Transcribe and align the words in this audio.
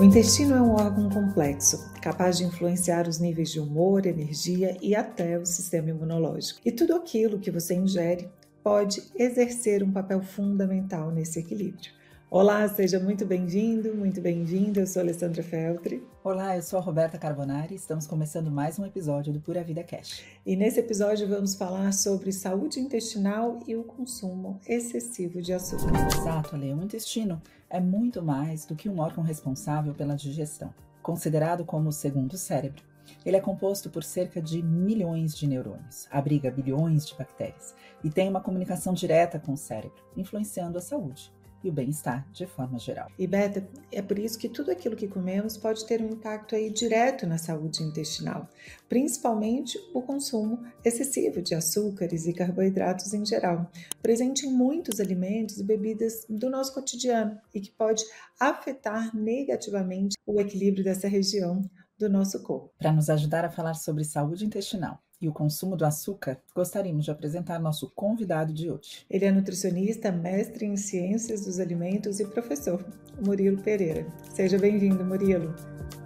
O 0.00 0.02
intestino 0.02 0.54
é 0.54 0.62
um 0.62 0.70
órgão 0.70 1.10
complexo, 1.10 1.92
capaz 2.00 2.38
de 2.38 2.44
influenciar 2.44 3.06
os 3.06 3.18
níveis 3.18 3.50
de 3.50 3.60
humor, 3.60 4.06
energia 4.06 4.74
e 4.80 4.94
até 4.94 5.38
o 5.38 5.44
sistema 5.44 5.90
imunológico. 5.90 6.58
E 6.64 6.72
tudo 6.72 6.96
aquilo 6.96 7.38
que 7.38 7.50
você 7.50 7.74
ingere 7.74 8.26
pode 8.64 9.02
exercer 9.14 9.82
um 9.82 9.92
papel 9.92 10.22
fundamental 10.22 11.10
nesse 11.10 11.40
equilíbrio. 11.40 11.92
Olá, 12.30 12.66
seja 12.66 12.98
muito 12.98 13.26
bem-vindo, 13.26 13.94
muito 13.94 14.22
bem-vinda. 14.22 14.80
Eu 14.80 14.86
sou 14.86 15.02
Alessandra 15.02 15.42
Feltri. 15.42 16.02
Olá, 16.24 16.56
eu 16.56 16.62
sou 16.62 16.78
a 16.78 16.82
Roberta 16.82 17.18
Carbonari. 17.18 17.74
Estamos 17.74 18.06
começando 18.06 18.50
mais 18.50 18.78
um 18.78 18.86
episódio 18.86 19.34
do 19.34 19.40
Pura 19.40 19.62
Vida 19.62 19.84
Cash. 19.84 20.22
E 20.46 20.56
nesse 20.56 20.80
episódio 20.80 21.28
vamos 21.28 21.54
falar 21.56 21.92
sobre 21.92 22.32
saúde 22.32 22.80
intestinal 22.80 23.60
e 23.66 23.76
o 23.76 23.84
consumo 23.84 24.58
excessivo 24.66 25.42
de 25.42 25.52
açúcar. 25.52 25.92
Exato, 26.16 26.54
Ale. 26.54 26.72
O 26.72 26.82
intestino 26.82 27.42
é 27.70 27.80
muito 27.80 28.22
mais 28.22 28.66
do 28.66 28.74
que 28.74 28.88
um 28.88 29.00
órgão 29.00 29.22
responsável 29.22 29.94
pela 29.94 30.16
digestão. 30.16 30.74
Considerado 31.02 31.64
como 31.64 31.88
o 31.88 31.92
segundo 31.92 32.36
cérebro, 32.36 32.82
ele 33.24 33.36
é 33.36 33.40
composto 33.40 33.88
por 33.88 34.04
cerca 34.04 34.42
de 34.42 34.62
milhões 34.62 35.34
de 35.34 35.46
neurônios, 35.46 36.06
abriga 36.10 36.50
bilhões 36.50 37.06
de 37.06 37.14
bactérias 37.14 37.74
e 38.04 38.10
tem 38.10 38.28
uma 38.28 38.40
comunicação 38.40 38.92
direta 38.92 39.38
com 39.38 39.52
o 39.52 39.56
cérebro, 39.56 40.02
influenciando 40.16 40.76
a 40.76 40.80
saúde 40.82 41.32
e 41.62 41.68
o 41.68 41.72
bem-estar 41.72 42.26
de 42.32 42.46
forma 42.46 42.78
geral. 42.78 43.08
E 43.18 43.26
Beta, 43.26 43.66
é 43.92 44.00
por 44.02 44.18
isso 44.18 44.38
que 44.38 44.48
tudo 44.48 44.70
aquilo 44.70 44.96
que 44.96 45.08
comemos 45.08 45.56
pode 45.56 45.86
ter 45.86 46.00
um 46.00 46.10
impacto 46.10 46.54
aí 46.54 46.70
direto 46.70 47.26
na 47.26 47.38
saúde 47.38 47.82
intestinal, 47.82 48.48
principalmente 48.88 49.78
o 49.94 50.02
consumo 50.02 50.64
excessivo 50.84 51.42
de 51.42 51.54
açúcares 51.54 52.26
e 52.26 52.32
carboidratos 52.32 53.12
em 53.12 53.24
geral, 53.24 53.70
presente 54.02 54.46
em 54.46 54.52
muitos 54.52 55.00
alimentos 55.00 55.58
e 55.58 55.64
bebidas 55.64 56.24
do 56.28 56.48
nosso 56.48 56.74
cotidiano 56.74 57.38
e 57.54 57.60
que 57.60 57.70
pode 57.70 58.04
afetar 58.38 59.14
negativamente 59.14 60.16
o 60.26 60.40
equilíbrio 60.40 60.84
dessa 60.84 61.08
região 61.08 61.62
do 61.98 62.08
nosso 62.08 62.42
corpo. 62.42 62.72
Para 62.78 62.92
nos 62.92 63.10
ajudar 63.10 63.44
a 63.44 63.50
falar 63.50 63.74
sobre 63.74 64.04
saúde 64.04 64.46
intestinal, 64.46 64.98
e 65.20 65.28
o 65.28 65.32
consumo 65.32 65.76
do 65.76 65.84
açúcar, 65.84 66.38
gostaríamos 66.54 67.04
de 67.04 67.10
apresentar 67.10 67.58
nosso 67.58 67.90
convidado 67.90 68.52
de 68.52 68.70
hoje. 68.70 69.04
Ele 69.10 69.24
é 69.24 69.30
nutricionista, 69.30 70.10
mestre 70.10 70.64
em 70.64 70.76
ciências 70.76 71.44
dos 71.44 71.60
alimentos 71.60 72.20
e 72.20 72.24
professor, 72.24 72.84
Murilo 73.24 73.62
Pereira. 73.62 74.06
Seja 74.32 74.58
bem-vindo, 74.58 75.04
Murilo. 75.04 75.54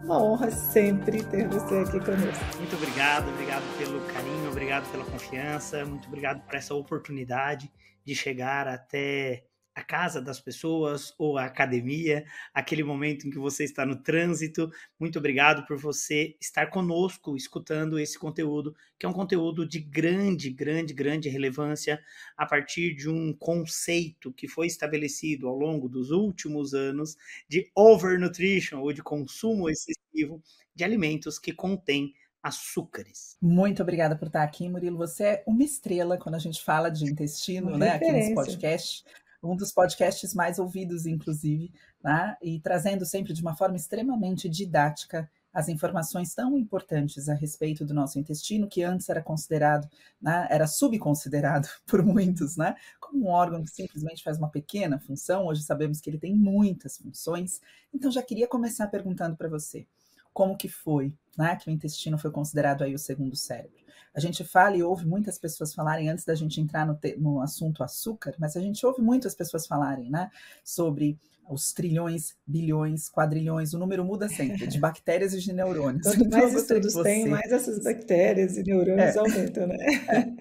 Uma 0.03 0.23
honra 0.23 0.51
sempre 0.51 1.23
ter 1.25 1.49
você 1.49 1.79
aqui 1.79 1.99
conosco. 2.01 2.59
Muito 2.59 2.77
obrigado, 2.77 3.29
obrigado 3.29 3.79
pelo 3.79 4.01
carinho, 4.13 4.51
obrigado 4.51 4.91
pela 4.91 5.05
confiança, 5.05 5.85
muito 5.85 6.09
obrigado 6.09 6.45
por 6.45 6.55
essa 6.55 6.75
oportunidade 6.75 7.71
de 8.05 8.15
chegar 8.15 8.69
até 8.69 9.45
a 9.75 9.83
casa 9.83 10.23
das 10.23 10.41
pessoas 10.41 11.13
ou 11.19 11.37
a 11.37 11.47
academia, 11.47 12.25
aquele 12.53 12.85
momento 12.85 13.27
em 13.27 13.31
que 13.31 13.39
você 13.39 13.65
está 13.65 13.85
no 13.85 13.97
trânsito. 13.97 14.71
Muito 14.99 15.19
obrigado 15.19 15.67
por 15.67 15.77
você 15.77 16.37
estar 16.41 16.67
conosco 16.67 17.37
escutando 17.37 17.99
esse 17.99 18.19
conteúdo, 18.19 18.75
que 18.99 19.05
é 19.05 19.09
um 19.09 19.13
conteúdo 19.13 19.67
de 19.67 19.81
grande, 19.81 20.51
grande, 20.51 20.95
grande 20.95 21.29
relevância 21.29 22.01
a 22.37 22.47
partir 22.47 22.95
de 22.95 23.09
um 23.09 23.33
conceito 23.33 24.33
que 24.33 24.47
foi 24.47 24.69
estabelecido 24.69 25.49
ao 25.49 25.57
longo 25.57 25.89
dos 25.89 26.11
últimos 26.11 26.73
anos 26.73 27.17
de 27.49 27.69
overnutrition 27.75 28.81
ou 28.81 28.93
de 28.93 29.03
consumo 29.03 29.69
excessivo 29.69 30.41
de 30.75 30.85
alimentos 30.85 31.39
que 31.39 31.53
contêm 31.53 32.15
açúcares. 32.41 33.39
Muito 33.41 33.83
obrigada 33.83 34.15
por 34.15 34.27
estar 34.27 34.43
aqui, 34.43 34.69
Murilo. 34.69 34.99
Você 34.99 35.25
é 35.25 35.45
uma 35.47 35.65
estrela 35.65 36.19
quando 36.19 36.35
a 36.35 36.39
gente 36.39 36.63
fala 36.63 36.91
de 36.91 37.05
intestino, 37.11 37.69
uma 37.69 37.79
né, 37.79 37.91
aqui 37.91 38.13
nesse 38.13 38.35
podcast 38.35 39.03
um 39.45 39.57
dos 39.57 39.73
podcasts 39.73 40.35
mais 40.35 40.59
ouvidos, 40.59 41.07
inclusive, 41.07 41.73
né? 42.03 42.37
e 42.43 42.61
trazendo 42.61 43.05
sempre 43.05 43.33
de 43.33 43.43
uma 43.43 43.55
forma 43.55 43.77
extremamente 43.77 44.49
didática 44.49 45.31
as 45.55 45.69
informações 45.69 46.35
tão 46.35 46.59
importantes 46.59 47.29
a 47.29 47.35
respeito 47.35 47.85
do 47.85 47.95
nosso 47.95 48.19
intestino, 48.19 48.67
que 48.67 48.83
antes 48.83 49.09
era 49.09 49.23
considerado, 49.23 49.89
né, 50.21 50.49
era 50.51 50.67
subconsiderado 50.67 51.69
por 51.87 52.05
muitos, 52.05 52.57
né, 52.57 52.75
como 52.99 53.27
um 53.27 53.31
órgão 53.31 53.63
que 53.63 53.71
simplesmente 53.71 54.25
faz 54.25 54.37
uma 54.37 54.51
pequena 54.51 54.99
função. 54.99 55.47
Hoje 55.47 55.63
sabemos 55.63 56.01
que 56.01 56.11
ele 56.11 56.19
tem 56.19 56.35
muitas 56.35 56.99
funções. 56.99 57.61
Então 57.95 58.11
já 58.11 58.23
queria 58.23 58.49
começar 58.49 58.89
perguntando 58.89 59.37
para 59.37 59.49
você, 59.49 59.87
como 60.35 60.59
que 60.59 60.69
foi, 60.69 61.15
né, 61.39 61.57
que 61.57 61.71
o 61.71 61.73
intestino 61.73 62.19
foi 62.19 62.31
considerado 62.31 62.83
aí 62.83 62.95
o 62.95 62.99
segundo 62.99 63.35
cérebro? 63.35 63.83
A 64.15 64.21
gente 64.21 64.45
fala 64.45 64.77
e 64.77 64.83
ouve 64.83 65.07
muitas 65.07 65.39
pessoas 65.39 65.75
falarem, 65.75 66.09
antes 66.09 66.25
da 66.25 66.35
gente 66.35 66.61
entrar 66.61 66.87
no, 66.87 66.95
te, 66.95 67.17
no 67.17 67.41
assunto 67.41 67.83
açúcar, 67.83 68.35
mas 68.39 68.57
a 68.57 68.61
gente 68.61 68.85
ouve 68.85 69.01
muitas 69.01 69.35
pessoas 69.35 69.67
falarem, 69.67 70.11
né, 70.11 70.31
sobre 70.63 71.19
os 71.49 71.73
trilhões, 71.73 72.35
bilhões, 72.47 73.09
quadrilhões, 73.09 73.75
o 73.75 73.79
número 73.79 74.05
muda 74.05 74.29
sempre, 74.29 74.67
de 74.67 74.79
bactérias 74.79 75.35
e 75.35 75.41
de 75.41 75.53
neurônios. 75.53 76.07
Quanto 76.07 76.31
mais 76.31 76.51
então, 76.51 76.61
estudos 76.61 76.95
você... 76.95 77.03
tem, 77.03 77.29
mais 77.29 77.53
essas 77.53 77.83
bactérias 77.83 78.57
e 78.57 78.63
neurônios 78.63 79.17
é. 79.17 79.19
aumentam, 79.19 79.67
né? 79.67 79.77
É. 80.09 80.33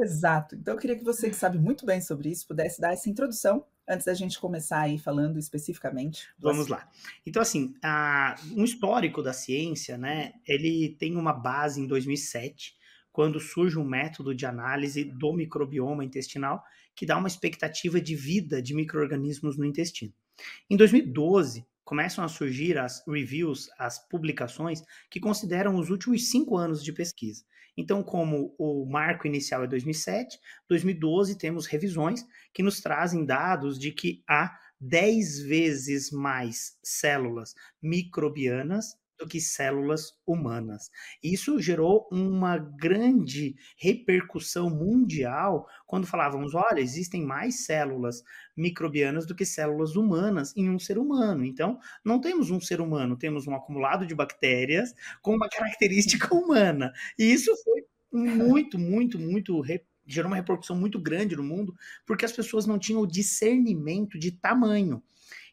Exato. 0.00 0.54
Então, 0.54 0.74
eu 0.74 0.80
queria 0.80 0.96
que 0.96 1.04
você, 1.04 1.28
que 1.28 1.36
sabe 1.36 1.58
muito 1.58 1.84
bem 1.84 2.00
sobre 2.00 2.30
isso, 2.30 2.46
pudesse 2.46 2.80
dar 2.80 2.92
essa 2.92 3.08
introdução 3.08 3.64
antes 3.88 4.06
da 4.06 4.14
gente 4.14 4.38
começar 4.38 4.80
aí 4.80 4.98
falando 4.98 5.38
especificamente. 5.38 6.28
Vamos 6.38 6.68
lá. 6.68 6.88
Então, 7.26 7.42
assim, 7.42 7.74
a, 7.82 8.36
um 8.56 8.64
histórico 8.64 9.22
da 9.22 9.32
ciência, 9.32 9.98
né, 9.98 10.32
ele 10.46 10.96
tem 10.98 11.16
uma 11.16 11.32
base 11.32 11.80
em 11.80 11.86
2007, 11.86 12.76
quando 13.12 13.40
surge 13.40 13.78
um 13.78 13.84
método 13.84 14.34
de 14.34 14.46
análise 14.46 15.04
do 15.04 15.32
microbioma 15.32 16.04
intestinal 16.04 16.62
que 16.94 17.06
dá 17.06 17.16
uma 17.16 17.28
expectativa 17.28 18.00
de 18.00 18.14
vida 18.14 18.60
de 18.60 18.74
micro-organismos 18.74 19.56
no 19.56 19.64
intestino. 19.64 20.12
Em 20.68 20.76
2012, 20.76 21.66
começam 21.82 22.22
a 22.22 22.28
surgir 22.28 22.78
as 22.78 23.02
reviews, 23.06 23.68
as 23.78 23.98
publicações, 24.08 24.82
que 25.10 25.18
consideram 25.18 25.76
os 25.76 25.90
últimos 25.90 26.30
cinco 26.30 26.56
anos 26.56 26.84
de 26.84 26.92
pesquisa. 26.92 27.42
Então, 27.76 28.02
como 28.02 28.54
o 28.58 28.84
marco 28.84 29.26
inicial 29.26 29.64
é 29.64 29.66
2007, 29.66 30.38
2012 30.68 31.38
temos 31.38 31.66
revisões 31.66 32.26
que 32.52 32.62
nos 32.62 32.80
trazem 32.80 33.24
dados 33.24 33.78
de 33.78 33.92
que 33.92 34.22
há 34.28 34.58
10 34.80 35.42
vezes 35.42 36.10
mais 36.10 36.78
células 36.82 37.54
microbianas 37.82 38.99
do 39.20 39.28
que 39.28 39.40
células 39.40 40.18
humanas. 40.26 40.90
Isso 41.22 41.60
gerou 41.60 42.08
uma 42.10 42.56
grande 42.56 43.54
repercussão 43.76 44.70
mundial 44.70 45.68
quando 45.86 46.06
falávamos: 46.06 46.54
olha, 46.54 46.80
existem 46.80 47.22
mais 47.24 47.66
células 47.66 48.24
microbianas 48.56 49.26
do 49.26 49.34
que 49.34 49.44
células 49.44 49.94
humanas 49.94 50.56
em 50.56 50.70
um 50.70 50.78
ser 50.78 50.98
humano. 50.98 51.44
Então, 51.44 51.78
não 52.02 52.18
temos 52.18 52.50
um 52.50 52.60
ser 52.60 52.80
humano, 52.80 53.16
temos 53.16 53.46
um 53.46 53.54
acumulado 53.54 54.06
de 54.06 54.14
bactérias 54.14 54.94
com 55.20 55.34
uma 55.34 55.48
característica 55.48 56.32
humana. 56.34 56.92
E 57.18 57.30
isso 57.30 57.54
foi 57.62 57.84
muito, 58.10 58.78
muito, 58.78 59.18
muito 59.18 59.62
gerou 60.06 60.28
uma 60.28 60.36
repercussão 60.36 60.76
muito 60.76 60.98
grande 60.98 61.36
no 61.36 61.44
mundo, 61.44 61.74
porque 62.04 62.24
as 62.24 62.32
pessoas 62.32 62.66
não 62.66 62.78
tinham 62.78 63.00
o 63.00 63.06
discernimento 63.06 64.18
de 64.18 64.32
tamanho. 64.32 65.00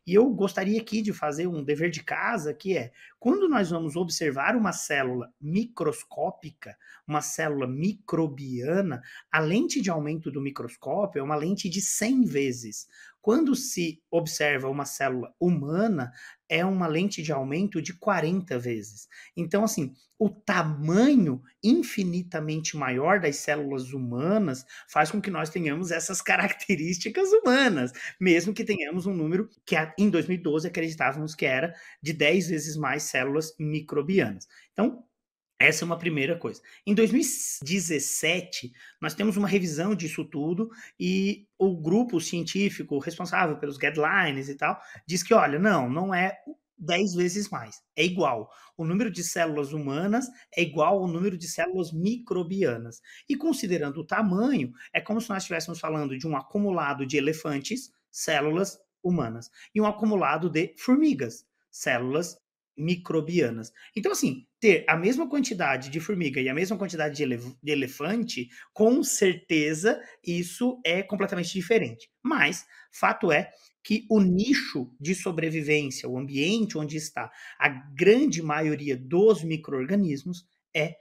E 0.07 0.13
eu 0.13 0.29
gostaria 0.29 0.79
aqui 0.79 1.01
de 1.01 1.11
fazer 1.11 1.47
um 1.47 1.61
dever 1.61 1.89
de 1.89 2.01
casa, 2.01 2.53
que 2.53 2.77
é, 2.77 2.93
quando 3.19 3.49
nós 3.49 3.71
vamos 3.71 3.97
observar 3.97 4.55
uma 4.55 4.71
célula 4.71 5.29
microscópica, 5.41 6.77
uma 7.05 7.21
célula 7.21 7.67
microbiana, 7.67 9.01
a 9.29 9.39
lente 9.41 9.81
de 9.81 9.89
aumento 9.89 10.31
do 10.31 10.39
microscópio 10.39 11.19
é 11.19 11.23
uma 11.23 11.35
lente 11.35 11.67
de 11.67 11.81
100 11.81 12.23
vezes. 12.23 12.87
Quando 13.21 13.53
se 13.53 14.01
observa 14.09 14.69
uma 14.69 14.85
célula 14.85 15.35
humana, 15.37 16.13
é 16.49 16.65
uma 16.65 16.87
lente 16.87 17.21
de 17.21 17.31
aumento 17.31 17.81
de 17.81 17.93
40 17.93 18.57
vezes. 18.57 19.07
Então, 19.35 19.63
assim, 19.63 19.93
o 20.19 20.29
tamanho 20.29 21.41
infinitamente 21.63 22.75
maior 22.75 23.19
das 23.19 23.37
células 23.37 23.93
humanas 23.93 24.65
faz 24.87 25.11
com 25.11 25.21
que 25.21 25.29
nós 25.29 25.49
tenhamos 25.49 25.91
essas 25.91 26.21
características 26.23 27.29
humanas, 27.31 27.91
mesmo 28.19 28.53
que 28.53 28.63
tenhamos 28.63 29.05
um 29.05 29.13
número 29.13 29.49
que 29.65 29.75
em 29.97 30.09
2012 30.09 30.67
acreditávamos 30.67 31.35
que 31.35 31.45
era 31.45 31.73
de 32.01 32.13
10 32.13 32.49
vezes 32.49 32.77
mais 32.77 33.03
células 33.03 33.53
microbianas. 33.59 34.47
Então, 34.73 35.03
essa 35.59 35.83
é 35.83 35.85
uma 35.85 35.97
primeira 35.97 36.37
coisa. 36.37 36.61
Em 36.85 36.93
2017, 36.93 38.71
nós 39.01 39.15
temos 39.15 39.37
uma 39.37 39.47
revisão 39.47 39.95
disso 39.95 40.23
tudo 40.23 40.69
e 40.99 41.47
o 41.57 41.75
grupo 41.75 42.21
científico 42.21 42.99
responsável 42.99 43.57
pelos 43.57 43.77
guidelines 43.77 44.49
e 44.49 44.55
tal 44.55 44.79
diz 45.05 45.23
que, 45.23 45.33
olha, 45.33 45.57
não, 45.57 45.89
não 45.89 46.13
é 46.13 46.37
10 46.77 47.15
vezes 47.15 47.49
mais, 47.49 47.81
é 47.95 48.05
igual. 48.05 48.51
O 48.77 48.85
número 48.85 49.09
de 49.09 49.23
células 49.23 49.73
humanas 49.73 50.27
é 50.55 50.61
igual 50.61 50.99
ao 50.99 51.07
número 51.07 51.37
de 51.37 51.47
células 51.47 51.91
microbianas. 51.91 53.01
E 53.27 53.35
considerando 53.35 54.01
o 54.01 54.05
tamanho, 54.05 54.71
é 54.93 55.01
como 55.01 55.19
se 55.19 55.29
nós 55.29 55.43
estivéssemos 55.43 55.79
falando 55.79 56.17
de 56.17 56.27
um 56.27 56.37
acumulado 56.37 57.05
de 57.05 57.17
elefantes, 57.17 57.91
células 58.11 58.79
humanas, 59.03 59.49
e 59.73 59.81
um 59.81 59.87
acumulado 59.87 60.49
de 60.49 60.75
formigas, 60.77 61.45
células 61.71 62.37
microbianas. 62.77 63.73
Então, 63.95 64.11
assim, 64.11 64.46
ter 64.59 64.83
a 64.87 64.95
mesma 64.97 65.29
quantidade 65.29 65.89
de 65.89 65.99
formiga 65.99 66.41
e 66.41 66.49
a 66.49 66.53
mesma 66.53 66.77
quantidade 66.77 67.15
de, 67.15 67.23
elef 67.23 67.55
de 67.61 67.71
elefante, 67.71 68.49
com 68.73 69.03
certeza 69.03 70.01
isso 70.25 70.81
é 70.85 71.03
completamente 71.03 71.53
diferente. 71.53 72.09
Mas, 72.23 72.65
fato 72.91 73.31
é 73.31 73.51
que 73.83 74.05
o 74.09 74.19
nicho 74.19 74.91
de 74.99 75.15
sobrevivência, 75.15 76.09
o 76.09 76.17
ambiente 76.17 76.77
onde 76.77 76.97
está 76.97 77.31
a 77.59 77.69
grande 77.69 78.41
maioria 78.41 78.97
dos 78.97 79.43
micro-organismos, 79.43 80.45
é, 80.75 80.95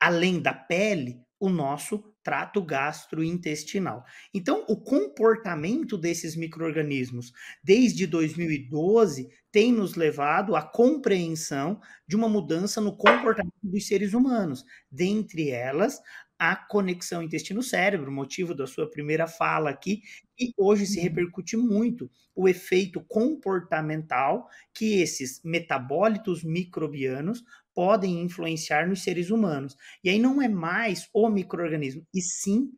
além 0.00 0.40
da 0.40 0.54
pele, 0.54 1.20
o 1.38 1.48
nosso 1.48 2.11
trato 2.22 2.62
gastrointestinal. 2.62 4.04
Então, 4.32 4.64
o 4.68 4.76
comportamento 4.76 5.98
desses 5.98 6.36
micro-organismos 6.36 7.32
desde 7.62 8.06
2012 8.06 9.28
tem 9.50 9.72
nos 9.72 9.94
levado 9.94 10.56
à 10.56 10.62
compreensão 10.62 11.80
de 12.06 12.16
uma 12.16 12.28
mudança 12.28 12.80
no 12.80 12.96
comportamento 12.96 13.52
dos 13.62 13.86
seres 13.86 14.14
humanos, 14.14 14.64
dentre 14.90 15.50
elas 15.50 16.00
a 16.44 16.56
conexão 16.56 17.22
intestino-cérebro, 17.22 18.10
motivo 18.10 18.52
da 18.52 18.66
sua 18.66 18.90
primeira 18.90 19.28
fala 19.28 19.70
aqui, 19.70 20.02
e 20.36 20.52
hoje 20.58 20.86
se 20.86 20.98
uhum. 20.98 21.04
repercute 21.04 21.56
muito 21.56 22.10
o 22.34 22.48
efeito 22.48 23.00
comportamental 23.00 24.48
que 24.74 25.00
esses 25.00 25.40
metabólitos 25.44 26.42
microbianos 26.42 27.44
podem 27.72 28.20
influenciar 28.22 28.88
nos 28.88 29.04
seres 29.04 29.30
humanos. 29.30 29.76
E 30.02 30.10
aí 30.10 30.18
não 30.18 30.42
é 30.42 30.48
mais 30.48 31.08
o 31.14 31.28
microorganismo, 31.28 32.04
e 32.12 32.20
sim 32.20 32.72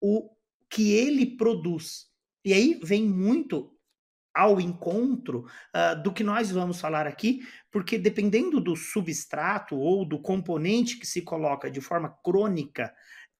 o 0.00 0.28
que 0.68 0.90
ele 0.90 1.36
produz. 1.36 2.08
E 2.44 2.52
aí 2.52 2.80
vem 2.82 3.08
muito 3.08 3.73
ao 4.34 4.60
encontro 4.60 5.46
uh, 5.74 6.02
do 6.02 6.12
que 6.12 6.24
nós 6.24 6.50
vamos 6.50 6.80
falar 6.80 7.06
aqui, 7.06 7.40
porque 7.70 7.96
dependendo 7.96 8.60
do 8.60 8.74
substrato 8.74 9.76
ou 9.76 10.04
do 10.04 10.20
componente 10.20 10.98
que 10.98 11.06
se 11.06 11.22
coloca 11.22 11.70
de 11.70 11.80
forma 11.80 12.08
crônica 12.24 12.92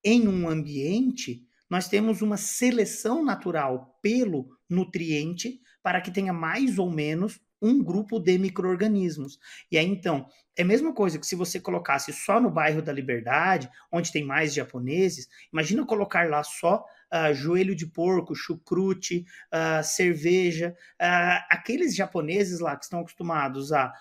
em 0.04 0.28
um 0.28 0.48
ambiente, 0.48 1.42
nós 1.68 1.88
temos 1.88 2.22
uma 2.22 2.36
seleção 2.36 3.24
natural 3.24 3.98
pelo 4.00 4.48
nutriente 4.68 5.60
para 5.82 6.00
que 6.00 6.10
tenha 6.10 6.32
mais 6.32 6.78
ou 6.78 6.90
menos 6.90 7.40
um 7.60 7.82
grupo 7.82 8.20
de 8.20 8.36
micro-organismos. 8.38 9.38
E 9.72 9.78
aí, 9.78 9.86
então, 9.86 10.26
é 10.56 10.62
a 10.62 10.66
mesma 10.66 10.92
coisa 10.92 11.18
que 11.18 11.26
se 11.26 11.34
você 11.34 11.58
colocasse 11.58 12.12
só 12.12 12.38
no 12.38 12.50
bairro 12.50 12.82
da 12.82 12.92
Liberdade, 12.92 13.70
onde 13.90 14.12
tem 14.12 14.22
mais 14.22 14.52
japoneses, 14.52 15.26
imagina 15.50 15.86
colocar 15.86 16.28
lá 16.28 16.42
só 16.42 16.84
uh, 17.14 17.32
joelho 17.32 17.74
de 17.74 17.86
porco, 17.86 18.34
chucrute, 18.34 19.24
uh, 19.52 19.84
cerveja, 19.84 20.76
uh, 21.00 21.44
aqueles 21.48 21.94
japoneses 21.94 22.58
lá 22.58 22.76
que 22.76 22.84
estão 22.84 23.00
acostumados 23.00 23.72
a 23.72 23.92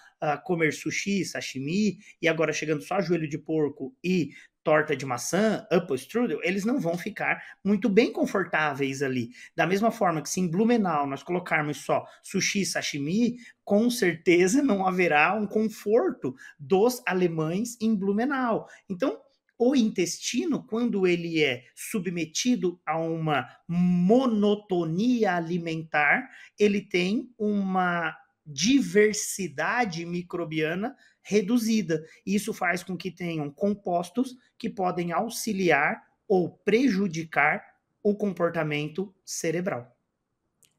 comer 0.46 0.72
sushi, 0.72 1.26
sashimi, 1.26 1.98
e 2.22 2.30
agora 2.30 2.54
chegando 2.54 2.82
só 2.82 3.02
joelho 3.02 3.28
de 3.28 3.38
porco 3.38 3.94
e 4.02 4.30
torta 4.64 4.96
de 4.96 5.06
maçã, 5.06 5.68
apple 5.70 5.98
strudel, 5.98 6.40
eles 6.42 6.64
não 6.64 6.80
vão 6.80 6.98
ficar 6.98 7.44
muito 7.64 7.90
bem 7.90 8.12
confortáveis 8.12 9.04
ali. 9.04 9.32
Da 9.56 9.68
mesma 9.68 9.92
forma 9.92 10.22
que 10.22 10.30
se 10.30 10.40
em 10.40 10.50
Blumenau 10.50 11.06
nós 11.06 11.22
colocarmos 11.22 11.78
só 11.78 12.06
sushi, 12.24 12.66
sashimi, 12.66 13.36
com 13.66 13.90
certeza 13.90 14.64
não 14.64 14.88
haverá 14.88 15.34
um 15.34 15.46
conforto 15.46 16.34
dos 16.58 17.02
alemães 17.06 17.78
em 17.82 17.94
Blumenau. 17.94 18.68
Então, 18.90 19.20
o 19.58 19.76
intestino, 19.76 20.66
quando 20.66 21.06
ele 21.06 21.44
é 21.44 21.64
submetido 21.76 22.82
a 22.86 22.98
uma 22.98 23.48
monotonia 23.68 25.36
alimentar, 25.36 26.30
ele 26.60 26.82
tem 26.82 27.34
uma 27.38 28.16
diversidade 28.46 30.06
microbiana 30.06 30.96
reduzida. 31.22 32.04
Isso 32.26 32.54
faz 32.54 32.84
com 32.84 32.98
que 32.98 33.10
tenham 33.10 33.50
compostos 33.50 34.36
que 34.58 34.70
podem 34.70 35.12
auxiliar 35.12 36.04
ou 36.28 36.50
prejudicar 36.50 37.64
o 38.02 38.16
comportamento 38.16 39.14
cerebral. 39.24 39.96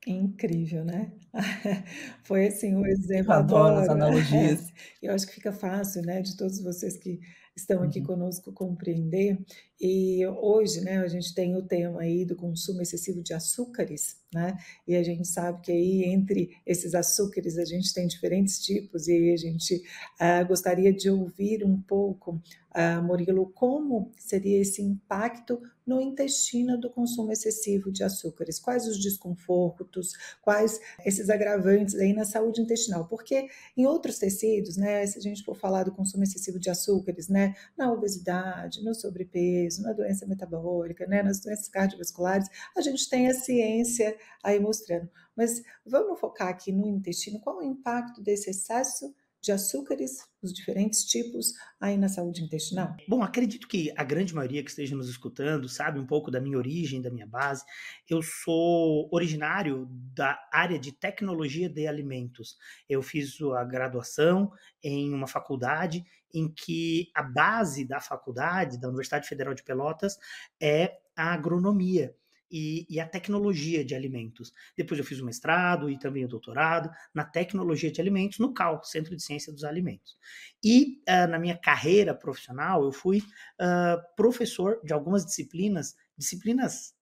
Incrível, 0.06 0.85
né? 0.85 1.12
Foi 2.25 2.49
assim 2.49 2.75
um 2.77 2.87
exemplo. 2.87 3.32
Eu 3.32 3.38
adoro, 3.38 3.79
adoro 3.79 3.81
as 3.81 3.88
analogias. 3.88 4.73
Eu 5.00 5.15
acho 5.15 5.27
que 5.27 5.35
fica 5.35 5.53
fácil, 5.53 6.03
né, 6.03 6.20
de 6.20 6.37
todos 6.37 6.62
vocês 6.62 6.99
que 6.99 7.20
estão 7.56 7.83
aqui 7.83 8.01
uhum. 8.01 8.06
conosco 8.06 8.53
compreender. 8.53 9.39
E 9.81 10.27
hoje, 10.27 10.81
né, 10.81 10.99
a 10.99 11.09
gente 11.09 11.35
tem 11.35 11.56
o 11.56 11.62
tema 11.62 12.03
aí 12.03 12.25
do 12.25 12.37
consumo 12.37 12.83
excessivo 12.83 13.23
de 13.23 13.33
açúcares, 13.33 14.17
né? 14.34 14.58
E 14.86 14.96
a 14.96 15.02
gente 15.02 15.26
sabe 15.26 15.62
que 15.62 15.72
aí 15.72 16.04
entre 16.04 16.50
esses 16.66 16.94
açúcares 16.94 17.56
a 17.56 17.64
gente 17.64 17.94
tem 17.94 18.06
diferentes 18.06 18.58
tipos 18.58 19.08
e 19.08 19.32
a 19.32 19.36
gente 19.36 19.76
uh, 20.20 20.46
gostaria 20.46 20.92
de 20.92 21.08
ouvir 21.08 21.64
um 21.64 21.81
pouco 21.81 22.42
uh, 22.75 23.02
Murilo, 23.02 23.50
como 23.54 24.12
seria 24.19 24.60
esse 24.60 24.82
impacto 24.82 25.60
no 25.86 26.00
intestino 26.00 26.78
do 26.78 26.90
consumo 26.90 27.31
excessivo 27.31 27.92
de 27.92 28.02
açúcares? 28.02 28.58
Quais 28.58 28.86
os 28.86 28.98
desconfortos? 28.98 30.12
Quais 30.42 30.81
esses 31.04 31.28
agravantes 31.28 31.94
aí 31.94 32.12
na 32.12 32.25
saúde 32.25 32.62
intestinal? 32.62 33.06
Porque 33.06 33.48
em 33.76 33.86
outros 33.86 34.19
tecidos, 34.19 34.76
né, 34.76 35.06
se 35.06 35.19
a 35.19 35.20
gente 35.20 35.44
for 35.44 35.54
falar 35.54 35.84
do 35.84 35.92
consumo 35.92 36.25
excessivo 36.25 36.58
de 36.58 36.70
açúcares, 36.70 37.28
né, 37.28 37.54
na 37.76 37.92
obesidade, 37.92 38.82
no 38.82 38.94
sobrepeso, 38.94 39.82
na 39.82 39.92
doença 39.92 40.26
metabólica, 40.26 41.06
né, 41.06 41.22
nas 41.22 41.40
doenças 41.40 41.69
cardiovasculares, 41.69 42.48
a 42.76 42.81
gente 42.81 43.08
tem 43.08 43.28
a 43.28 43.34
ciência 43.34 44.16
aí 44.43 44.61
mostrando. 44.61 45.09
Mas 45.37 45.62
vamos 45.85 46.19
focar 46.19 46.49
aqui 46.49 46.73
no 46.73 46.87
intestino, 46.87 47.41
qual 47.41 47.59
o 47.59 47.62
impacto 47.62 48.23
desse 48.23 48.50
excesso 48.50 49.15
de 49.44 49.53
açúcares, 49.53 50.26
os 50.43 50.55
diferentes 50.55 51.05
tipos, 51.05 51.53
aí 51.79 51.99
na 51.99 52.09
saúde 52.09 52.43
intestinal? 52.43 52.97
Bom, 53.06 53.23
acredito 53.23 53.69
que 53.69 53.93
a 53.94 54.03
grande 54.03 54.35
maioria 54.35 54.65
que 54.65 54.71
esteja 54.71 54.97
nos 54.97 55.06
escutando 55.06 55.69
sabe 55.69 56.00
um 56.00 56.06
pouco 56.06 56.31
da 56.31 56.41
minha 56.41 56.56
origem, 56.56 57.03
da 57.03 57.11
minha 57.11 57.26
base. 57.26 57.62
Eu 58.09 58.23
sou 58.23 59.06
originário 59.12 59.87
da 59.91 60.38
área 60.50 60.79
de 60.79 60.93
tecnologia 60.93 61.69
de 61.69 61.87
alimentos. 61.87 62.56
Eu 62.88 63.03
fiz 63.03 63.38
a 63.55 63.65
graduação 63.65 64.50
em 64.82 65.12
uma 65.12 65.27
faculdade 65.27 66.03
em 66.32 66.50
que 66.50 67.11
a 67.15 67.23
base 67.23 67.85
da 67.85 68.00
faculdade, 68.00 68.81
da 68.81 68.88
Universidade 68.88 69.29
Federal 69.29 69.53
de 69.53 69.62
Pelotas, 69.62 70.19
é 70.59 70.97
a 71.15 71.35
agronomia 71.35 72.17
e, 72.50 72.87
e, 72.88 73.00
a 73.00 73.06
tecnologia 73.06 73.85
de 73.85 73.94
alimentos. 73.94 74.52
Depois 74.76 74.99
eu 74.99 75.05
fiz 75.05 75.20
o 75.20 75.25
mestrado 75.25 75.91
e 75.91 75.99
também 75.99 76.25
o 76.25 76.29
doutorado 76.29 76.91
na 77.12 77.25
tecnologia 77.25 77.91
de 77.91 78.00
alimentos 78.00 78.38
no 78.38 78.52
CAL, 78.52 78.82
Centro 78.85 79.17
de 79.17 79.23
Ciência 79.23 79.52
dos 79.52 79.64
Alimentos. 79.64 80.17
E 80.62 81.02
uh, 81.08 81.29
na 81.29 81.38
minha 81.38 81.56
carreira 81.56 82.14
profissional, 82.14 82.85
eu 82.85 82.93
fui 82.93 83.19
uh, 83.19 84.14
professor 84.17 84.81
de 84.85 84.93
algumas 84.93 85.25
disciplinas, 85.25 85.96
disciplinas 86.17 86.94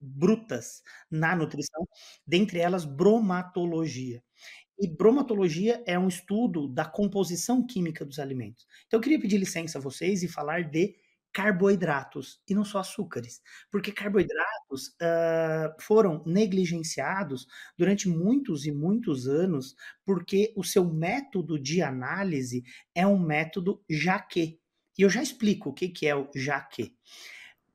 brutas 0.00 0.82
na 1.10 1.34
nutrição, 1.34 1.88
dentre 2.26 2.58
elas 2.58 2.84
bromatologia. 2.84 4.22
E 4.78 4.88
bromatologia 4.88 5.82
é 5.86 5.98
um 5.98 6.08
estudo 6.08 6.68
da 6.68 6.84
composição 6.84 7.64
química 7.64 8.04
dos 8.04 8.18
alimentos. 8.18 8.66
Então 8.86 8.98
eu 8.98 9.02
queria 9.02 9.20
pedir 9.20 9.38
licença 9.38 9.78
a 9.78 9.80
vocês 9.80 10.22
e 10.22 10.28
falar 10.28 10.64
de 10.64 10.96
carboidratos 11.34 12.40
e 12.48 12.54
não 12.54 12.64
só 12.64 12.78
açúcares, 12.78 13.42
porque 13.68 13.90
carboidratos 13.90 14.88
uh, 15.02 15.82
foram 15.82 16.22
negligenciados 16.24 17.48
durante 17.76 18.08
muitos 18.08 18.64
e 18.66 18.70
muitos 18.70 19.26
anos, 19.26 19.74
porque 20.04 20.54
o 20.56 20.62
seu 20.62 20.84
método 20.84 21.58
de 21.58 21.82
análise 21.82 22.62
é 22.94 23.04
um 23.04 23.18
método 23.18 23.82
jaque. 23.90 24.60
E 24.96 25.02
eu 25.02 25.10
já 25.10 25.20
explico 25.20 25.70
o 25.70 25.74
que, 25.74 25.88
que 25.88 26.06
é 26.06 26.14
o 26.14 26.30
jaque. 26.36 26.94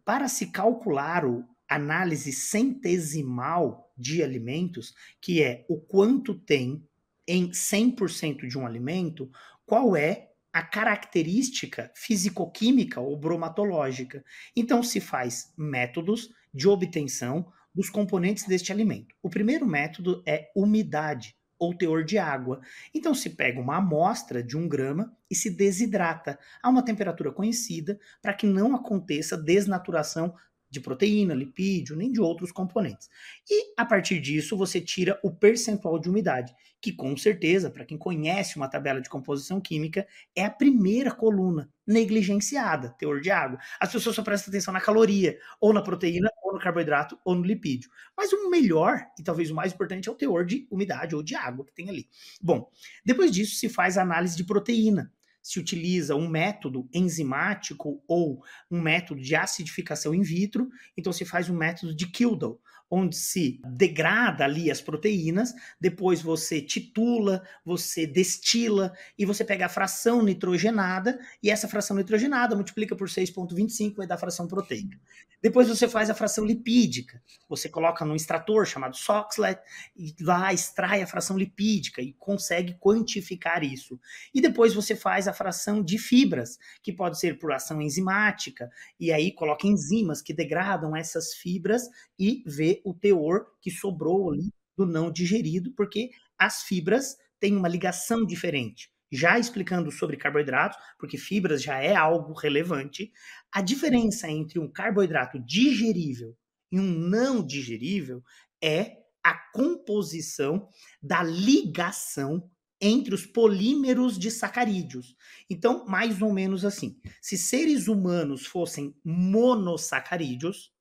Para 0.05 0.29
se 0.29 0.47
calcular 0.47 1.25
o 1.25 1.45
análise 1.67 2.31
centesimal 2.31 3.93
de 3.97 4.23
alimentos, 4.23 4.95
que 5.21 5.43
é 5.43 5.65
o 5.67 5.77
quanto 5.77 6.33
tem 6.33 6.81
em 7.27 7.49
100% 7.49 8.47
de 8.47 8.57
um 8.57 8.65
alimento, 8.65 9.29
qual 9.65 9.97
é 9.97 10.28
a 10.59 10.61
característica 10.61 11.89
fisicoquímica 11.95 12.99
ou 12.99 13.15
bromatológica. 13.15 14.25
Então, 14.53 14.83
se 14.83 14.99
faz 14.99 15.53
métodos 15.57 16.29
de 16.53 16.67
obtenção 16.67 17.49
dos 17.73 17.89
componentes 17.89 18.43
deste 18.43 18.69
alimento. 18.69 19.15
O 19.23 19.29
primeiro 19.29 19.65
método 19.65 20.21
é 20.27 20.51
umidade 20.53 21.33
ou 21.57 21.73
teor 21.73 22.03
de 22.03 22.17
água. 22.17 22.59
Então, 22.93 23.15
se 23.15 23.29
pega 23.29 23.61
uma 23.61 23.77
amostra 23.77 24.43
de 24.43 24.57
um 24.57 24.67
grama 24.67 25.15
e 25.31 25.35
se 25.35 25.49
desidrata 25.49 26.37
a 26.61 26.67
uma 26.67 26.83
temperatura 26.83 27.31
conhecida 27.31 27.97
para 28.21 28.33
que 28.33 28.45
não 28.45 28.75
aconteça 28.75 29.37
desnaturação 29.37 30.35
de 30.69 30.79
proteína, 30.79 31.33
lipídio, 31.33 31.95
nem 31.95 32.11
de 32.11 32.21
outros 32.21 32.51
componentes. 32.51 33.09
E 33.49 33.73
a 33.75 33.85
partir 33.85 34.19
disso 34.19 34.55
você 34.55 34.79
tira 34.79 35.19
o 35.23 35.31
percentual 35.31 35.97
de 35.99 36.09
umidade, 36.09 36.53
que 36.81 36.91
com 36.93 37.15
certeza, 37.17 37.69
para 37.69 37.85
quem 37.85 37.97
conhece 37.97 38.55
uma 38.55 38.69
tabela 38.69 39.01
de 39.01 39.09
composição 39.09 39.59
química, 39.59 40.07
é 40.35 40.45
a 40.45 40.49
primeira 40.49 41.11
coluna 41.11 41.69
negligenciada, 41.85 42.95
teor 42.99 43.19
de 43.19 43.31
água. 43.31 43.59
As 43.79 43.91
pessoas 43.91 44.15
só 44.15 44.21
prestam 44.21 44.51
atenção 44.51 44.73
na 44.73 44.79
caloria, 44.79 45.37
ou 45.59 45.73
na 45.73 45.81
proteína, 45.81 46.29
ou 46.43 46.53
no 46.53 46.59
carboidrato, 46.59 47.19
ou 47.25 47.35
no 47.35 47.43
lipídio. 47.43 47.89
Mas 48.15 48.31
o 48.31 48.49
melhor, 48.49 49.05
e 49.17 49.23
talvez 49.23 49.49
o 49.49 49.55
mais 49.55 49.73
importante, 49.73 50.07
é 50.07 50.11
o 50.11 50.15
teor 50.15 50.45
de 50.45 50.67
umidade 50.69 51.15
ou 51.15 51.23
de 51.23 51.35
água 51.35 51.65
que 51.65 51.73
tem 51.73 51.89
ali. 51.89 52.07
Bom, 52.41 52.69
depois 53.03 53.31
disso 53.31 53.55
se 53.55 53.67
faz 53.67 53.97
a 53.97 54.03
análise 54.03 54.37
de 54.37 54.43
proteína 54.43 55.11
se 55.41 55.59
utiliza 55.59 56.15
um 56.15 56.27
método 56.27 56.87
enzimático 56.93 58.03
ou 58.07 58.43
um 58.69 58.81
método 58.81 59.21
de 59.21 59.35
acidificação 59.35 60.13
in 60.13 60.21
vitro, 60.21 60.69
então 60.97 61.13
se 61.13 61.25
faz 61.25 61.49
um 61.49 61.57
método 61.57 61.95
de 61.95 62.07
Kildall, 62.07 62.61
onde 62.89 63.15
se 63.15 63.61
degrada 63.65 64.43
ali 64.43 64.71
as 64.71 64.81
proteínas, 64.81 65.53
depois 65.79 66.21
você 66.21 66.61
titula, 66.61 67.43
você 67.63 68.07
destila 68.07 68.93
e 69.17 69.25
você 69.25 69.43
pega 69.43 69.67
a 69.67 69.69
fração 69.69 70.23
nitrogenada 70.23 71.19
e 71.43 71.51
essa 71.51 71.67
fração 71.67 71.95
nitrogenada 71.95 72.55
multiplica 72.55 72.95
por 72.95 73.07
6.25 73.07 73.95
vai 73.97 74.07
dar 74.07 74.15
a 74.15 74.19
fração 74.19 74.47
proteica. 74.47 74.97
Depois 75.41 75.69
você 75.69 75.87
faz 75.87 76.09
a 76.09 76.13
fração 76.13 76.43
lipídica. 76.43 77.21
Você 77.47 77.69
coloca 77.69 78.03
num 78.03 78.15
extrator 78.15 78.67
chamado 78.67 78.97
Soxhlet 78.97 79.59
e 79.95 80.13
lá 80.21 80.53
extrai 80.53 81.01
a 81.01 81.07
fração 81.07 81.37
lipídica 81.37 82.01
e 82.01 82.13
consegue 82.13 82.75
quantificar 82.79 83.63
isso. 83.63 83.99
E 84.33 84.41
depois 84.41 84.73
você 84.73 84.95
faz 84.95 85.27
a 85.27 85.33
fração 85.33 85.81
de 85.81 85.97
fibras, 85.97 86.59
que 86.83 86.91
pode 86.91 87.17
ser 87.17 87.39
por 87.39 87.53
ação 87.53 87.81
enzimática, 87.81 88.69
e 88.99 89.13
aí 89.13 89.31
coloca 89.31 89.65
enzimas 89.65 90.21
que 90.21 90.33
degradam 90.33 90.95
essas 90.95 91.33
fibras 91.33 91.89
e 92.17 92.43
vê 92.45 92.78
o 92.83 92.93
teor 92.93 93.45
que 93.61 93.71
sobrou 93.71 94.31
ali 94.31 94.53
do 94.77 94.85
não 94.85 95.11
digerido, 95.11 95.73
porque 95.75 96.09
as 96.37 96.63
fibras 96.63 97.17
têm 97.39 97.55
uma 97.55 97.67
ligação 97.67 98.25
diferente. 98.25 98.89
Já 99.11 99.39
explicando 99.39 99.91
sobre 99.91 100.17
carboidratos, 100.17 100.77
porque 100.99 101.17
fibras 101.17 101.63
já 101.63 101.79
é 101.79 101.95
algo 101.95 102.33
relevante, 102.33 103.11
a 103.51 103.61
diferença 103.61 104.29
entre 104.29 104.59
um 104.59 104.71
carboidrato 104.71 105.39
digerível 105.39 106.37
e 106.71 106.79
um 106.79 106.83
não 106.83 107.45
digerível 107.45 108.23
é 108.61 108.97
a 109.23 109.33
composição 109.51 110.69
da 111.01 111.23
ligação 111.23 112.49
entre 112.81 113.13
os 113.13 113.25
polímeros 113.25 114.17
de 114.17 114.31
sacarídeos. 114.31 115.15
Então, 115.49 115.85
mais 115.85 116.21
ou 116.21 116.31
menos 116.31 116.63
assim: 116.63 116.99
se 117.21 117.37
seres 117.37 117.87
humanos 117.87 118.45
fossem 118.45 118.95
monossacarídeos, 119.03 120.71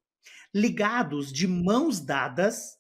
ligados 0.55 1.33
de 1.33 1.47
mãos 1.47 2.01
dadas, 2.01 2.77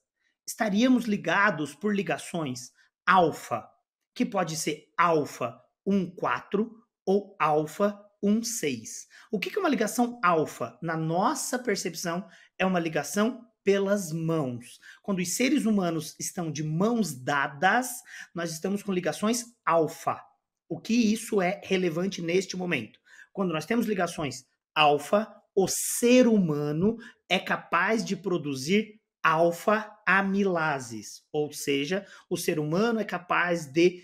estaríamos 0.47 1.05
ligados 1.05 1.75
por 1.75 1.95
ligações 1.95 2.71
alfa, 3.07 3.69
que 4.15 4.25
pode 4.25 4.57
ser 4.57 4.87
alfa 4.97 5.59
1,4 5.87 6.69
ou 7.07 7.37
alfa 7.39 7.99
1,6. 8.23 9.07
O 9.31 9.39
que 9.39 9.57
é 9.57 9.61
uma 9.61 9.69
ligação 9.69 10.21
alfa? 10.23 10.79
Na 10.83 10.97
nossa 10.97 11.59
percepção, 11.59 12.29
é 12.59 12.67
uma 12.67 12.81
ligação 12.81 13.47
pelas 13.63 14.13
mãos. 14.13 14.79
Quando 15.03 15.19
os 15.19 15.37
seres 15.37 15.67
humanos 15.67 16.17
estão 16.19 16.51
de 16.51 16.63
mãos 16.63 17.15
dadas, 17.15 17.89
nós 18.35 18.51
estamos 18.51 18.83
com 18.83 18.93
ligações 18.93 19.45
alfa. 19.65 20.21
O 20.69 20.81
que 20.81 20.95
isso 20.95 21.41
é 21.41 21.61
relevante 21.65 22.21
neste 22.21 22.57
momento? 22.57 22.99
Quando 23.33 23.53
nós 23.53 23.67
temos 23.67 23.87
ligações 23.87 24.45
alfa, 24.75 25.31
o 25.59 25.67
ser 25.67 26.29
humano 26.29 26.99
é 27.29 27.37
capaz 27.37 28.05
de 28.05 28.15
produzir 28.15 29.01
alfa-amilases, 29.21 31.25
ou 31.33 31.53
seja, 31.53 32.07
o 32.31 32.37
ser 32.37 32.61
humano 32.61 33.01
é 33.01 33.05
capaz 33.05 33.67
de 33.67 34.01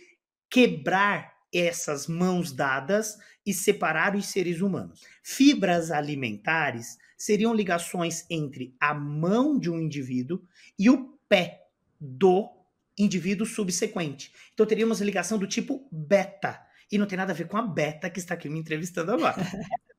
quebrar 0.50 1.32
essas 1.54 2.08
mãos 2.08 2.50
dadas 2.50 3.16
e 3.46 3.54
separar 3.54 4.16
os 4.16 4.26
seres 4.26 4.60
humanos. 4.60 5.02
Fibras 5.22 5.92
alimentares 5.92 6.98
seriam 7.16 7.54
ligações 7.54 8.26
entre 8.28 8.74
a 8.80 8.92
mão 8.92 9.56
de 9.56 9.70
um 9.70 9.78
indivíduo 9.78 10.42
e 10.76 10.90
o 10.90 11.16
pé 11.28 11.68
do 12.00 12.50
indivíduo 12.98 13.46
subsequente. 13.46 14.32
Então 14.52 14.66
teríamos 14.66 15.00
ligação 15.00 15.38
do 15.38 15.46
tipo 15.46 15.88
beta. 15.92 16.60
E 16.90 16.98
não 16.98 17.06
tem 17.06 17.16
nada 17.16 17.32
a 17.32 17.36
ver 17.36 17.46
com 17.46 17.56
a 17.56 17.62
beta 17.62 18.10
que 18.10 18.18
está 18.18 18.34
aqui 18.34 18.48
me 18.48 18.58
entrevistando 18.58 19.12
agora. 19.12 19.36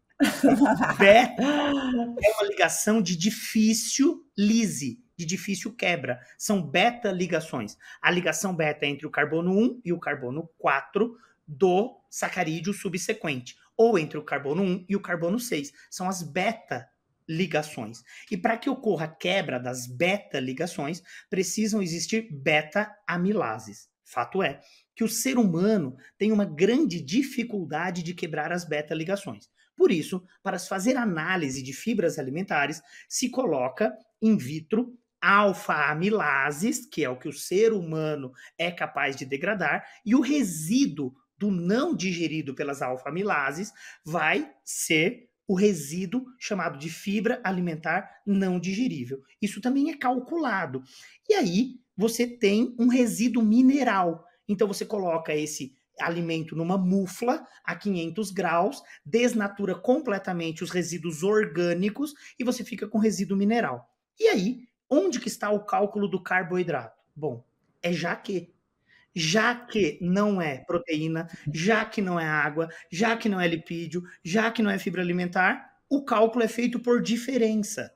beta 0.98 1.44
é 1.44 2.32
uma 2.32 2.48
ligação 2.50 3.02
de 3.02 3.16
difícil 3.16 4.26
lise, 4.38 5.04
de 5.18 5.26
difícil 5.26 5.74
quebra. 5.74 6.20
São 6.38 6.62
beta 6.62 7.12
ligações. 7.12 7.78
A 8.02 8.10
ligação 8.12 8.56
beta 8.56 8.86
é 8.86 8.90
entre 8.90 9.06
o 9.06 9.12
carbono 9.12 9.52
1 9.52 9.82
e 9.86 9.94
o 9.94 10.00
carbono 10.00 10.50
4 10.58 11.18
do 11.48 12.02
sacarídeo 12.10 12.74
subsequente, 12.74 13.56
ou 13.78 14.00
entre 14.00 14.18
o 14.18 14.24
carbono 14.24 14.64
1 14.64 14.86
e 14.90 14.96
o 14.96 15.02
carbono 15.02 15.40
6. 15.40 15.72
São 15.90 16.10
as 16.10 16.24
beta 16.24 16.90
ligações. 17.28 18.04
E 18.30 18.38
para 18.38 18.58
que 18.58 18.70
ocorra 18.70 19.06
a 19.06 19.16
quebra 19.16 19.60
das 19.60 19.88
beta 19.88 20.40
ligações, 20.40 21.02
precisam 21.30 21.82
existir 21.82 22.30
beta 22.32 22.92
amilases. 23.08 23.90
Fato 24.04 24.44
é 24.44 24.60
que 24.96 25.04
o 25.04 25.10
ser 25.10 25.38
humano 25.38 25.98
tem 26.18 26.32
uma 26.32 26.46
grande 26.46 27.02
dificuldade 27.02 28.04
de 28.04 28.14
quebrar 28.14 28.52
as 28.52 28.64
beta 28.64 28.94
ligações. 28.94 29.50
Por 29.76 29.92
isso, 29.92 30.24
para 30.42 30.58
se 30.58 30.70
fazer 30.70 30.98
análise 30.98 31.62
de 31.62 31.74
fibras 31.74 32.18
alimentares, 32.18 32.82
se 33.10 33.30
coloca 33.30 33.94
in 34.22 34.38
vitro 34.38 34.98
alfa-amilases, 35.22 36.86
que 36.86 37.04
é 37.04 37.10
o 37.10 37.18
que 37.18 37.28
o 37.28 37.34
ser 37.34 37.74
humano 37.74 38.32
é 38.58 38.72
capaz 38.72 39.16
de 39.16 39.26
degradar, 39.26 39.84
e 40.06 40.16
o 40.16 40.22
resíduo 40.22 41.14
do 41.38 41.52
não 41.52 41.96
digerido 41.96 42.54
pelas 42.54 42.82
alfa-amilases 42.82 43.72
vai 44.06 44.52
ser 44.64 45.30
o 45.48 45.56
resíduo 45.56 46.26
chamado 46.40 46.78
de 46.78 46.90
fibra 46.90 47.42
alimentar 47.44 48.10
não 48.26 48.60
digerível. 48.60 49.22
Isso 49.42 49.62
também 49.62 49.92
é 49.92 49.98
calculado. 49.98 50.84
E 51.30 51.34
aí 51.34 51.76
você 51.96 52.26
tem 52.26 52.76
um 52.80 52.88
resíduo 52.88 53.44
mineral. 53.44 54.26
Então 54.48 54.68
você 54.68 54.86
coloca 54.86 55.36
esse 55.36 55.76
alimento 56.00 56.56
numa 56.56 56.78
mufla 56.78 57.46
a 57.64 57.76
500 57.76 58.32
graus, 58.32 58.82
desnatura 59.06 59.76
completamente 59.76 60.64
os 60.64 60.72
resíduos 60.72 61.24
orgânicos 61.24 62.14
e 62.38 62.44
você 62.44 62.64
fica 62.64 62.88
com 62.88 62.98
resíduo 62.98 63.38
mineral. 63.38 63.90
E 64.20 64.28
aí, 64.28 64.68
onde 64.90 65.20
que 65.20 65.28
está 65.28 65.50
o 65.50 65.66
cálculo 65.66 66.08
do 66.08 66.22
carboidrato? 66.22 67.02
Bom, 67.16 67.44
é 67.82 67.94
já 67.94 68.16
que 68.16 68.54
já 69.18 69.56
que 69.56 69.98
não 70.02 70.42
é 70.42 70.58
proteína, 70.58 71.30
já 71.54 71.86
que 71.86 72.02
não 72.02 72.20
é 72.20 72.28
água, 72.28 72.68
já 72.92 73.16
que 73.16 73.30
não 73.30 73.40
é 73.40 73.48
lipídio, 73.48 74.04
já 74.22 74.52
que 74.52 74.62
não 74.62 74.70
é 74.70 74.78
fibra 74.78 75.02
alimentar, 75.02 75.74
o 75.90 76.04
cálculo 76.04 76.44
é 76.44 76.50
feito 76.50 76.80
por 76.80 77.02
diferença. 77.02 77.94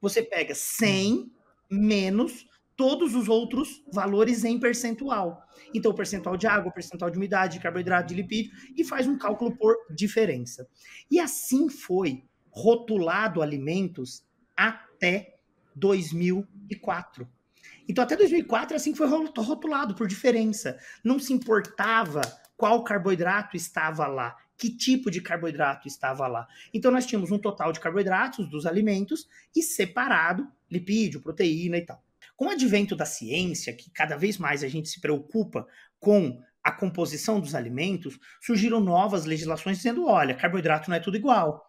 Você 0.00 0.22
pega 0.22 0.54
100 0.54 1.30
menos 1.70 2.46
todos 2.76 3.14
os 3.14 3.28
outros 3.28 3.82
valores 3.92 4.44
em 4.44 4.58
percentual. 4.58 5.46
Então, 5.72 5.94
percentual 5.94 6.36
de 6.36 6.46
água, 6.46 6.72
percentual 6.72 7.10
de 7.10 7.16
umidade, 7.16 7.54
de 7.54 7.62
carboidrato, 7.62 8.08
de 8.08 8.14
lipídio, 8.14 8.52
e 8.76 8.84
faz 8.84 9.06
um 9.06 9.18
cálculo 9.18 9.56
por 9.56 9.76
diferença. 9.90 10.68
E 11.10 11.18
assim 11.20 11.68
foi 11.68 12.24
rotulado 12.50 13.42
alimentos 13.42 14.24
até 14.56 15.36
2004. 15.74 17.28
Então, 17.88 18.02
até 18.02 18.16
2004, 18.16 18.76
assim 18.76 18.94
foi 18.94 19.06
rotulado 19.08 19.94
por 19.94 20.06
diferença. 20.06 20.78
Não 21.02 21.18
se 21.18 21.32
importava 21.32 22.22
qual 22.56 22.84
carboidrato 22.84 23.56
estava 23.56 24.06
lá, 24.06 24.36
que 24.56 24.70
tipo 24.70 25.10
de 25.10 25.20
carboidrato 25.20 25.88
estava 25.88 26.26
lá. 26.26 26.46
Então, 26.72 26.90
nós 26.90 27.06
tínhamos 27.06 27.30
um 27.30 27.38
total 27.38 27.72
de 27.72 27.80
carboidratos 27.80 28.48
dos 28.48 28.66
alimentos 28.66 29.28
e 29.54 29.62
separado 29.62 30.48
lipídio, 30.70 31.20
proteína 31.20 31.76
e 31.76 31.84
tal. 31.84 32.03
Com 32.36 32.46
o 32.46 32.50
advento 32.50 32.96
da 32.96 33.06
ciência, 33.06 33.74
que 33.74 33.90
cada 33.90 34.16
vez 34.16 34.38
mais 34.38 34.64
a 34.64 34.68
gente 34.68 34.88
se 34.88 35.00
preocupa 35.00 35.66
com 35.98 36.40
a 36.62 36.72
composição 36.72 37.38
dos 37.38 37.54
alimentos, 37.54 38.18
surgiram 38.42 38.80
novas 38.80 39.24
legislações 39.24 39.76
dizendo: 39.76 40.06
olha, 40.06 40.34
carboidrato 40.34 40.88
não 40.88 40.96
é 40.96 41.00
tudo 41.00 41.16
igual. 41.16 41.64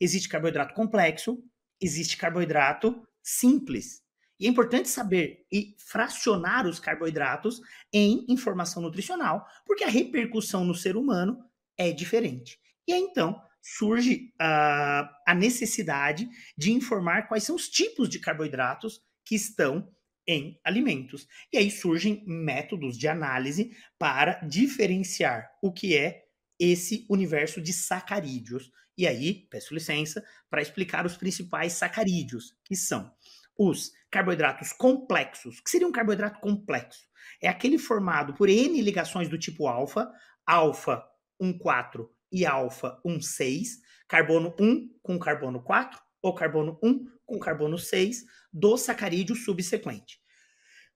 Existe 0.00 0.28
carboidrato 0.28 0.74
complexo, 0.74 1.42
existe 1.80 2.16
carboidrato 2.16 3.02
simples. 3.22 4.02
E 4.38 4.46
é 4.46 4.50
importante 4.50 4.88
saber 4.88 5.46
e 5.50 5.74
fracionar 5.78 6.66
os 6.66 6.78
carboidratos 6.78 7.60
em 7.92 8.26
informação 8.28 8.82
nutricional, 8.82 9.46
porque 9.64 9.84
a 9.84 9.88
repercussão 9.88 10.64
no 10.64 10.74
ser 10.74 10.96
humano 10.96 11.38
é 11.78 11.92
diferente. 11.92 12.58
E 12.86 12.92
aí, 12.92 13.00
então, 13.00 13.40
surge 13.62 14.32
uh, 14.34 15.08
a 15.26 15.34
necessidade 15.34 16.28
de 16.56 16.72
informar 16.72 17.28
quais 17.28 17.44
são 17.44 17.56
os 17.56 17.68
tipos 17.68 18.08
de 18.08 18.18
carboidratos 18.18 19.00
que 19.24 19.34
estão 19.34 19.88
em 20.26 20.58
alimentos. 20.64 21.26
E 21.52 21.58
aí 21.58 21.70
surgem 21.70 22.22
métodos 22.26 22.96
de 22.96 23.08
análise 23.08 23.76
para 23.98 24.34
diferenciar 24.46 25.50
o 25.62 25.72
que 25.72 25.96
é 25.96 26.24
esse 26.58 27.06
universo 27.08 27.60
de 27.60 27.72
sacarídeos. 27.72 28.70
E 28.96 29.06
aí, 29.06 29.46
peço 29.50 29.74
licença 29.74 30.24
para 30.48 30.62
explicar 30.62 31.04
os 31.04 31.16
principais 31.16 31.72
sacarídeos, 31.72 32.56
que 32.64 32.76
são 32.76 33.12
os 33.58 33.92
carboidratos 34.10 34.72
complexos. 34.72 35.58
O 35.58 35.64
que 35.64 35.70
seria 35.70 35.86
um 35.86 35.92
carboidrato 35.92 36.40
complexo? 36.40 37.08
É 37.40 37.48
aquele 37.48 37.78
formado 37.78 38.34
por 38.34 38.48
N 38.48 38.80
ligações 38.80 39.28
do 39.28 39.38
tipo 39.38 39.66
alfa, 39.66 40.10
alfa 40.46 41.04
1,4 41.40 42.08
e 42.30 42.46
alfa 42.46 43.00
1,6, 43.04 43.80
carbono 44.08 44.54
1 44.58 44.98
com 45.02 45.18
carbono 45.18 45.62
4, 45.62 46.00
ou 46.24 46.34
carbono 46.34 46.78
1 46.82 47.06
com 47.26 47.38
carbono 47.38 47.78
6 47.78 48.24
do 48.50 48.78
sacarídeo 48.78 49.36
subsequente. 49.36 50.18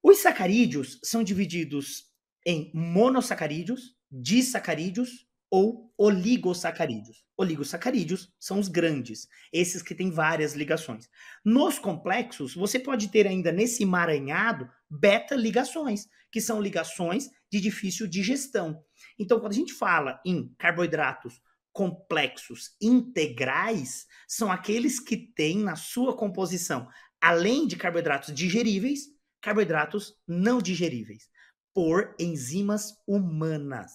Os 0.03 0.19
sacarídeos 0.19 0.99
são 1.05 1.23
divididos 1.23 2.05
em 2.47 2.71
monossacarídeos, 2.75 3.95
disacarídeos 4.11 5.29
ou 5.51 5.93
oligosacarídeos. 5.99 7.27
Oligosacarídeos 7.37 8.33
são 8.41 8.59
os 8.59 8.69
grandes, 8.69 9.29
esses 9.53 9.83
que 9.83 9.95
têm 9.95 10.11
várias 10.11 10.55
ligações. 10.55 11.11
Nos 11.45 11.79
complexos, 11.79 12.55
você 12.55 12.79
pode 12.79 13.09
ter 13.09 13.27
ainda 13.27 13.53
nesse 13.53 13.83
emaranhado 13.83 14.71
beta-ligações, 14.89 16.09
que 16.33 16.41
são 16.41 16.61
ligações 16.61 17.29
de 17.53 17.61
difícil 17.61 18.07
digestão. 18.07 18.83
Então, 19.19 19.41
quando 19.41 19.53
a 19.53 19.57
gente 19.57 19.75
fala 19.75 20.21
em 20.25 20.55
carboidratos 20.57 21.41
complexos 21.79 22.75
integrais, 22.83 24.05
são 24.27 24.51
aqueles 24.51 24.99
que 24.99 25.17
têm 25.17 25.59
na 25.59 25.77
sua 25.77 26.17
composição, 26.17 26.89
além 27.21 27.69
de 27.69 27.77
carboidratos 27.77 28.35
digeríveis, 28.35 29.03
carboidratos 29.41 30.15
não 30.27 30.61
digeríveis, 30.61 31.29
por 31.73 32.17
enzimas 32.19 32.95
humanas. 33.07 33.93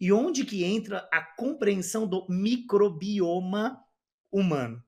E 0.00 0.12
onde 0.12 0.44
que 0.44 0.64
entra 0.64 1.08
a 1.12 1.22
compreensão 1.22 2.04
do 2.04 2.26
microbioma 2.28 3.80
humano? 4.32 4.82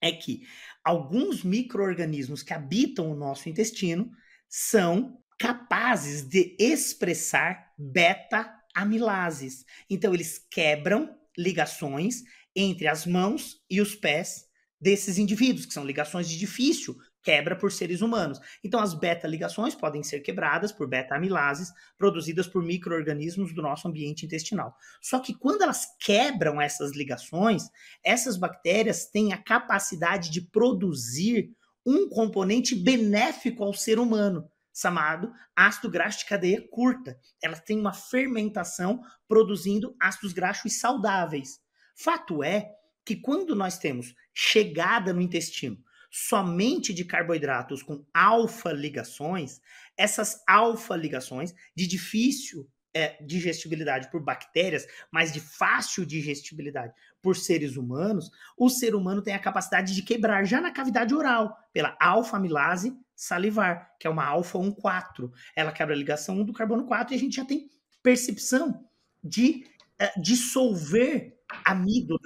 É 0.00 0.10
que 0.10 0.40
alguns 0.82 1.44
micro-organismos 1.44 2.42
que 2.42 2.54
habitam 2.54 3.10
o 3.10 3.14
nosso 3.14 3.46
intestino 3.50 4.10
são 4.48 5.22
capazes 5.38 6.22
de 6.22 6.56
expressar 6.58 7.74
beta-amilases. 7.76 9.66
Então, 9.90 10.14
eles 10.14 10.38
quebram 10.50 11.14
ligações 11.36 12.22
entre 12.54 12.86
as 12.86 13.06
mãos 13.06 13.62
e 13.68 13.80
os 13.80 13.94
pés 13.94 14.44
desses 14.80 15.18
indivíduos, 15.18 15.66
que 15.66 15.72
são 15.72 15.84
ligações 15.84 16.28
de 16.28 16.38
difícil 16.38 16.96
quebra 17.24 17.56
por 17.56 17.72
seres 17.72 18.02
humanos. 18.02 18.38
Então, 18.62 18.78
as 18.78 18.92
beta-ligações 18.94 19.74
podem 19.74 20.02
ser 20.02 20.20
quebradas 20.20 20.70
por 20.70 20.86
beta-amilases 20.86 21.72
produzidas 21.96 22.46
por 22.46 22.62
micro-organismos 22.62 23.52
do 23.54 23.62
nosso 23.62 23.88
ambiente 23.88 24.26
intestinal. 24.26 24.76
Só 25.00 25.18
que 25.18 25.34
quando 25.34 25.62
elas 25.62 25.86
quebram 25.98 26.60
essas 26.60 26.94
ligações, 26.94 27.64
essas 28.04 28.36
bactérias 28.36 29.06
têm 29.06 29.32
a 29.32 29.42
capacidade 29.42 30.30
de 30.30 30.42
produzir 30.42 31.50
um 31.84 32.08
componente 32.08 32.74
benéfico 32.74 33.64
ao 33.64 33.72
ser 33.72 33.98
humano, 33.98 34.48
chamado 34.74 35.32
ácido 35.54 35.88
graxo 35.88 36.20
de 36.20 36.26
cadeia 36.26 36.66
curta. 36.70 37.18
Elas 37.42 37.60
têm 37.60 37.78
uma 37.78 37.92
fermentação 37.92 39.00
produzindo 39.28 39.96
ácidos 40.00 40.32
graxos 40.32 40.80
saudáveis. 40.80 41.60
Fato 41.96 42.42
é 42.42 42.70
que 43.04 43.14
quando 43.16 43.54
nós 43.54 43.78
temos 43.78 44.14
chegada 44.34 45.12
no 45.12 45.20
intestino 45.20 45.78
somente 46.10 46.94
de 46.94 47.04
carboidratos 47.04 47.82
com 47.82 48.04
alfa-ligações, 48.14 49.60
essas 49.96 50.42
alfa-ligações 50.46 51.52
de 51.74 51.86
difícil 51.86 52.68
é, 52.94 53.20
digestibilidade 53.24 54.08
por 54.10 54.22
bactérias, 54.22 54.86
mas 55.10 55.32
de 55.32 55.40
fácil 55.40 56.06
digestibilidade 56.06 56.94
por 57.20 57.36
seres 57.36 57.76
humanos, 57.76 58.30
o 58.56 58.68
ser 58.68 58.94
humano 58.94 59.22
tem 59.22 59.34
a 59.34 59.40
capacidade 59.40 59.92
de 59.92 60.02
quebrar 60.02 60.44
já 60.44 60.60
na 60.60 60.70
cavidade 60.70 61.12
oral, 61.12 61.56
pela 61.72 61.96
alfa-amilase 62.00 62.96
salivar, 63.16 63.94
que 63.98 64.06
é 64.06 64.10
uma 64.10 64.24
alfa-1,4. 64.24 65.30
Ela 65.54 65.72
quebra 65.72 65.94
a 65.94 65.98
ligação 65.98 66.36
1 66.36 66.44
do 66.44 66.52
carbono 66.52 66.86
4 66.86 67.14
e 67.14 67.16
a 67.16 67.20
gente 67.20 67.36
já 67.36 67.44
tem 67.44 67.68
percepção 68.02 68.84
de 69.22 69.64
uh, 70.00 70.20
dissolver 70.20 71.38
amido 71.64 72.18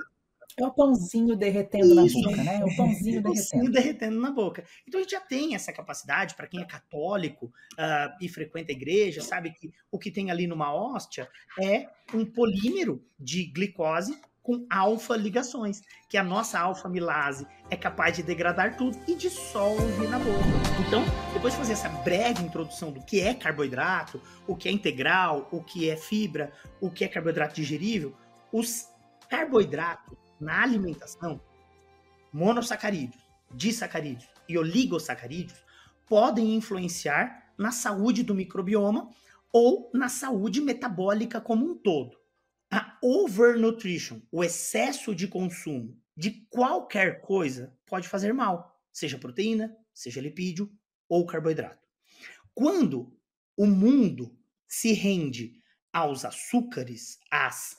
é 0.59 0.67
o 0.67 0.73
pãozinho 0.73 1.37
derretendo 1.37 2.05
Isso. 2.05 2.21
na 2.21 2.31
boca, 2.31 2.43
né? 2.43 2.57
É 2.57 2.65
o 2.65 2.77
pãozinho, 2.77 3.17
é 3.17 3.21
o 3.21 3.23
pãozinho 3.23 3.71
derretendo. 3.71 4.21
na 4.21 4.31
boca. 4.33 4.65
Então 4.87 4.99
a 4.99 5.03
gente 5.03 5.13
já 5.13 5.21
tem 5.21 5.55
essa 5.55 5.73
capacidade, 5.73 6.35
para 6.35 6.49
quem 6.49 6.61
é 6.61 6.65
católico 6.65 7.47
uh, 7.47 8.17
e 8.21 8.29
frequenta 8.29 8.73
a 8.73 8.75
igreja, 8.75 9.21
sabe 9.21 9.53
que 9.53 9.73
o 9.91 9.99
que 9.99 10.11
tem 10.11 10.31
ali 10.31 10.49
numa 10.49 10.75
hóstia 10.75 11.29
é 11.61 11.89
um 12.13 12.25
polímero 12.25 13.05
de 13.19 13.45
glicose 13.45 14.21
com 14.49 14.65
alfa-ligações, 14.71 15.83
que 16.09 16.17
a 16.17 16.25
nossa 16.25 16.59
alfa-milase 16.59 17.47
é 17.69 17.77
capaz 17.77 18.17
de 18.17 18.23
degradar 18.23 18.79
tudo 18.79 18.99
e 19.07 19.15
dissolve 19.15 20.07
na 20.07 20.19
boca. 20.19 20.39
Então, 20.87 21.05
depois 21.35 21.53
de 21.53 21.59
fazer 21.59 21.75
essa 21.75 21.91
breve 21.91 22.43
introdução 22.43 22.91
do 22.91 23.03
que 23.03 23.21
é 23.21 23.35
carboidrato, 23.35 24.19
o 24.47 24.57
que 24.57 24.67
é 24.67 24.73
integral, 24.73 25.47
o 25.53 25.63
que 25.63 25.91
é 25.91 25.99
fibra, 25.99 26.51
o 26.81 26.91
que 26.91 27.05
é 27.05 27.09
carboidrato 27.09 27.57
digerível, 27.57 28.15
os 28.51 28.89
carboidratos 29.29 30.17
na 30.41 30.63
alimentação, 30.63 31.39
monossacarídeos, 32.33 33.23
disacarídeos 33.53 34.31
e 34.49 34.57
oligosacarídeos 34.57 35.63
podem 36.07 36.55
influenciar 36.55 37.53
na 37.59 37.71
saúde 37.71 38.23
do 38.23 38.35
microbioma 38.35 39.11
ou 39.53 39.91
na 39.93 40.09
saúde 40.09 40.63
metabólica 40.63 41.39
como 41.39 41.71
um 41.71 41.77
todo. 41.77 42.18
Overnutrition, 43.03 44.21
o 44.31 44.43
excesso 44.43 45.15
de 45.15 45.29
consumo 45.29 46.01
de 46.17 46.47
qualquer 46.51 47.21
coisa, 47.21 47.77
pode 47.87 48.09
fazer 48.09 48.33
mal, 48.33 48.77
seja 48.93 49.19
proteína, 49.19 49.77
seja 49.95 50.21
lipídio 50.21 50.71
ou 51.09 51.25
carboidrato. 51.25 51.87
Quando 52.55 53.17
o 53.57 53.67
mundo 53.67 54.37
se 54.67 54.93
rende 54.93 55.55
aos 55.93 56.25
açúcares, 56.25 57.19
às 57.31 57.79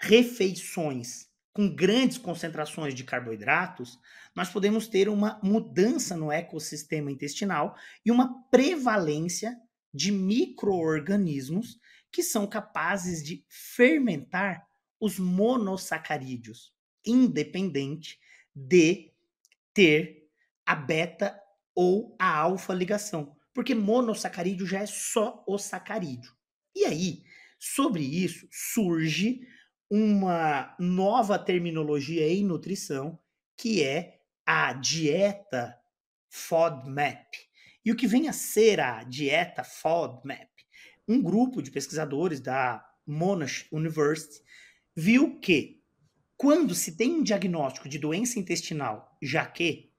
refeições 0.00 1.28
com 1.52 1.74
grandes 1.74 2.16
concentrações 2.16 2.94
de 2.94 3.04
carboidratos, 3.04 3.98
nós 4.34 4.48
podemos 4.48 4.86
ter 4.86 5.08
uma 5.08 5.40
mudança 5.42 6.16
no 6.16 6.30
ecossistema 6.30 7.10
intestinal 7.10 7.76
e 8.04 8.10
uma 8.10 8.42
prevalência 8.50 9.56
de 9.92 10.12
microorganismos 10.12 11.78
que 12.10 12.22
são 12.22 12.46
capazes 12.46 13.22
de 13.22 13.44
fermentar 13.48 14.66
os 14.98 15.18
monossacarídeos, 15.18 16.74
independente 17.04 18.18
de 18.54 19.12
ter 19.72 20.28
a 20.66 20.74
beta 20.74 21.40
ou 21.74 22.14
a 22.18 22.36
alfa 22.36 22.74
ligação, 22.74 23.36
porque 23.54 23.74
monossacarídeo 23.74 24.66
já 24.66 24.80
é 24.80 24.86
só 24.86 25.42
o 25.46 25.56
sacarídeo. 25.56 26.32
E 26.74 26.84
aí, 26.84 27.24
sobre 27.58 28.02
isso 28.02 28.46
surge 28.50 29.40
uma 29.90 30.74
nova 30.78 31.38
terminologia 31.38 32.28
em 32.28 32.44
nutrição, 32.44 33.18
que 33.56 33.82
é 33.82 34.20
a 34.46 34.72
dieta 34.72 35.76
FODMAP. 36.28 37.26
E 37.84 37.90
o 37.90 37.96
que 37.96 38.06
vem 38.06 38.28
a 38.28 38.32
ser 38.32 38.78
a 38.78 39.02
dieta 39.02 39.64
FODMAP? 39.64 40.49
Um 41.10 41.20
grupo 41.20 41.60
de 41.60 41.72
pesquisadores 41.72 42.40
da 42.40 42.88
Monash 43.04 43.66
University 43.72 44.40
viu 44.94 45.40
que 45.40 45.82
quando 46.36 46.72
se 46.72 46.96
tem 46.96 47.16
um 47.16 47.22
diagnóstico 47.24 47.88
de 47.88 47.98
doença 47.98 48.38
intestinal, 48.38 49.18
já 49.20 49.44
que 49.44 49.90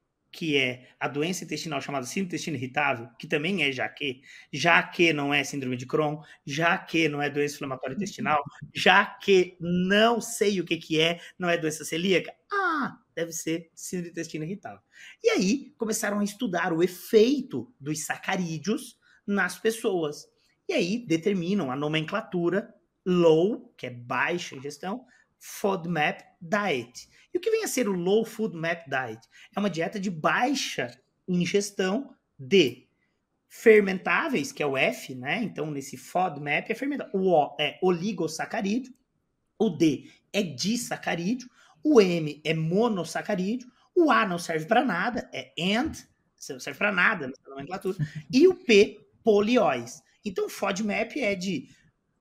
é 0.55 0.87
a 0.97 1.09
doença 1.09 1.43
intestinal 1.43 1.81
chamada 1.81 2.05
síndrome 2.05 2.27
intestino 2.27 2.55
irritável, 2.55 3.09
que 3.19 3.27
também 3.27 3.61
é 3.61 3.73
já 3.73 3.89
que, 3.89 4.21
já 4.53 4.81
que 4.81 5.11
não 5.11 5.33
é 5.33 5.43
síndrome 5.43 5.75
de 5.75 5.85
Crohn, 5.85 6.21
já 6.45 6.77
que 6.77 7.09
não 7.09 7.21
é 7.21 7.29
doença 7.29 7.55
inflamatória 7.55 7.93
intestinal, 7.93 8.41
já 8.73 9.05
que 9.05 9.57
não 9.59 10.21
sei 10.21 10.61
o 10.61 10.65
que, 10.65 10.77
que 10.77 10.97
é, 10.97 11.19
não 11.37 11.49
é 11.49 11.57
doença 11.57 11.83
celíaca, 11.83 12.33
ah, 12.49 12.97
deve 13.13 13.33
ser 13.33 13.69
síndrome 13.75 14.11
intestino 14.11 14.45
irritável. 14.45 14.79
E 15.21 15.29
aí 15.31 15.73
começaram 15.77 16.19
a 16.19 16.23
estudar 16.23 16.71
o 16.71 16.81
efeito 16.81 17.69
dos 17.77 18.05
sacarídeos 18.05 18.97
nas 19.27 19.59
pessoas. 19.59 20.30
E 20.71 20.73
aí 20.73 21.05
determinam 21.05 21.69
a 21.69 21.75
nomenclatura 21.75 22.73
low, 23.05 23.73
que 23.75 23.87
é 23.87 23.89
baixa 23.89 24.55
ingestão, 24.55 25.05
FODMAP 25.37 26.21
diet. 26.39 27.09
E 27.33 27.37
o 27.37 27.41
que 27.41 27.51
vem 27.51 27.65
a 27.65 27.67
ser 27.67 27.89
o 27.89 27.91
Low 27.91 28.23
Food 28.23 28.55
Map 28.55 28.85
Diet? 28.87 29.19
É 29.53 29.59
uma 29.59 29.69
dieta 29.69 29.99
de 29.99 30.09
baixa 30.09 30.97
ingestão 31.27 32.15
de 32.39 32.87
fermentáveis, 33.49 34.53
que 34.53 34.63
é 34.63 34.65
o 34.65 34.77
F, 34.77 35.13
né? 35.13 35.43
Então, 35.43 35.69
nesse 35.69 35.97
FODMAP 35.97 36.71
é 36.71 36.75
fermentável. 36.75 37.19
O 37.19 37.31
O 37.31 37.57
é 37.59 37.77
oligosacarídeo, 37.81 38.93
o 39.59 39.69
D 39.69 40.09
é 40.31 40.41
disacarídeo, 40.41 41.49
o 41.83 41.99
M 41.99 42.41
é 42.45 42.53
monossacarídeo, 42.53 43.69
o 43.93 44.09
A 44.09 44.25
não 44.25 44.39
serve 44.39 44.67
para 44.67 44.85
nada, 44.85 45.29
é 45.33 45.51
AND, 45.59 45.97
não 46.49 46.61
serve 46.61 46.77
para 46.77 46.93
nada 46.93 47.27
nessa 47.27 47.49
nomenclatura, 47.49 47.97
e 48.31 48.47
o 48.47 48.55
P, 48.55 49.05
polióis. 49.21 50.01
Então, 50.23 50.49
FODMAP 50.49 51.17
é 51.17 51.35
de 51.35 51.69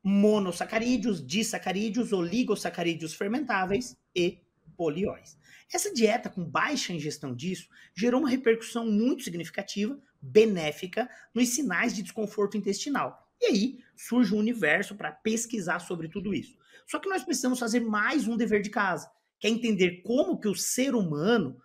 monossacarídeos, 0.03 1.25
disacarídeos, 1.25 2.13
oligosacarídeos 2.13 3.15
fermentáveis 3.15 3.97
e 4.15 4.39
polióis. 4.77 5.39
Essa 5.73 5.93
dieta 5.93 6.31
com 6.31 6.45
baixa 6.45 6.93
ingestão 6.93 7.35
disso 7.35 7.69
gerou 7.95 8.21
uma 8.21 8.31
repercussão 8.31 8.91
muito 8.91 9.23
significativa, 9.23 10.01
benéfica, 10.21 11.09
nos 11.35 11.51
sinais 11.51 11.95
de 11.95 12.03
desconforto 12.03 12.57
intestinal. 12.57 13.31
E 13.41 13.47
aí 13.47 13.85
surge 13.95 14.35
um 14.35 14.39
universo 14.39 14.95
para 14.95 15.13
pesquisar 15.13 15.79
sobre 15.81 16.09
tudo 16.09 16.35
isso. 16.35 16.59
Só 16.87 16.99
que 16.99 17.09
nós 17.09 17.23
precisamos 17.23 17.59
fazer 17.59 17.81
mais 17.81 18.27
um 18.27 18.37
dever 18.37 18.63
de 18.63 18.71
casa, 18.71 19.11
que 19.39 19.47
é 19.47 19.51
entender 19.51 20.03
como 20.03 20.41
que 20.41 20.49
o 20.49 20.55
ser 20.55 20.95
humano 20.95 21.61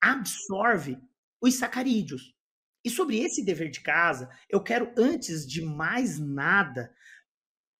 absorve 0.00 0.98
os 1.40 1.54
sacarídeos. 1.54 2.34
E 2.84 2.90
sobre 2.90 3.18
esse 3.18 3.44
dever 3.44 3.70
de 3.70 3.80
casa, 3.80 4.28
eu 4.48 4.62
quero, 4.62 4.92
antes 4.96 5.46
de 5.46 5.62
mais 5.62 6.18
nada, 6.18 6.92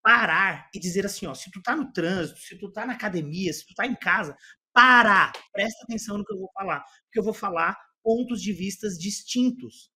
parar 0.03 0.69
e 0.75 0.81
dizer 0.81 1.07
assim, 1.07 1.27
ó, 1.27 1.35
se 1.35 1.51
tu 1.51 1.63
tá 1.63 1.77
no 1.77 1.93
trânsito, 1.93 2.39
se 2.41 2.59
tu 2.59 2.71
tá 2.73 2.87
na 2.87 2.95
academia, 2.95 3.53
se 3.53 3.67
tu 3.67 3.75
tá 3.75 3.87
em 3.87 3.95
casa, 3.95 4.37
para, 4.73 5.33
presta 5.53 5.85
atenção 5.85 6.19
no 6.19 6.25
que 6.25 6.33
eu 6.33 6.39
vou 6.39 6.51
falar, 6.55 6.81
porque 7.05 7.19
eu 7.19 7.25
vou 7.25 7.35
falar 7.35 7.77
pontos 8.03 8.43
de 8.43 8.53
vistas 8.53 8.99
distintos. 8.99 9.91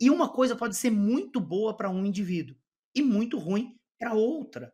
E 0.00 0.10
uma 0.10 0.32
coisa 0.32 0.56
pode 0.56 0.76
ser 0.76 0.90
muito 0.90 1.40
boa 1.40 1.76
para 1.76 1.90
um 1.90 2.04
indivíduo 2.04 2.56
e 2.94 3.02
muito 3.02 3.38
ruim 3.38 3.78
para 3.98 4.14
outra. 4.14 4.72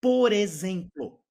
Por 0.00 0.32
exemplo, 0.32 1.22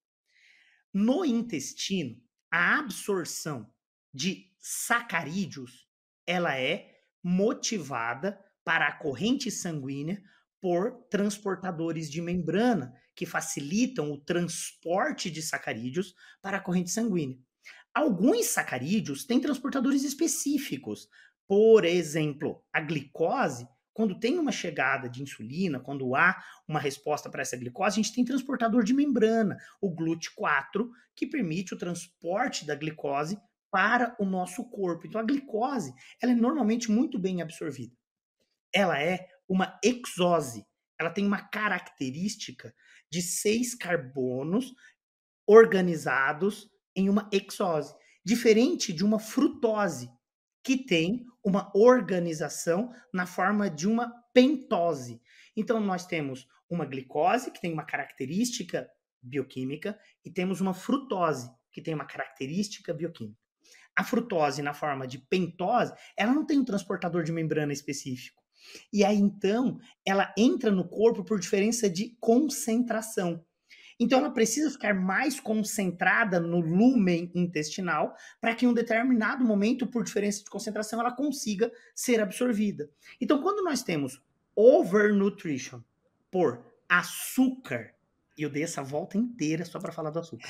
no 0.94 1.24
intestino, 1.24 2.22
a 2.52 2.80
absorção 2.80 3.72
de 4.14 4.52
sacarídeos, 4.60 5.88
ela 6.28 6.58
é 6.60 7.01
motivada 7.24 8.40
para 8.64 8.88
a 8.88 8.98
corrente 8.98 9.50
sanguínea 9.50 10.22
por 10.62 11.06
transportadores 11.10 12.10
de 12.10 12.22
membrana 12.22 12.94
que 13.16 13.26
facilitam 13.26 14.12
o 14.12 14.18
transporte 14.18 15.30
de 15.30 15.42
sacarídeos 15.42 16.14
para 16.42 16.58
a 16.58 16.62
corrente 16.62 16.92
sanguínea. 16.92 17.38
Alguns 17.94 18.46
sacarídeos 18.46 19.26
têm 19.26 19.40
transportadores 19.40 20.04
específicos. 20.04 21.10
Por 21.48 21.84
exemplo, 21.84 22.64
a 22.72 22.80
glicose, 22.80 23.68
quando 23.92 24.20
tem 24.20 24.40
uma 24.40 24.52
chegada 24.52 25.10
de 25.10 25.22
insulina, 25.22 25.80
quando 25.80 26.16
há 26.16 26.42
uma 26.68 26.80
resposta 26.80 27.30
para 27.30 27.42
essa 27.42 27.58
glicose, 27.58 28.00
a 28.00 28.04
gente 28.04 28.16
tem 28.16 28.24
transportador 28.24 28.84
de 28.84 28.94
membrana, 28.94 29.58
o 29.82 29.94
GLUT4, 29.94 30.88
que 31.16 31.28
permite 31.28 31.74
o 31.74 31.78
transporte 31.78 32.66
da 32.66 32.76
glicose 32.76 33.38
para 33.72 34.16
o 34.20 34.26
nosso 34.26 34.70
corpo. 34.70 35.08
Então 35.08 35.20
a 35.20 35.24
glicose, 35.24 35.94
ela 36.22 36.34
é 36.34 36.36
normalmente 36.36 36.92
muito 36.92 37.18
bem 37.18 37.42
absorvida. 37.42 37.96
Ela 38.74 39.02
é 39.02 39.28
uma 39.48 39.80
exose. 39.84 40.66
Ela 41.00 41.10
tem 41.10 41.26
uma 41.26 41.42
característica 41.42 42.74
de 43.10 43.22
seis 43.22 43.74
carbonos 43.74 44.74
organizados 45.48 46.70
em 46.96 47.10
uma 47.10 47.30
exose, 47.32 47.94
diferente 48.24 48.94
de 48.94 49.04
uma 49.04 49.20
frutose, 49.20 50.10
que 50.64 50.78
tem 50.78 51.26
uma 51.44 51.72
organização 51.76 52.94
na 53.14 53.26
forma 53.26 53.70
de 53.70 53.88
uma 53.88 54.12
pentose. 54.34 55.22
Então, 55.56 55.80
nós 55.80 56.06
temos 56.06 56.48
uma 56.70 56.86
glicose, 56.86 57.52
que 57.52 57.60
tem 57.60 57.74
uma 57.74 57.86
característica 57.86 58.90
bioquímica, 59.22 60.00
e 60.24 60.32
temos 60.32 60.62
uma 60.62 60.74
frutose, 60.74 61.50
que 61.72 61.82
tem 61.82 61.94
uma 61.94 62.06
característica 62.06 62.94
bioquímica. 62.94 63.41
A 63.96 64.04
frutose, 64.04 64.62
na 64.62 64.74
forma 64.74 65.06
de 65.06 65.18
pentose, 65.18 65.94
ela 66.16 66.34
não 66.34 66.46
tem 66.46 66.60
um 66.60 66.66
transportador 66.66 67.24
de 67.24 67.32
membrana 67.32 67.74
específico. 67.74 68.42
E 68.92 69.04
aí, 69.04 69.18
então, 69.18 69.80
ela 70.06 70.34
entra 70.38 70.72
no 70.72 70.88
corpo 70.88 71.24
por 71.24 71.40
diferença 71.40 71.90
de 71.90 72.16
concentração. 72.20 73.44
Então, 74.00 74.20
ela 74.20 74.32
precisa 74.32 74.72
ficar 74.72 74.96
mais 74.96 75.40
concentrada 75.40 76.40
no 76.40 76.60
lumen 76.60 77.32
intestinal 77.36 78.16
para 78.40 78.56
que 78.56 78.66
em 78.66 78.68
um 78.68 78.74
determinado 78.74 79.46
momento, 79.46 79.86
por 79.86 80.04
diferença 80.04 80.44
de 80.44 80.50
concentração, 80.50 81.00
ela 81.00 81.16
consiga 81.16 81.72
ser 81.94 82.20
absorvida. 82.20 82.90
Então, 83.20 83.42
quando 83.42 83.64
nós 83.64 83.84
temos 83.84 84.20
overnutrition 84.56 85.82
por 86.32 86.66
açúcar, 86.90 87.94
eu 88.38 88.50
dei 88.50 88.64
essa 88.64 88.82
volta 88.82 89.18
inteira 89.18 89.64
só 89.66 89.80
para 89.80 89.92
falar 89.92 90.10
do 90.10 90.20
açúcar. 90.20 90.50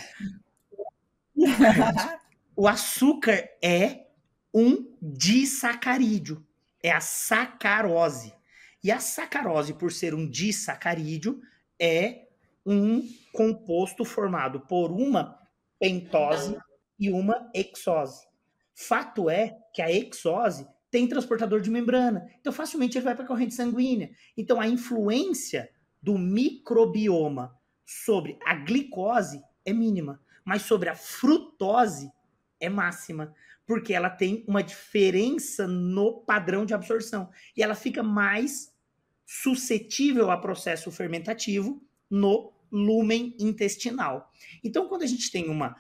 o 2.62 2.68
açúcar 2.68 3.50
é 3.60 4.06
um 4.54 4.96
disacarídeo, 5.02 6.46
é 6.84 6.92
a 6.92 7.02
sacarose. 7.02 8.32
E 8.84 8.92
a 8.92 9.00
sacarose, 9.00 9.74
por 9.74 9.92
ser 9.92 10.14
um 10.14 10.30
disacarídeo, 10.30 11.42
é 11.80 12.28
um 12.64 13.02
composto 13.34 14.06
formado 14.06 14.60
por 14.60 14.92
uma 14.92 15.40
pentose 15.80 16.56
e 17.00 17.10
uma 17.10 17.50
exose. 17.52 18.28
Fato 18.76 19.28
é 19.28 19.58
que 19.74 19.82
a 19.82 19.92
exose 19.92 20.68
tem 20.92 21.08
transportador 21.08 21.62
de 21.62 21.72
membrana, 21.72 22.28
então 22.42 22.54
facilmente 22.54 22.96
ele 22.96 23.06
vai 23.06 23.16
para 23.16 23.24
a 23.24 23.28
corrente 23.28 23.56
sanguínea. 23.56 24.12
Então 24.38 24.62
a 24.62 24.68
influência 24.68 25.68
do 26.00 26.16
microbioma 26.16 27.58
sobre 27.84 28.38
a 28.46 28.54
glicose 28.54 29.42
é 29.66 29.74
mínima, 29.74 30.22
mas 30.46 30.62
sobre 30.62 30.90
a 30.90 30.96
frutose 30.96 32.12
é 32.62 32.70
máxima, 32.70 33.36
porque 33.66 33.94
ela 33.94 34.10
tem 34.10 34.46
uma 34.48 34.64
diferença 34.64 35.68
no 35.68 36.22
padrão 36.22 36.66
de 36.66 36.74
absorção 36.74 37.30
e 37.56 37.62
ela 37.64 37.76
fica 37.76 38.02
mais 38.02 38.72
suscetível 39.26 40.30
a 40.30 40.38
processo 40.38 40.92
fermentativo 40.92 41.82
no 42.10 42.54
lumen 42.72 43.36
intestinal. 43.40 44.32
Então, 44.64 44.88
quando 44.88 45.04
a 45.04 45.08
gente 45.08 45.32
tem 45.32 45.50
uma 45.50 45.76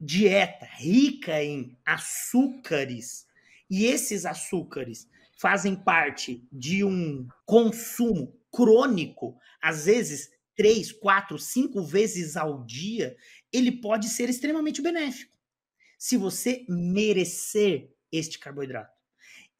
dieta 0.00 0.66
rica 0.76 1.42
em 1.42 1.78
açúcares, 1.84 3.26
e 3.68 3.86
esses 3.86 4.24
açúcares 4.24 5.08
fazem 5.38 5.74
parte 5.74 6.46
de 6.52 6.84
um 6.84 7.26
consumo 7.44 8.34
crônico, 8.50 9.38
às 9.60 9.84
vezes 9.86 10.30
três, 10.54 10.90
quatro, 10.90 11.38
cinco 11.38 11.82
vezes 11.82 12.36
ao 12.36 12.64
dia, 12.64 13.14
ele 13.52 13.70
pode 13.70 14.08
ser 14.08 14.30
extremamente 14.30 14.80
benéfico. 14.80 15.35
Se 15.98 16.16
você 16.16 16.64
merecer 16.68 17.90
este 18.12 18.38
carboidrato. 18.38 18.94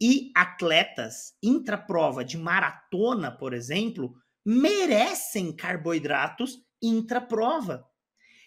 E 0.00 0.30
atletas 0.34 1.34
intraprova 1.42 2.24
de 2.24 2.36
maratona, 2.36 3.30
por 3.30 3.54
exemplo, 3.54 4.14
merecem 4.44 5.54
carboidratos 5.54 6.60
intraprova. 6.82 7.84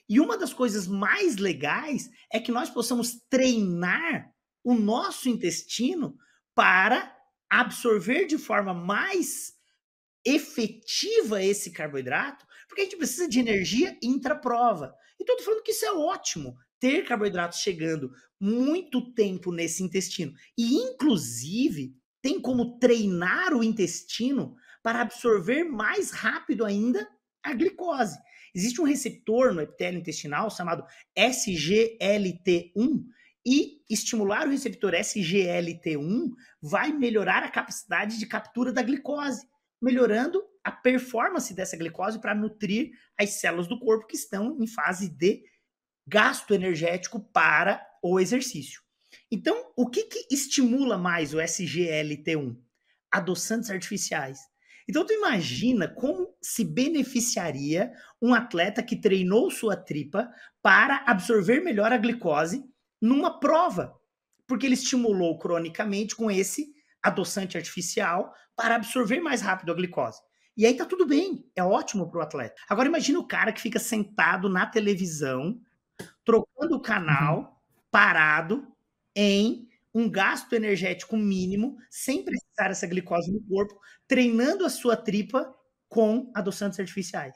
E 0.07 0.19
uma 0.19 0.37
das 0.37 0.53
coisas 0.53 0.87
mais 0.87 1.37
legais 1.37 2.09
é 2.31 2.39
que 2.39 2.51
nós 2.51 2.69
possamos 2.69 3.19
treinar 3.29 4.31
o 4.63 4.73
nosso 4.73 5.29
intestino 5.29 6.17
para 6.53 7.15
absorver 7.49 8.25
de 8.25 8.37
forma 8.37 8.73
mais 8.73 9.53
efetiva 10.25 11.43
esse 11.43 11.71
carboidrato, 11.71 12.45
porque 12.67 12.81
a 12.81 12.83
gente 12.83 12.97
precisa 12.97 13.27
de 13.27 13.39
energia 13.39 13.97
intraprova. 14.03 14.93
Então, 15.19 15.35
estou 15.35 15.45
falando 15.51 15.63
que 15.63 15.71
isso 15.71 15.85
é 15.85 15.91
ótimo, 15.91 16.55
ter 16.79 17.05
carboidratos 17.05 17.59
chegando 17.59 18.11
muito 18.39 19.13
tempo 19.13 19.51
nesse 19.51 19.83
intestino. 19.83 20.33
E, 20.57 20.75
inclusive, 20.75 21.93
tem 22.21 22.39
como 22.39 22.79
treinar 22.79 23.53
o 23.53 23.63
intestino 23.63 24.55
para 24.81 25.01
absorver 25.01 25.63
mais 25.63 26.11
rápido 26.11 26.65
ainda 26.65 27.07
a 27.43 27.53
glicose. 27.53 28.17
Existe 28.53 28.81
um 28.81 28.85
receptor 28.85 29.53
no 29.53 29.61
epitélio 29.61 29.99
intestinal 29.99 30.49
chamado 30.49 30.83
SGLT1 31.17 33.03
e 33.45 33.81
estimular 33.89 34.47
o 34.47 34.51
receptor 34.51 34.93
SGLT1 34.93 36.31
vai 36.61 36.91
melhorar 36.91 37.43
a 37.43 37.49
capacidade 37.49 38.19
de 38.19 38.25
captura 38.25 38.71
da 38.71 38.81
glicose, 38.81 39.47
melhorando 39.81 40.43
a 40.63 40.71
performance 40.71 41.53
dessa 41.53 41.77
glicose 41.77 42.19
para 42.19 42.35
nutrir 42.35 42.91
as 43.17 43.39
células 43.39 43.67
do 43.67 43.79
corpo 43.79 44.07
que 44.07 44.15
estão 44.15 44.57
em 44.59 44.67
fase 44.67 45.09
de 45.09 45.43
gasto 46.09 46.53
energético 46.53 47.19
para 47.19 47.85
o 48.03 48.19
exercício. 48.19 48.81
Então, 49.31 49.71
o 49.75 49.89
que, 49.89 50.03
que 50.03 50.33
estimula 50.33 50.97
mais 50.97 51.33
o 51.33 51.37
SGLT1? 51.37 52.57
Adoçantes 53.11 53.69
artificiais. 53.69 54.39
Então 54.89 55.05
tu 55.05 55.13
imagina 55.13 55.87
como 55.87 56.35
se 56.41 56.65
beneficiaria 56.65 57.93
um 58.19 58.33
atleta 58.33 58.81
que 58.81 58.95
treinou 58.95 59.51
sua 59.51 59.77
tripa 59.77 60.27
para 60.63 61.03
absorver 61.05 61.59
melhor 61.59 61.93
a 61.93 61.97
glicose 61.97 62.63
numa 62.99 63.39
prova, 63.39 63.93
porque 64.47 64.65
ele 64.65 64.73
estimulou 64.73 65.37
cronicamente 65.37 66.15
com 66.15 66.31
esse 66.31 66.73
adoçante 67.03 67.55
artificial 67.55 68.33
para 68.55 68.73
absorver 68.73 69.19
mais 69.21 69.41
rápido 69.41 69.71
a 69.71 69.75
glicose. 69.75 70.19
E 70.57 70.65
aí 70.65 70.73
tá 70.73 70.85
tudo 70.85 71.05
bem, 71.05 71.45
é 71.55 71.63
ótimo 71.63 72.09
para 72.09 72.19
o 72.19 72.23
atleta. 72.23 72.55
Agora 72.67 72.87
imagina 72.87 73.19
o 73.19 73.27
cara 73.27 73.53
que 73.53 73.61
fica 73.61 73.77
sentado 73.77 74.49
na 74.49 74.65
televisão, 74.65 75.61
trocando 76.29 76.75
o 76.75 76.81
canal, 76.81 77.39
uhum. 77.39 77.81
parado 77.89 78.67
em 79.15 79.67
um 79.91 80.07
gasto 80.07 80.53
energético 80.53 81.17
mínimo, 81.17 81.75
sem 81.89 82.23
precisar 82.23 82.69
essa 82.69 82.85
glicose 82.85 83.31
no 83.31 83.41
corpo, 83.41 83.79
treinando 84.07 84.63
a 84.63 84.69
sua 84.69 84.95
tripa 84.95 85.51
com 85.87 86.31
adoçantes 86.35 86.79
artificiais. 86.79 87.33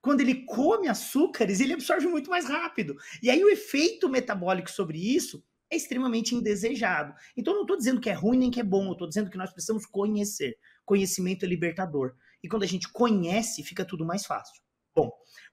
Quando 0.00 0.20
ele 0.20 0.44
come 0.44 0.86
açúcares, 0.86 1.58
ele 1.58 1.72
absorve 1.72 2.06
muito 2.06 2.30
mais 2.30 2.48
rápido. 2.48 2.94
E 3.20 3.28
aí 3.28 3.42
o 3.42 3.48
efeito 3.48 4.08
metabólico 4.08 4.70
sobre 4.70 4.96
isso 4.96 5.42
é 5.68 5.74
extremamente 5.74 6.32
indesejado. 6.32 7.12
Então 7.36 7.52
eu 7.52 7.56
não 7.56 7.64
estou 7.64 7.76
dizendo 7.76 8.00
que 8.00 8.08
é 8.08 8.12
ruim 8.12 8.38
nem 8.38 8.50
que 8.50 8.60
é 8.60 8.64
bom, 8.64 8.86
eu 8.86 8.92
estou 8.92 9.08
dizendo 9.08 9.28
que 9.28 9.36
nós 9.36 9.50
precisamos 9.50 9.84
conhecer. 9.84 10.56
Conhecimento 10.84 11.44
é 11.44 11.48
libertador. 11.48 12.14
E 12.44 12.48
quando 12.48 12.62
a 12.62 12.68
gente 12.68 12.88
conhece, 12.92 13.64
fica 13.64 13.84
tudo 13.84 14.06
mais 14.06 14.24
fácil. 14.24 14.62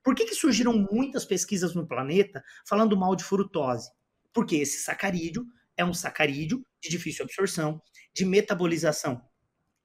Por 0.04 0.14
que, 0.14 0.26
que 0.26 0.34
surgiram 0.34 0.86
muitas 0.92 1.24
pesquisas 1.24 1.74
no 1.74 1.88
planeta 1.88 2.44
falando 2.68 2.96
mal 2.96 3.16
de 3.16 3.24
frutose? 3.24 3.90
Porque 4.32 4.56
esse 4.56 4.82
sacarídeo 4.82 5.46
é 5.76 5.84
um 5.84 5.94
sacarídeo 5.94 6.64
de 6.80 6.90
difícil 6.90 7.24
absorção, 7.24 7.80
de 8.14 8.24
metabolização 8.24 9.20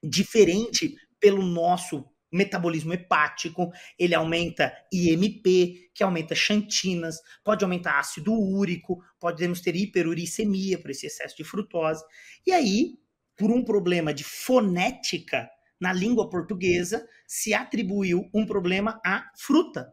diferente 0.04 0.96
pelo 1.20 1.42
nosso 1.42 2.06
metabolismo 2.32 2.94
hepático, 2.94 3.72
ele 3.98 4.14
aumenta 4.14 4.72
IMP, 4.94 5.90
que 5.94 6.04
aumenta 6.04 6.36
xantinas, 6.36 7.20
pode 7.44 7.64
aumentar 7.64 8.00
ácido 8.00 8.34
úrico, 8.34 9.04
podemos 9.20 9.62
ter 9.62 9.76
hiperuricemia 9.76 10.80
por 10.80 10.92
esse 10.92 11.08
excesso 11.08 11.36
de 11.36 11.44
frutose. 11.44 12.04
E 12.46 12.52
aí, 12.52 13.00
por 13.36 13.50
um 13.52 13.64
problema 13.64 14.14
de 14.14 14.24
fonética 14.24 15.50
na 15.80 15.92
língua 15.92 16.30
portuguesa, 16.30 17.08
se 17.26 17.54
atribuiu 17.54 18.30
um 18.34 18.46
problema 18.46 19.00
à 19.04 19.24
fruta. 19.36 19.92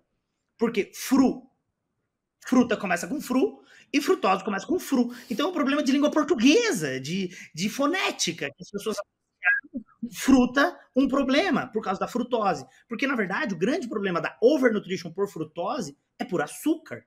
Porque 0.58 0.90
fru, 0.94 1.42
fruta 2.40 2.76
começa 2.76 3.06
com 3.06 3.20
fru, 3.20 3.62
e 3.92 4.00
frutose 4.00 4.44
começa 4.44 4.66
com 4.66 4.78
fru. 4.78 5.14
Então 5.30 5.46
é 5.46 5.50
um 5.50 5.54
problema 5.54 5.82
de 5.82 5.92
língua 5.92 6.10
portuguesa, 6.10 7.00
de, 7.00 7.30
de 7.54 7.68
fonética, 7.68 8.46
que 8.46 8.62
as 8.62 8.70
pessoas 8.70 8.96
fruta 10.12 10.78
um 10.94 11.08
problema 11.08 11.66
por 11.66 11.82
causa 11.82 12.00
da 12.00 12.08
frutose. 12.08 12.66
Porque, 12.88 13.06
na 13.06 13.16
verdade, 13.16 13.54
o 13.54 13.58
grande 13.58 13.88
problema 13.88 14.20
da 14.20 14.36
overnutrition 14.40 15.10
por 15.12 15.28
frutose 15.28 15.96
é 16.18 16.24
por 16.24 16.40
açúcar, 16.40 17.04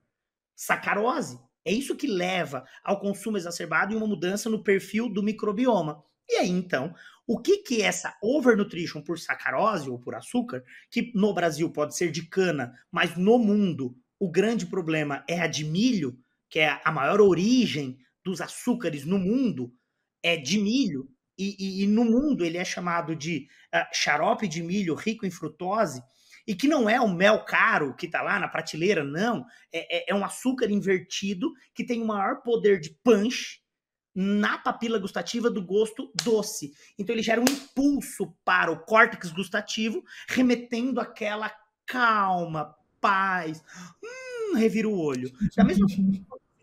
sacarose. 0.55 1.39
É 1.65 1.71
isso 1.71 1.95
que 1.95 2.07
leva 2.07 2.65
ao 2.83 2.99
consumo 2.99 3.37
exacerbado 3.37 3.93
e 3.93 3.95
uma 3.95 4.07
mudança 4.07 4.49
no 4.49 4.63
perfil 4.63 5.09
do 5.09 5.23
microbioma. 5.23 6.03
E 6.27 6.35
aí, 6.35 6.49
então, 6.49 6.93
o 7.31 7.37
que 7.37 7.57
que 7.59 7.83
é 7.83 7.85
essa 7.85 8.17
overnutrition 8.23 9.03
por 9.03 9.19
sacarose 9.19 9.87
ou 9.87 9.99
por 9.99 10.15
açúcar, 10.15 10.63
que 10.89 11.11
no 11.13 11.31
Brasil 11.31 11.69
pode 11.69 11.95
ser 11.95 12.09
de 12.09 12.27
cana, 12.27 12.73
mas 12.91 13.15
no 13.15 13.37
mundo 13.37 13.95
o 14.19 14.31
grande 14.31 14.65
problema 14.65 15.23
é 15.29 15.39
a 15.39 15.45
de 15.45 15.63
milho, 15.63 16.17
que 16.49 16.57
é 16.57 16.81
a 16.83 16.91
maior 16.91 17.21
origem 17.21 17.99
dos 18.25 18.41
açúcares 18.41 19.05
no 19.05 19.19
mundo, 19.19 19.71
é 20.23 20.37
de 20.37 20.57
milho, 20.57 21.07
e, 21.37 21.55
e, 21.59 21.83
e 21.83 21.87
no 21.87 22.03
mundo 22.03 22.43
ele 22.43 22.57
é 22.57 22.65
chamado 22.65 23.15
de 23.15 23.47
uh, 23.75 23.85
xarope 23.93 24.47
de 24.47 24.63
milho 24.63 24.95
rico 24.95 25.23
em 25.23 25.29
frutose, 25.29 26.01
e 26.47 26.55
que 26.55 26.67
não 26.67 26.89
é 26.89 26.99
um 26.99 27.13
mel 27.13 27.45
caro 27.45 27.95
que 27.95 28.07
está 28.07 28.23
lá 28.23 28.39
na 28.39 28.47
prateleira, 28.47 29.03
não. 29.03 29.45
É, 29.71 29.97
é, 29.97 30.11
é, 30.11 30.15
um 30.15 30.25
açúcar 30.25 30.71
invertido 30.71 31.53
que 31.75 31.85
tem 31.85 32.01
o 32.01 32.07
maior 32.07 32.41
poder 32.41 32.79
de 32.79 32.89
punch 33.03 33.58
na 34.21 34.57
papila 34.57 34.99
gustativa 34.99 35.49
do 35.49 35.63
gosto 35.63 36.11
doce. 36.25 36.73
Então 36.97 37.15
ele 37.15 37.23
gera 37.23 37.39
um 37.39 37.45
impulso 37.45 38.35
para 38.43 38.69
o 38.69 38.83
córtex 38.83 39.31
gustativo, 39.31 40.03
remetendo 40.27 40.99
aquela 40.99 41.49
calma, 41.85 42.75
paz. 42.99 43.63
Hum, 44.03 44.57
revira 44.57 44.89
o 44.89 44.99
olho. 44.99 45.31
Da 45.55 45.63
mesma 45.63 45.87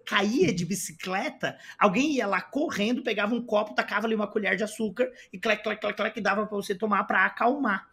caía 0.05 0.53
de 0.53 0.67
bicicleta, 0.67 1.59
alguém 1.79 2.13
ia 2.13 2.27
lá 2.27 2.43
correndo, 2.43 3.03
pegava 3.03 3.35
um 3.35 3.43
copo, 3.43 3.75
tacava 3.75 4.07
ali 4.07 4.15
uma 4.15 4.29
colher 4.29 4.55
de 4.55 4.63
açúcar 4.63 5.11
e 5.33 5.39
clec, 5.39 5.63
clec, 5.63 5.81
clec, 5.81 5.97
clec, 5.97 6.21
dava 6.21 6.47
para 6.47 6.57
você 6.57 6.75
tomar 6.75 7.05
para 7.05 7.25
acalmar. 7.25 7.89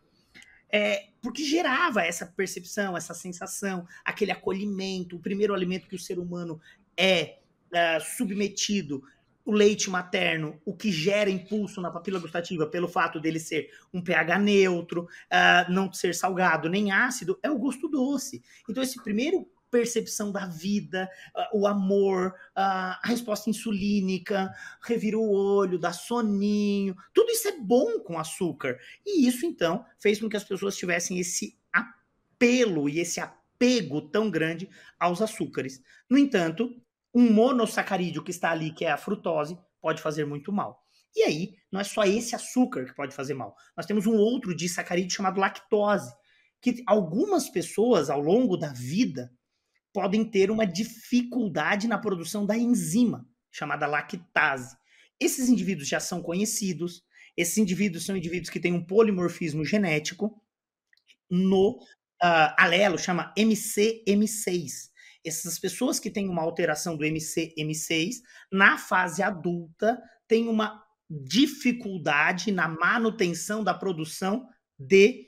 É, 0.69 1.08
porque 1.21 1.41
gerava 1.41 2.04
essa 2.04 2.26
percepção, 2.26 2.97
essa 2.97 3.13
sensação, 3.13 3.88
aquele 4.04 4.32
acolhimento, 4.32 5.15
o 5.15 5.19
primeiro 5.19 5.54
alimento 5.54 5.88
que 5.88 5.95
o 5.95 5.99
ser 5.99 6.19
humano 6.19 6.60
é 6.97 7.38
uh, 7.71 8.02
submetido, 8.02 9.04
o 9.46 9.52
leite 9.52 9.90
materno, 9.90 10.60
o 10.66 10.76
que 10.76 10.92
gera 10.92 11.30
impulso 11.30 11.82
na 11.82 11.92
papila 11.92 12.20
gustativa 12.20 12.66
pelo 12.66 12.88
fato 12.88 13.20
dele 13.20 13.40
ser 13.40 13.70
um 13.94 14.02
pH 14.02 14.40
neutro, 14.40 15.04
uh, 15.04 15.72
não 15.72 15.92
ser 15.92 16.16
salgado 16.16 16.70
nem 16.70 16.92
ácido, 16.92 17.38
é 17.44 17.50
o 17.50 17.58
gosto 17.58 17.88
doce. 17.88 18.42
Então, 18.70 18.84
esse 18.84 19.02
primeiro 19.04 19.48
percepção 19.74 20.32
da 20.32 20.46
vida, 20.46 21.10
uh, 21.36 21.62
o 21.62 21.68
amor, 21.68 22.28
uh, 22.28 22.34
a 22.56 23.02
resposta 23.06 23.50
insulínica, 23.50 24.54
revira 24.80 25.18
o 25.18 25.32
olho, 25.32 25.80
dá 25.80 25.92
soninho, 25.92 26.96
tudo 27.12 27.32
isso 27.32 27.48
é 27.48 27.60
bom 27.60 28.00
com 28.00 28.20
açúcar. 28.20 28.78
E 29.04 29.28
isso, 29.28 29.48
então, 29.48 29.84
fez 29.98 30.20
com 30.20 30.30
que 30.30 30.38
as 30.38 30.44
pessoas 30.44 30.78
tivessem 30.78 31.20
esse 31.20 31.58
apelo 31.72 32.88
e 32.88 33.00
esse 33.00 33.20
apego 33.20 34.00
tão 34.00 34.30
grande 34.30 34.70
aos 35.00 35.24
açúcares. 35.24 35.82
No 36.08 36.20
entanto, 36.20 36.80
um 37.13 37.32
monossacarídeo 37.32 38.23
que 38.23 38.32
está 38.32 38.52
ali, 38.52 38.73
que 38.73 38.86
é 38.86 38.91
a 38.91 38.97
frutose, 38.97 39.58
pode 39.82 40.02
fazer 40.02 40.26
muito 40.26 40.52
mal. 40.52 40.82
E 41.15 41.23
aí, 41.23 41.56
não 41.71 41.80
é 41.80 41.84
só 41.84 42.04
esse 42.04 42.36
açúcar 42.36 42.86
que 42.86 42.95
pode 42.95 43.13
fazer 43.13 43.36
mal. 43.36 43.56
Nós 43.78 43.86
temos 43.86 44.08
um 44.08 44.15
outro 44.15 44.56
disacarídeo 44.56 45.15
chamado 45.15 45.39
lactose, 45.39 46.12
que 46.60 46.82
algumas 46.88 47.49
pessoas, 47.49 48.10
ao 48.10 48.19
longo 48.19 48.58
da 48.58 48.73
vida, 48.73 49.32
podem 49.93 50.26
ter 50.26 50.49
uma 50.49 50.65
dificuldade 50.65 51.88
na 51.88 51.99
produção 51.99 52.45
da 52.45 52.58
enzima, 52.58 53.28
chamada 53.52 53.86
lactase. 53.86 54.76
Esses 55.19 55.49
indivíduos 55.49 55.88
já 55.88 55.99
são 55.99 56.21
conhecidos, 56.21 57.04
esses 57.38 57.58
indivíduos 57.58 58.06
são 58.06 58.17
indivíduos 58.17 58.49
que 58.49 58.60
têm 58.60 58.73
um 58.73 58.84
polimorfismo 58.84 59.63
genético 59.63 60.41
no 61.30 61.78
uh, 62.23 62.54
alelo, 62.58 62.97
chama 62.97 63.34
MCM6. 63.38 64.93
Essas 65.26 65.58
pessoas 65.58 66.00
que 66.00 66.10
têm 66.10 66.28
uma 66.28 66.42
alteração 66.42 66.98
do 66.98 67.06
MCM6, 67.06 68.16
na 68.52 68.78
fase 68.78 69.24
adulta, 69.24 70.02
têm 70.28 70.48
uma 70.48 70.84
dificuldade 71.10 72.52
na 72.52 72.68
manutenção 72.68 73.64
da 73.64 73.74
produção 73.74 74.48
de 74.78 75.28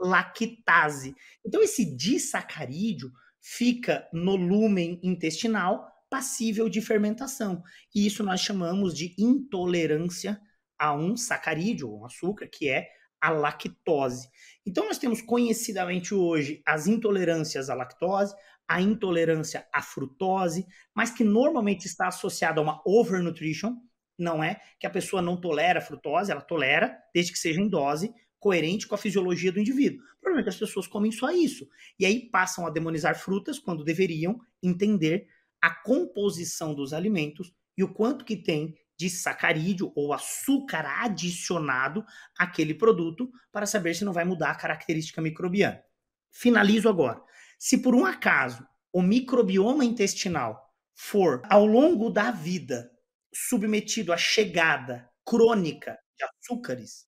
lactase. 0.00 1.14
Então, 1.44 1.62
esse 1.62 1.96
disacarídeo 1.96 3.10
fica 3.40 4.08
no 4.12 4.36
lumen 4.36 5.00
intestinal 5.02 5.86
passível 6.10 6.68
de 6.68 6.80
fermentação. 6.80 7.62
E 7.94 8.06
isso 8.06 8.22
nós 8.22 8.40
chamamos 8.40 8.94
de 8.94 9.14
intolerância 9.18 10.40
a 10.78 10.94
um 10.94 11.16
sacarídeo, 11.16 11.92
um 11.92 12.04
açúcar, 12.04 12.48
que 12.48 12.68
é 12.68 12.88
a 13.20 13.30
lactose. 13.30 14.28
Então 14.64 14.86
nós 14.86 14.98
temos 14.98 15.20
conhecidamente 15.20 16.14
hoje 16.14 16.62
as 16.66 16.86
intolerâncias 16.86 17.70
à 17.70 17.74
lactose, 17.74 18.34
a 18.68 18.80
intolerância 18.80 19.66
à 19.72 19.80
frutose, 19.80 20.66
mas 20.94 21.10
que 21.10 21.24
normalmente 21.24 21.86
está 21.86 22.08
associada 22.08 22.60
a 22.60 22.62
uma 22.62 22.82
overnutrition, 22.84 23.76
não 24.18 24.42
é 24.42 24.60
que 24.80 24.86
a 24.86 24.90
pessoa 24.90 25.22
não 25.22 25.36
tolera 25.40 25.78
a 25.78 25.82
frutose, 25.82 26.32
ela 26.32 26.40
tolera, 26.40 26.96
desde 27.14 27.32
que 27.32 27.38
seja 27.38 27.60
em 27.60 27.68
dose, 27.68 28.12
coerente 28.38 28.86
com 28.86 28.94
a 28.94 28.98
fisiologia 28.98 29.52
do 29.52 29.60
indivíduo. 29.60 30.00
O 30.18 30.20
problema 30.20 30.40
é 30.40 30.42
que 30.44 30.48
as 30.48 30.56
pessoas 30.56 30.86
comem 30.86 31.12
só 31.12 31.30
isso. 31.30 31.68
E 31.98 32.06
aí 32.06 32.28
passam 32.30 32.66
a 32.66 32.70
demonizar 32.70 33.18
frutas 33.18 33.58
quando 33.58 33.84
deveriam 33.84 34.40
entender 34.62 35.28
a 35.60 35.70
composição 35.70 36.74
dos 36.74 36.92
alimentos 36.92 37.52
e 37.76 37.84
o 37.84 37.92
quanto 37.92 38.24
que 38.24 38.36
tem 38.36 38.74
de 38.98 39.10
sacarídeo 39.10 39.92
ou 39.94 40.12
açúcar 40.12 40.86
adicionado 41.02 42.04
àquele 42.38 42.74
produto 42.74 43.30
para 43.52 43.66
saber 43.66 43.94
se 43.94 44.04
não 44.04 44.12
vai 44.12 44.24
mudar 44.24 44.50
a 44.50 44.54
característica 44.54 45.20
microbiana. 45.20 45.82
Finalizo 46.30 46.88
agora. 46.88 47.22
Se 47.58 47.78
por 47.78 47.94
um 47.94 48.04
acaso 48.04 48.66
o 48.92 49.02
microbioma 49.02 49.84
intestinal 49.84 50.72
for 50.94 51.42
ao 51.50 51.66
longo 51.66 52.10
da 52.10 52.30
vida 52.30 52.90
submetido 53.34 54.12
à 54.12 54.16
chegada 54.16 55.10
crônica 55.24 55.98
de 56.16 56.24
açúcares, 56.24 57.06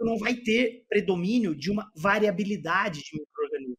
não 0.00 0.16
vai 0.18 0.34
ter 0.36 0.84
predomínio 0.88 1.56
de 1.56 1.70
uma 1.70 1.90
variabilidade 1.96 3.02
de 3.02 3.18
microorganismos. 3.18 3.78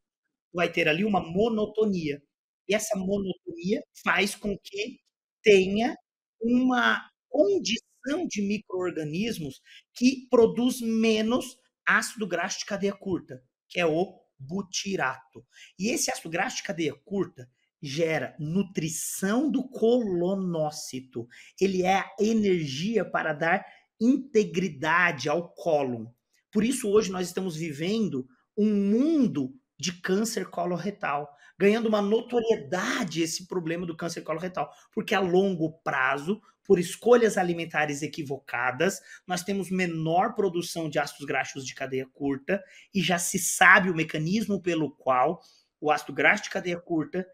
Vai 0.52 0.70
ter 0.70 0.88
ali 0.88 1.04
uma 1.04 1.20
monotonia. 1.20 2.22
E 2.68 2.74
essa 2.74 2.98
monotonia 2.98 3.82
faz 4.04 4.34
com 4.34 4.56
que 4.58 4.98
tenha 5.42 5.96
uma 6.40 7.08
condição 7.30 8.26
de 8.28 8.42
microorganismos 8.42 9.62
que 9.94 10.26
produz 10.28 10.80
menos 10.82 11.56
ácido 11.86 12.26
graxo 12.26 12.58
de 12.58 12.66
cadeia 12.66 12.92
curta, 12.92 13.42
que 13.68 13.80
é 13.80 13.86
o 13.86 14.20
butirato. 14.38 15.44
E 15.78 15.88
esse 15.88 16.10
ácido 16.10 16.28
graxo 16.28 16.58
de 16.58 16.64
cadeia 16.64 16.94
curta 17.04 17.48
gera 17.82 18.36
nutrição 18.38 19.50
do 19.50 19.66
colonócito. 19.68 21.26
Ele 21.58 21.82
é 21.82 21.96
a 21.96 22.10
energia 22.18 23.04
para 23.04 23.32
dar 23.32 23.64
integridade 24.00 25.28
ao 25.28 25.50
cólon. 25.54 26.06
Por 26.52 26.64
isso, 26.64 26.88
hoje, 26.88 27.10
nós 27.10 27.28
estamos 27.28 27.56
vivendo 27.56 28.26
um 28.56 28.74
mundo 28.74 29.54
de 29.78 29.92
câncer 29.92 30.50
coloretal, 30.50 31.30
ganhando 31.58 31.88
uma 31.88 32.02
notoriedade 32.02 33.22
esse 33.22 33.46
problema 33.46 33.86
do 33.86 33.96
câncer 33.96 34.22
coloretal, 34.22 34.70
porque 34.92 35.14
a 35.14 35.20
longo 35.20 35.80
prazo, 35.82 36.40
por 36.70 36.78
escolhas 36.78 37.36
alimentares 37.36 38.00
equivocadas, 38.00 39.00
nós 39.26 39.42
temos 39.42 39.72
menor 39.72 40.36
produção 40.36 40.88
de 40.88 41.00
ácidos 41.00 41.26
graxos 41.26 41.66
de 41.66 41.74
cadeia 41.74 42.06
curta 42.12 42.62
e 42.94 43.02
já 43.02 43.18
se 43.18 43.40
sabe 43.40 43.90
o 43.90 43.94
mecanismo 43.96 44.62
pelo 44.62 44.94
qual 44.94 45.40
o 45.80 45.90
ácido 45.90 46.12
graxo 46.12 46.44
de 46.44 46.50
cadeia 46.50 46.78
curta 46.78 47.26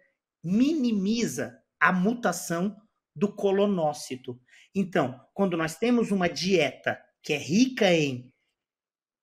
minimiza 0.42 1.54
a 1.78 1.92
mutação 1.92 2.74
do 3.14 3.30
colonócito. 3.30 4.40
Então, 4.74 5.20
quando 5.34 5.54
nós 5.54 5.76
temos 5.76 6.10
uma 6.10 6.30
dieta 6.30 6.98
que 7.22 7.34
é 7.34 7.36
rica 7.36 7.92
em 7.92 8.32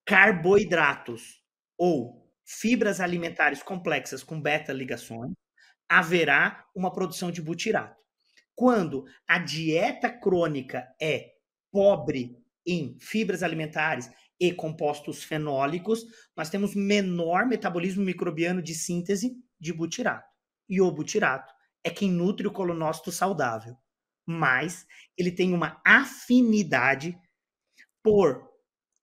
carboidratos 0.06 1.42
ou 1.76 2.32
fibras 2.46 3.02
alimentares 3.02 3.64
complexas 3.64 4.24
com 4.24 4.40
beta-ligações, 4.40 5.34
haverá 5.90 6.68
uma 6.76 6.94
produção 6.94 7.32
de 7.32 7.42
butirato. 7.42 8.03
Quando 8.56 9.06
a 9.28 9.40
dieta 9.40 10.10
crônica 10.10 10.88
é 11.02 11.34
pobre 11.72 12.38
em 12.66 12.98
fibras 13.00 13.44
alimentares 13.44 14.10
e 14.40 14.52
compostos 14.52 15.24
fenólicos, 15.24 16.04
nós 16.36 16.50
temos 16.50 16.74
menor 16.76 17.46
metabolismo 17.46 18.04
microbiano 18.04 18.62
de 18.62 18.76
síntese 18.76 19.38
de 19.60 19.74
butirato. 19.74 20.28
E 20.70 20.80
o 20.82 20.92
butirato 20.92 21.52
é 21.84 21.90
quem 21.90 22.12
nutre 22.12 22.46
o 22.48 22.52
colonócito 22.52 23.12
saudável, 23.12 23.76
mas 24.26 24.86
ele 25.18 25.32
tem 25.32 25.54
uma 25.54 25.82
afinidade 25.86 27.18
por 28.02 28.50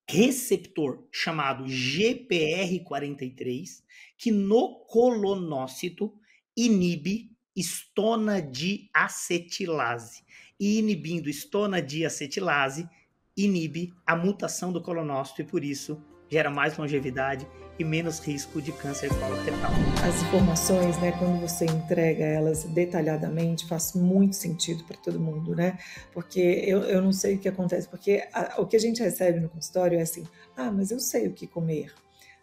receptor 0.09 1.07
chamado 1.13 1.65
GPR43, 1.65 3.83
que 4.19 4.31
no 4.31 4.85
colonócito 4.87 6.19
inibe 6.57 7.30
estona 7.57 8.41
de 8.41 8.89
acetilase. 8.95 10.23
E 10.59 10.79
inibindo 10.79 11.29
estona 11.29 11.81
de 11.81 12.05
acetilase, 12.05 12.89
inibe 13.37 13.93
a 14.07 14.15
mutação 14.15 14.73
do 14.73 14.83
colonócito 14.83 15.41
e 15.41 15.45
por 15.45 15.65
isso 15.65 16.03
gera 16.29 16.51
mais 16.51 16.77
longevidade 16.77 17.47
e 17.79 17.85
menos 17.85 18.21
risco 18.21 18.61
de 18.61 18.73
câncer 18.73 19.09
coloretal. 19.09 19.71
As 20.07 20.23
informações, 20.23 20.99
né, 20.99 21.13
quando 21.13 21.41
você 21.41 21.65
entrega 21.65 22.25
elas 22.25 22.65
detalhadamente, 22.65 23.67
faz 23.67 23.95
muito 23.95 24.37
sentido 24.37 24.85
para 24.85 24.99
todo 24.99 25.19
mundo, 25.19 25.57
né? 25.57 25.79
Porque 26.13 26.41
eu, 26.41 26.83
eu 26.83 27.01
não 27.01 27.13
sei 27.13 27.37
o 27.37 27.39
que 27.39 27.49
acontece, 27.49 27.89
porque 27.89 28.29
a, 28.33 28.61
o 28.61 28.67
que 28.67 28.77
a 28.77 28.79
gente 28.79 29.03
recebe 29.03 29.41
no 29.41 29.49
consultório 29.49 29.99
é 29.99 30.03
assim: 30.03 30.25
ah, 30.57 30.71
mas 30.71 30.91
eu 30.91 31.01
sei 31.01 31.27
o 31.27 31.33
que 31.33 31.47
comer. 31.47 31.93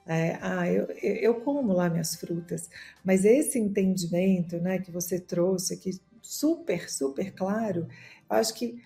É, 0.08 0.38
ah, 0.41 0.72
eu, 0.72 0.88
eu 1.02 1.36
como 1.41 1.74
lá 1.74 1.89
minhas 1.89 2.15
frutas, 2.15 2.70
mas 3.04 3.26
esse 3.26 3.60
entendimento 3.60 4.58
né, 4.58 4.80
que 4.80 4.89
você 4.89 5.20
trouxe 5.20 5.74
aqui, 5.74 6.00
super, 6.22 6.89
super 6.89 7.34
claro, 7.34 7.88
acho 8.30 8.54
que 8.54 8.82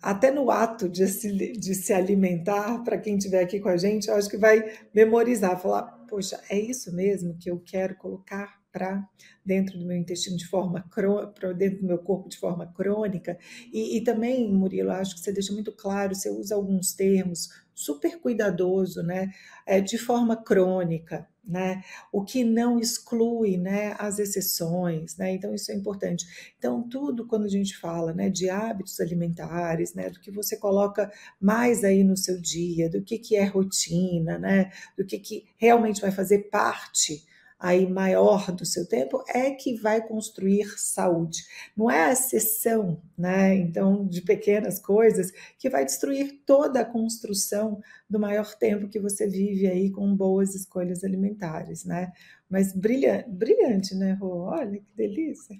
até 0.00 0.30
no 0.30 0.50
ato 0.50 0.88
de 0.88 1.06
se, 1.08 1.52
de 1.52 1.74
se 1.74 1.92
alimentar, 1.92 2.82
para 2.84 2.98
quem 2.98 3.16
estiver 3.16 3.42
aqui 3.42 3.60
com 3.60 3.68
a 3.68 3.76
gente, 3.76 4.10
acho 4.10 4.30
que 4.30 4.38
vai 4.38 4.64
memorizar, 4.94 5.60
falar, 5.60 5.82
poxa, 6.08 6.40
é 6.48 6.58
isso 6.58 6.94
mesmo 6.94 7.36
que 7.38 7.50
eu 7.50 7.60
quero 7.60 7.96
colocar 7.96 8.60
para 8.72 9.04
dentro 9.44 9.78
do 9.78 9.84
meu 9.84 9.96
intestino 9.96 10.36
de 10.36 10.46
forma 10.46 10.88
para 11.34 11.52
dentro 11.52 11.80
do 11.80 11.86
meu 11.86 11.98
corpo 11.98 12.28
de 12.28 12.38
forma 12.38 12.66
crônica? 12.72 13.36
E, 13.72 13.98
e 13.98 14.04
também 14.04 14.50
Murilo 14.50 14.92
acho 14.92 15.14
que 15.14 15.20
você 15.20 15.32
deixa 15.32 15.52
muito 15.52 15.72
claro 15.72 16.14
você 16.14 16.30
usa 16.30 16.54
alguns 16.54 16.94
termos 16.94 17.48
super 17.80 18.18
cuidadoso 18.20 19.02
né 19.02 19.30
é, 19.66 19.80
de 19.80 19.98
forma 19.98 20.36
crônica 20.36 21.26
né? 21.50 21.82
O 22.12 22.22
que 22.22 22.44
não 22.44 22.78
exclui, 22.78 23.56
né, 23.56 23.96
as 23.98 24.18
exceções, 24.18 25.16
né? 25.16 25.32
Então 25.32 25.54
isso 25.54 25.72
é 25.72 25.74
importante. 25.74 26.24
Então 26.58 26.82
tudo 26.88 27.26
quando 27.26 27.44
a 27.44 27.48
gente 27.48 27.76
fala, 27.76 28.12
né, 28.12 28.30
de 28.30 28.48
hábitos 28.48 29.00
alimentares, 29.00 29.94
né, 29.94 30.10
do 30.10 30.20
que 30.20 30.30
você 30.30 30.56
coloca 30.56 31.10
mais 31.40 31.82
aí 31.82 32.04
no 32.04 32.16
seu 32.16 32.40
dia, 32.40 32.88
do 32.88 33.02
que 33.02 33.18
que 33.18 33.36
é 33.36 33.44
rotina, 33.44 34.38
né, 34.38 34.70
do 34.96 35.04
que 35.04 35.18
que 35.18 35.44
realmente 35.56 36.00
vai 36.00 36.12
fazer 36.12 36.50
parte 36.50 37.24
aí 37.60 37.86
maior 37.86 38.50
do 38.50 38.64
seu 38.64 38.88
tempo 38.88 39.22
é 39.28 39.50
que 39.50 39.76
vai 39.76 40.00
construir 40.00 40.66
saúde. 40.78 41.44
Não 41.76 41.90
é 41.90 42.06
a 42.06 42.12
exceção, 42.12 43.02
né? 43.16 43.54
Então, 43.54 44.06
de 44.06 44.22
pequenas 44.22 44.80
coisas 44.80 45.30
que 45.58 45.68
vai 45.68 45.84
destruir 45.84 46.40
toda 46.46 46.80
a 46.80 46.84
construção 46.84 47.78
do 48.08 48.18
maior 48.18 48.54
tempo 48.54 48.88
que 48.88 48.98
você 48.98 49.28
vive 49.28 49.66
aí 49.66 49.90
com 49.90 50.16
boas 50.16 50.54
escolhas 50.54 51.04
alimentares, 51.04 51.84
né? 51.84 52.10
Mas 52.48 52.72
brilhante, 52.72 53.28
brilhante, 53.28 53.94
né, 53.94 54.14
Rô? 54.14 54.46
Olha 54.46 54.80
que 54.80 54.96
delícia. 54.96 55.56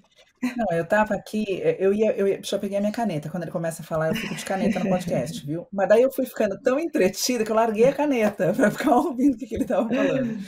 Não, 0.57 0.75
eu 0.75 0.85
tava 0.85 1.13
aqui, 1.13 1.45
eu 1.77 1.93
ia, 1.93 2.11
eu 2.13 2.27
ia, 2.27 2.41
já 2.43 2.57
peguei 2.57 2.77
a 2.77 2.81
minha 2.81 2.91
caneta. 2.91 3.29
Quando 3.29 3.43
ele 3.43 3.51
começa 3.51 3.83
a 3.83 3.85
falar, 3.85 4.09
eu 4.09 4.15
fico 4.15 4.33
de 4.33 4.43
caneta 4.43 4.79
no 4.79 4.89
podcast, 4.89 5.39
viu? 5.45 5.67
Mas 5.71 5.87
daí 5.87 6.01
eu 6.01 6.11
fui 6.11 6.25
ficando 6.25 6.59
tão 6.61 6.79
entretida 6.79 7.45
que 7.45 7.51
eu 7.51 7.55
larguei 7.55 7.85
a 7.85 7.93
caneta 7.93 8.51
para 8.57 8.71
ficar 8.71 8.95
ouvindo 8.95 9.35
o 9.35 9.37
que 9.37 9.53
ele 9.53 9.63
estava 9.63 9.87
falando. 9.87 10.39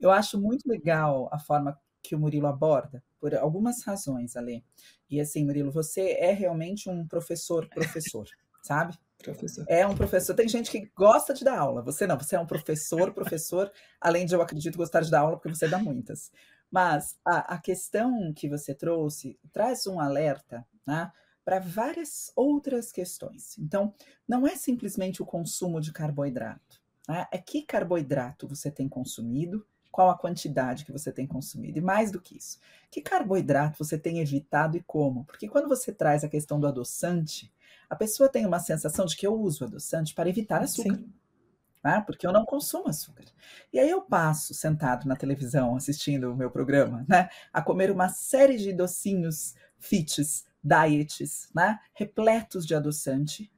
Eu 0.00 0.10
acho 0.10 0.40
muito 0.40 0.68
legal 0.68 1.28
a 1.32 1.38
forma 1.38 1.78
que 2.02 2.14
o 2.14 2.18
Murilo 2.18 2.46
aborda, 2.46 3.02
por 3.18 3.34
algumas 3.34 3.82
razões, 3.82 4.36
Ale. 4.36 4.62
E 5.08 5.20
assim, 5.20 5.44
Murilo, 5.44 5.72
você 5.72 6.12
é 6.12 6.32
realmente 6.32 6.90
um 6.90 7.06
professor, 7.06 7.68
professor, 7.70 8.26
sabe? 8.62 8.98
Professor. 9.22 9.64
É 9.68 9.86
um 9.86 9.94
professor. 9.94 10.34
Tem 10.34 10.48
gente 10.48 10.70
que 10.70 10.90
gosta 10.94 11.32
de 11.32 11.44
dar 11.44 11.58
aula. 11.58 11.82
Você 11.82 12.06
não, 12.06 12.18
você 12.18 12.36
é 12.36 12.40
um 12.40 12.46
professor, 12.46 13.12
professor, 13.14 13.72
além 13.98 14.26
de 14.26 14.34
eu 14.34 14.42
acredito 14.42 14.76
gostar 14.76 15.00
de 15.00 15.10
dar 15.10 15.20
aula, 15.20 15.36
porque 15.36 15.48
você 15.48 15.66
dá 15.66 15.78
muitas. 15.78 16.30
Mas 16.70 17.18
a, 17.24 17.54
a 17.54 17.58
questão 17.58 18.32
que 18.34 18.48
você 18.48 18.74
trouxe 18.74 19.38
traz 19.52 19.86
um 19.86 19.98
alerta 19.98 20.66
né, 20.86 21.10
para 21.44 21.58
várias 21.58 22.30
outras 22.36 22.92
questões. 22.92 23.56
Então, 23.58 23.94
não 24.28 24.46
é 24.46 24.56
simplesmente 24.56 25.22
o 25.22 25.26
consumo 25.26 25.80
de 25.80 25.92
carboidrato. 25.92 26.82
Né? 27.08 27.26
É 27.30 27.38
que 27.38 27.62
carboidrato 27.62 28.46
você 28.48 28.70
tem 28.70 28.88
consumido 28.88 29.66
qual 29.94 30.10
a 30.10 30.18
quantidade 30.18 30.84
que 30.84 30.90
você 30.90 31.12
tem 31.12 31.24
consumido. 31.24 31.78
E 31.78 31.80
mais 31.80 32.10
do 32.10 32.20
que 32.20 32.36
isso, 32.36 32.58
que 32.90 33.00
carboidrato 33.00 33.78
você 33.78 33.96
tem 33.96 34.18
evitado 34.18 34.76
e 34.76 34.82
como? 34.82 35.24
Porque 35.24 35.46
quando 35.46 35.68
você 35.68 35.92
traz 35.92 36.24
a 36.24 36.28
questão 36.28 36.58
do 36.58 36.66
adoçante, 36.66 37.54
a 37.88 37.94
pessoa 37.94 38.28
tem 38.28 38.44
uma 38.44 38.58
sensação 38.58 39.06
de 39.06 39.16
que 39.16 39.24
eu 39.24 39.32
uso 39.40 39.64
adoçante 39.64 40.12
para 40.12 40.28
evitar 40.28 40.60
açúcar. 40.60 41.00
Né? 41.84 42.02
Porque 42.04 42.26
eu 42.26 42.32
não 42.32 42.44
consumo 42.44 42.88
açúcar. 42.88 43.24
E 43.72 43.78
aí 43.78 43.88
eu 43.88 44.02
passo 44.02 44.52
sentado 44.52 45.06
na 45.06 45.14
televisão 45.14 45.76
assistindo 45.76 46.32
o 46.32 46.36
meu 46.36 46.50
programa, 46.50 47.06
né? 47.08 47.28
A 47.52 47.62
comer 47.62 47.88
uma 47.92 48.08
série 48.08 48.56
de 48.56 48.72
docinhos 48.72 49.54
fits, 49.78 50.44
diets, 50.60 51.50
né? 51.54 51.78
Repletos 51.94 52.66
de 52.66 52.74
adoçante. 52.74 53.52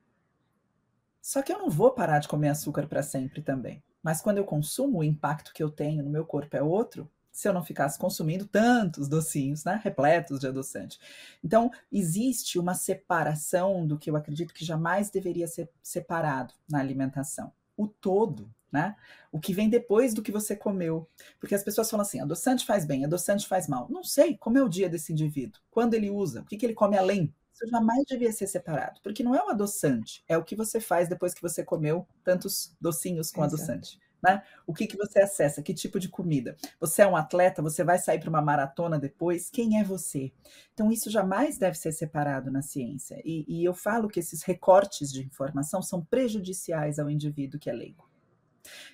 Só 1.22 1.40
que 1.40 1.50
eu 1.50 1.58
não 1.58 1.70
vou 1.70 1.92
parar 1.92 2.18
de 2.18 2.28
comer 2.28 2.50
açúcar 2.50 2.86
para 2.86 3.02
sempre 3.02 3.40
também. 3.40 3.82
Mas 4.06 4.20
quando 4.20 4.38
eu 4.38 4.44
consumo, 4.44 4.98
o 4.98 5.04
impacto 5.04 5.52
que 5.52 5.60
eu 5.60 5.68
tenho 5.68 6.04
no 6.04 6.08
meu 6.08 6.24
corpo 6.24 6.56
é 6.56 6.62
outro, 6.62 7.10
se 7.32 7.48
eu 7.48 7.52
não 7.52 7.64
ficasse 7.64 7.98
consumindo 7.98 8.46
tantos 8.46 9.08
docinhos, 9.08 9.64
né, 9.64 9.80
repletos 9.82 10.38
de 10.38 10.46
adoçante. 10.46 10.96
Então, 11.42 11.72
existe 11.90 12.56
uma 12.56 12.72
separação 12.72 13.84
do 13.84 13.98
que 13.98 14.08
eu 14.08 14.14
acredito 14.14 14.54
que 14.54 14.64
jamais 14.64 15.10
deveria 15.10 15.48
ser 15.48 15.68
separado 15.82 16.54
na 16.70 16.78
alimentação. 16.78 17.52
O 17.76 17.88
todo, 17.88 18.48
né? 18.70 18.94
O 19.32 19.40
que 19.40 19.52
vem 19.52 19.68
depois 19.68 20.14
do 20.14 20.22
que 20.22 20.30
você 20.30 20.54
comeu. 20.54 21.10
Porque 21.40 21.56
as 21.56 21.64
pessoas 21.64 21.90
falam 21.90 22.02
assim: 22.02 22.20
adoçante 22.20 22.64
faz 22.64 22.84
bem, 22.84 23.04
adoçante 23.04 23.48
faz 23.48 23.66
mal. 23.66 23.88
Não 23.90 24.04
sei 24.04 24.36
como 24.36 24.56
é 24.56 24.62
o 24.62 24.68
dia 24.68 24.88
desse 24.88 25.12
indivíduo, 25.12 25.60
quando 25.68 25.94
ele 25.94 26.10
usa, 26.10 26.42
o 26.42 26.44
que, 26.44 26.56
que 26.56 26.64
ele 26.64 26.74
come 26.74 26.96
além. 26.96 27.34
Isso 27.56 27.66
jamais 27.70 28.04
devia 28.06 28.30
ser 28.32 28.46
separado, 28.46 29.00
porque 29.02 29.22
não 29.22 29.34
é 29.34 29.42
o 29.42 29.48
adoçante, 29.48 30.22
é 30.28 30.36
o 30.36 30.44
que 30.44 30.54
você 30.54 30.78
faz 30.78 31.08
depois 31.08 31.32
que 31.32 31.40
você 31.40 31.64
comeu 31.64 32.06
tantos 32.22 32.76
docinhos 32.78 33.30
com 33.30 33.42
Exato. 33.42 33.62
adoçante. 33.62 33.98
Né? 34.22 34.42
O 34.66 34.74
que, 34.74 34.86
que 34.86 34.96
você 34.96 35.20
acessa? 35.20 35.62
Que 35.62 35.72
tipo 35.72 35.98
de 35.98 36.08
comida? 36.08 36.54
Você 36.78 37.00
é 37.00 37.06
um 37.06 37.16
atleta? 37.16 37.62
Você 37.62 37.82
vai 37.82 37.98
sair 37.98 38.18
para 38.18 38.28
uma 38.28 38.42
maratona 38.42 38.98
depois? 38.98 39.48
Quem 39.48 39.80
é 39.80 39.84
você? 39.84 40.32
Então, 40.74 40.92
isso 40.92 41.10
jamais 41.10 41.56
deve 41.56 41.78
ser 41.78 41.92
separado 41.92 42.50
na 42.50 42.60
ciência. 42.60 43.22
E, 43.24 43.44
e 43.48 43.64
eu 43.64 43.72
falo 43.72 44.08
que 44.08 44.20
esses 44.20 44.42
recortes 44.42 45.10
de 45.10 45.24
informação 45.24 45.80
são 45.80 46.04
prejudiciais 46.04 46.98
ao 46.98 47.08
indivíduo 47.08 47.60
que 47.60 47.70
é 47.70 47.72
leigo. 47.72 48.06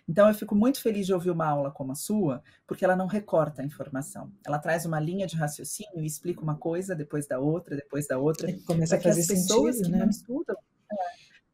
Então, 0.08 0.28
eu 0.28 0.34
fico 0.34 0.54
muito 0.54 0.80
feliz 0.80 1.06
de 1.06 1.14
ouvir 1.14 1.30
uma 1.30 1.46
aula 1.46 1.70
como 1.70 1.92
a 1.92 1.94
sua, 1.94 2.42
porque 2.66 2.84
ela 2.84 2.96
não 2.96 3.06
recorta 3.06 3.62
a 3.62 3.64
informação. 3.64 4.32
Ela 4.46 4.58
traz 4.58 4.84
uma 4.84 5.00
linha 5.00 5.26
de 5.26 5.36
raciocínio 5.36 6.02
e 6.02 6.06
explica 6.06 6.40
uma 6.40 6.56
coisa 6.56 6.94
depois 6.94 7.26
da 7.26 7.38
outra, 7.38 7.76
depois 7.76 8.06
da 8.06 8.18
outra. 8.18 8.50
E 8.50 8.60
começa 8.62 8.96
a 8.96 9.00
fazer 9.00 9.20
as 9.20 9.26
pessoas 9.26 9.76
sentido, 9.76 9.92
que 9.92 9.98
né? 9.98 10.04
não 10.04 10.10
estudam, 10.10 10.56
é, 10.90 10.96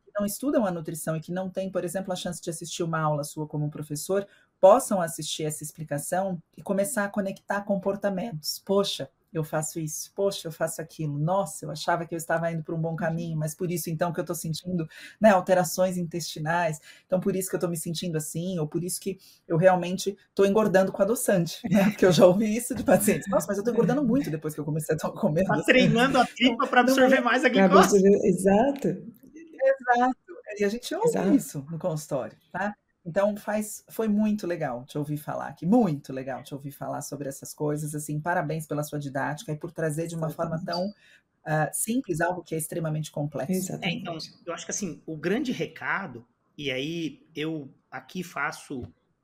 que 0.05 0.13
não 0.19 0.27
estudam 0.27 0.67
a 0.67 0.71
nutrição 0.71 1.17
e 1.17 1.21
que 1.21 1.33
não 1.33 1.49
têm, 1.51 1.71
por 1.71 1.85
exemplo, 1.85 2.13
a 2.13 2.17
chance 2.17 2.41
de 2.41 2.51
assistir 2.51 2.83
uma 2.83 3.01
aula 3.01 3.25
sua 3.25 3.47
como 3.47 3.71
professor, 3.71 4.27
possam 4.61 5.01
assistir 5.01 5.45
essa 5.45 5.63
explicação 5.63 6.43
e 6.57 6.63
começar 6.63 7.05
a 7.05 7.09
conectar 7.09 7.63
comportamentos. 7.63 8.61
Poxa, 8.65 9.09
eu 9.33 9.45
faço 9.45 9.79
isso, 9.79 10.11
poxa, 10.15 10.49
eu 10.49 10.53
faço 10.53 10.81
aquilo, 10.81 11.19
nossa, 11.19 11.67
eu 11.67 11.71
achava 11.71 12.07
que 12.07 12.15
eu 12.15 12.17
estava 12.17 12.51
indo 12.51 12.63
para 12.63 12.75
um 12.75 12.81
bom 12.81 12.97
caminho, 12.97 13.37
mas 13.37 13.55
por 13.55 13.71
isso 13.71 13.91
então 13.91 14.13
que 14.13 14.21
eu 14.21 14.23
estou 14.23 14.37
sentindo 14.37 14.89
né, 15.21 15.31
alterações 15.31 15.97
intestinais, 15.97 16.81
então 17.07 17.21
por 17.21 17.37
isso 17.37 17.49
que 17.49 17.55
eu 17.55 17.59
estou 17.59 17.71
me 17.71 17.77
sentindo 17.77 18.17
assim, 18.17 18.59
ou 18.59 18.67
por 18.67 18.83
isso 18.83 19.01
que 19.01 19.19
eu 19.47 19.57
realmente 19.57 20.17
estou 20.31 20.47
engordando 20.47 20.93
com 20.93 21.03
adoçante, 21.03 21.61
né? 21.71 21.85
Porque 21.91 22.07
eu 22.07 22.13
já 22.13 22.27
ouvi 22.27 22.57
isso 22.57 22.75
de 22.75 22.83
pacientes, 22.83 23.29
nossa, 23.29 23.47
mas 23.49 23.59
eu 23.59 23.63
estou 23.63 23.75
engordando 23.75 24.03
muito 24.05 24.31
depois 24.31 24.55
que 24.55 24.61
eu 24.61 24.65
comecei 24.65 24.97
a 24.97 25.11
comer. 25.11 25.43
Está 25.43 25.63
treinando 25.63 26.19
a 26.19 26.27
tripa 26.27 26.67
para 26.67 26.81
absorver 26.81 27.19
é, 27.19 27.21
mais 27.21 27.45
a 27.45 27.49
glicose. 27.49 27.99
Exato. 28.25 28.89
Exato. 28.89 30.29
E 30.59 30.65
a 30.65 30.69
gente 30.69 30.95
ouve 30.95 31.09
Exato. 31.09 31.35
isso 31.35 31.67
no 31.71 31.79
consultório, 31.79 32.37
tá? 32.51 32.75
Então 33.09 33.35
faz, 33.35 33.83
foi 33.89 34.07
muito 34.07 34.47
legal 34.47 34.85
te 34.85 34.99
ouvir 34.99 35.17
falar 35.17 35.49
aqui, 35.49 35.65
muito 35.65 36.13
legal 36.13 36.43
te 36.43 36.53
ouvir 36.53 36.73
falar 36.73 37.01
sobre 37.01 37.27
essas 37.27 37.55
coisas. 37.55 37.95
Assim, 37.95 38.21
parabéns 38.21 38.67
pela 38.67 38.83
sua 38.83 38.99
didática 38.99 39.51
e 39.51 39.57
por 39.57 39.73
trazer 39.73 40.07
de 40.07 40.15
uma 40.15 40.27
Exatamente. 40.27 40.63
forma 40.67 40.67
tão 40.67 40.91
uh, 40.91 41.71
simples 41.73 42.21
algo 42.21 42.43
que 42.43 42.55
é 42.55 42.59
extremamente 42.59 43.11
complexo. 43.11 43.79
É, 43.81 43.91
então, 43.91 44.19
eu 44.45 44.53
acho 44.53 44.67
que 44.67 44.73
assim 44.73 45.01
o 45.07 45.17
grande 45.17 45.53
recado 45.53 46.23
e 46.57 46.71
aí 46.71 47.27
eu 47.35 47.73
aqui 47.91 48.23
faço 48.23 48.83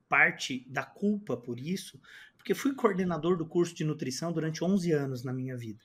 parte 0.08 0.64
da 0.66 0.82
culpa 0.82 1.36
por 1.36 1.60
isso, 1.60 2.00
porque 2.38 2.54
fui 2.54 2.74
coordenador 2.74 3.36
do 3.36 3.44
curso 3.44 3.74
de 3.74 3.84
nutrição 3.84 4.32
durante 4.32 4.64
11 4.64 4.92
anos 4.92 5.22
na 5.22 5.32
minha 5.32 5.58
vida. 5.58 5.80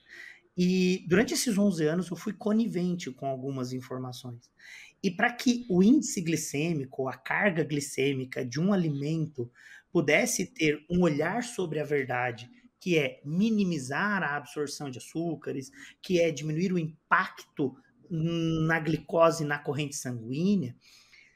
E 0.58 1.06
durante 1.06 1.34
esses 1.34 1.58
11 1.58 1.86
anos 1.86 2.10
eu 2.10 2.16
fui 2.16 2.32
conivente 2.32 3.12
com 3.12 3.28
algumas 3.28 3.74
informações. 3.74 4.50
E 5.02 5.10
para 5.10 5.32
que 5.32 5.66
o 5.70 5.82
índice 5.82 6.22
glicêmico, 6.22 7.08
a 7.08 7.16
carga 7.16 7.64
glicêmica 7.64 8.43
de 8.45 8.60
um 8.60 8.74
alimento 8.74 9.52
pudesse 9.91 10.45
ter 10.45 10.86
um 10.89 11.02
olhar 11.02 11.43
sobre 11.43 11.80
a 11.80 11.84
verdade, 11.84 12.50
que 12.80 12.97
é 12.97 13.22
minimizar 13.26 14.24
a 14.24 14.36
absorção 14.36 14.89
de 14.89 14.97
açúcares, 14.97 15.72
que 16.02 16.20
é 16.20 16.32
diminuir 16.32 16.72
o 16.74 16.80
impacto 16.80 17.76
na 18.10 18.80
glicose 18.80 19.45
na 19.45 19.60
corrente 19.60 19.95
sanguínea, 19.95 20.76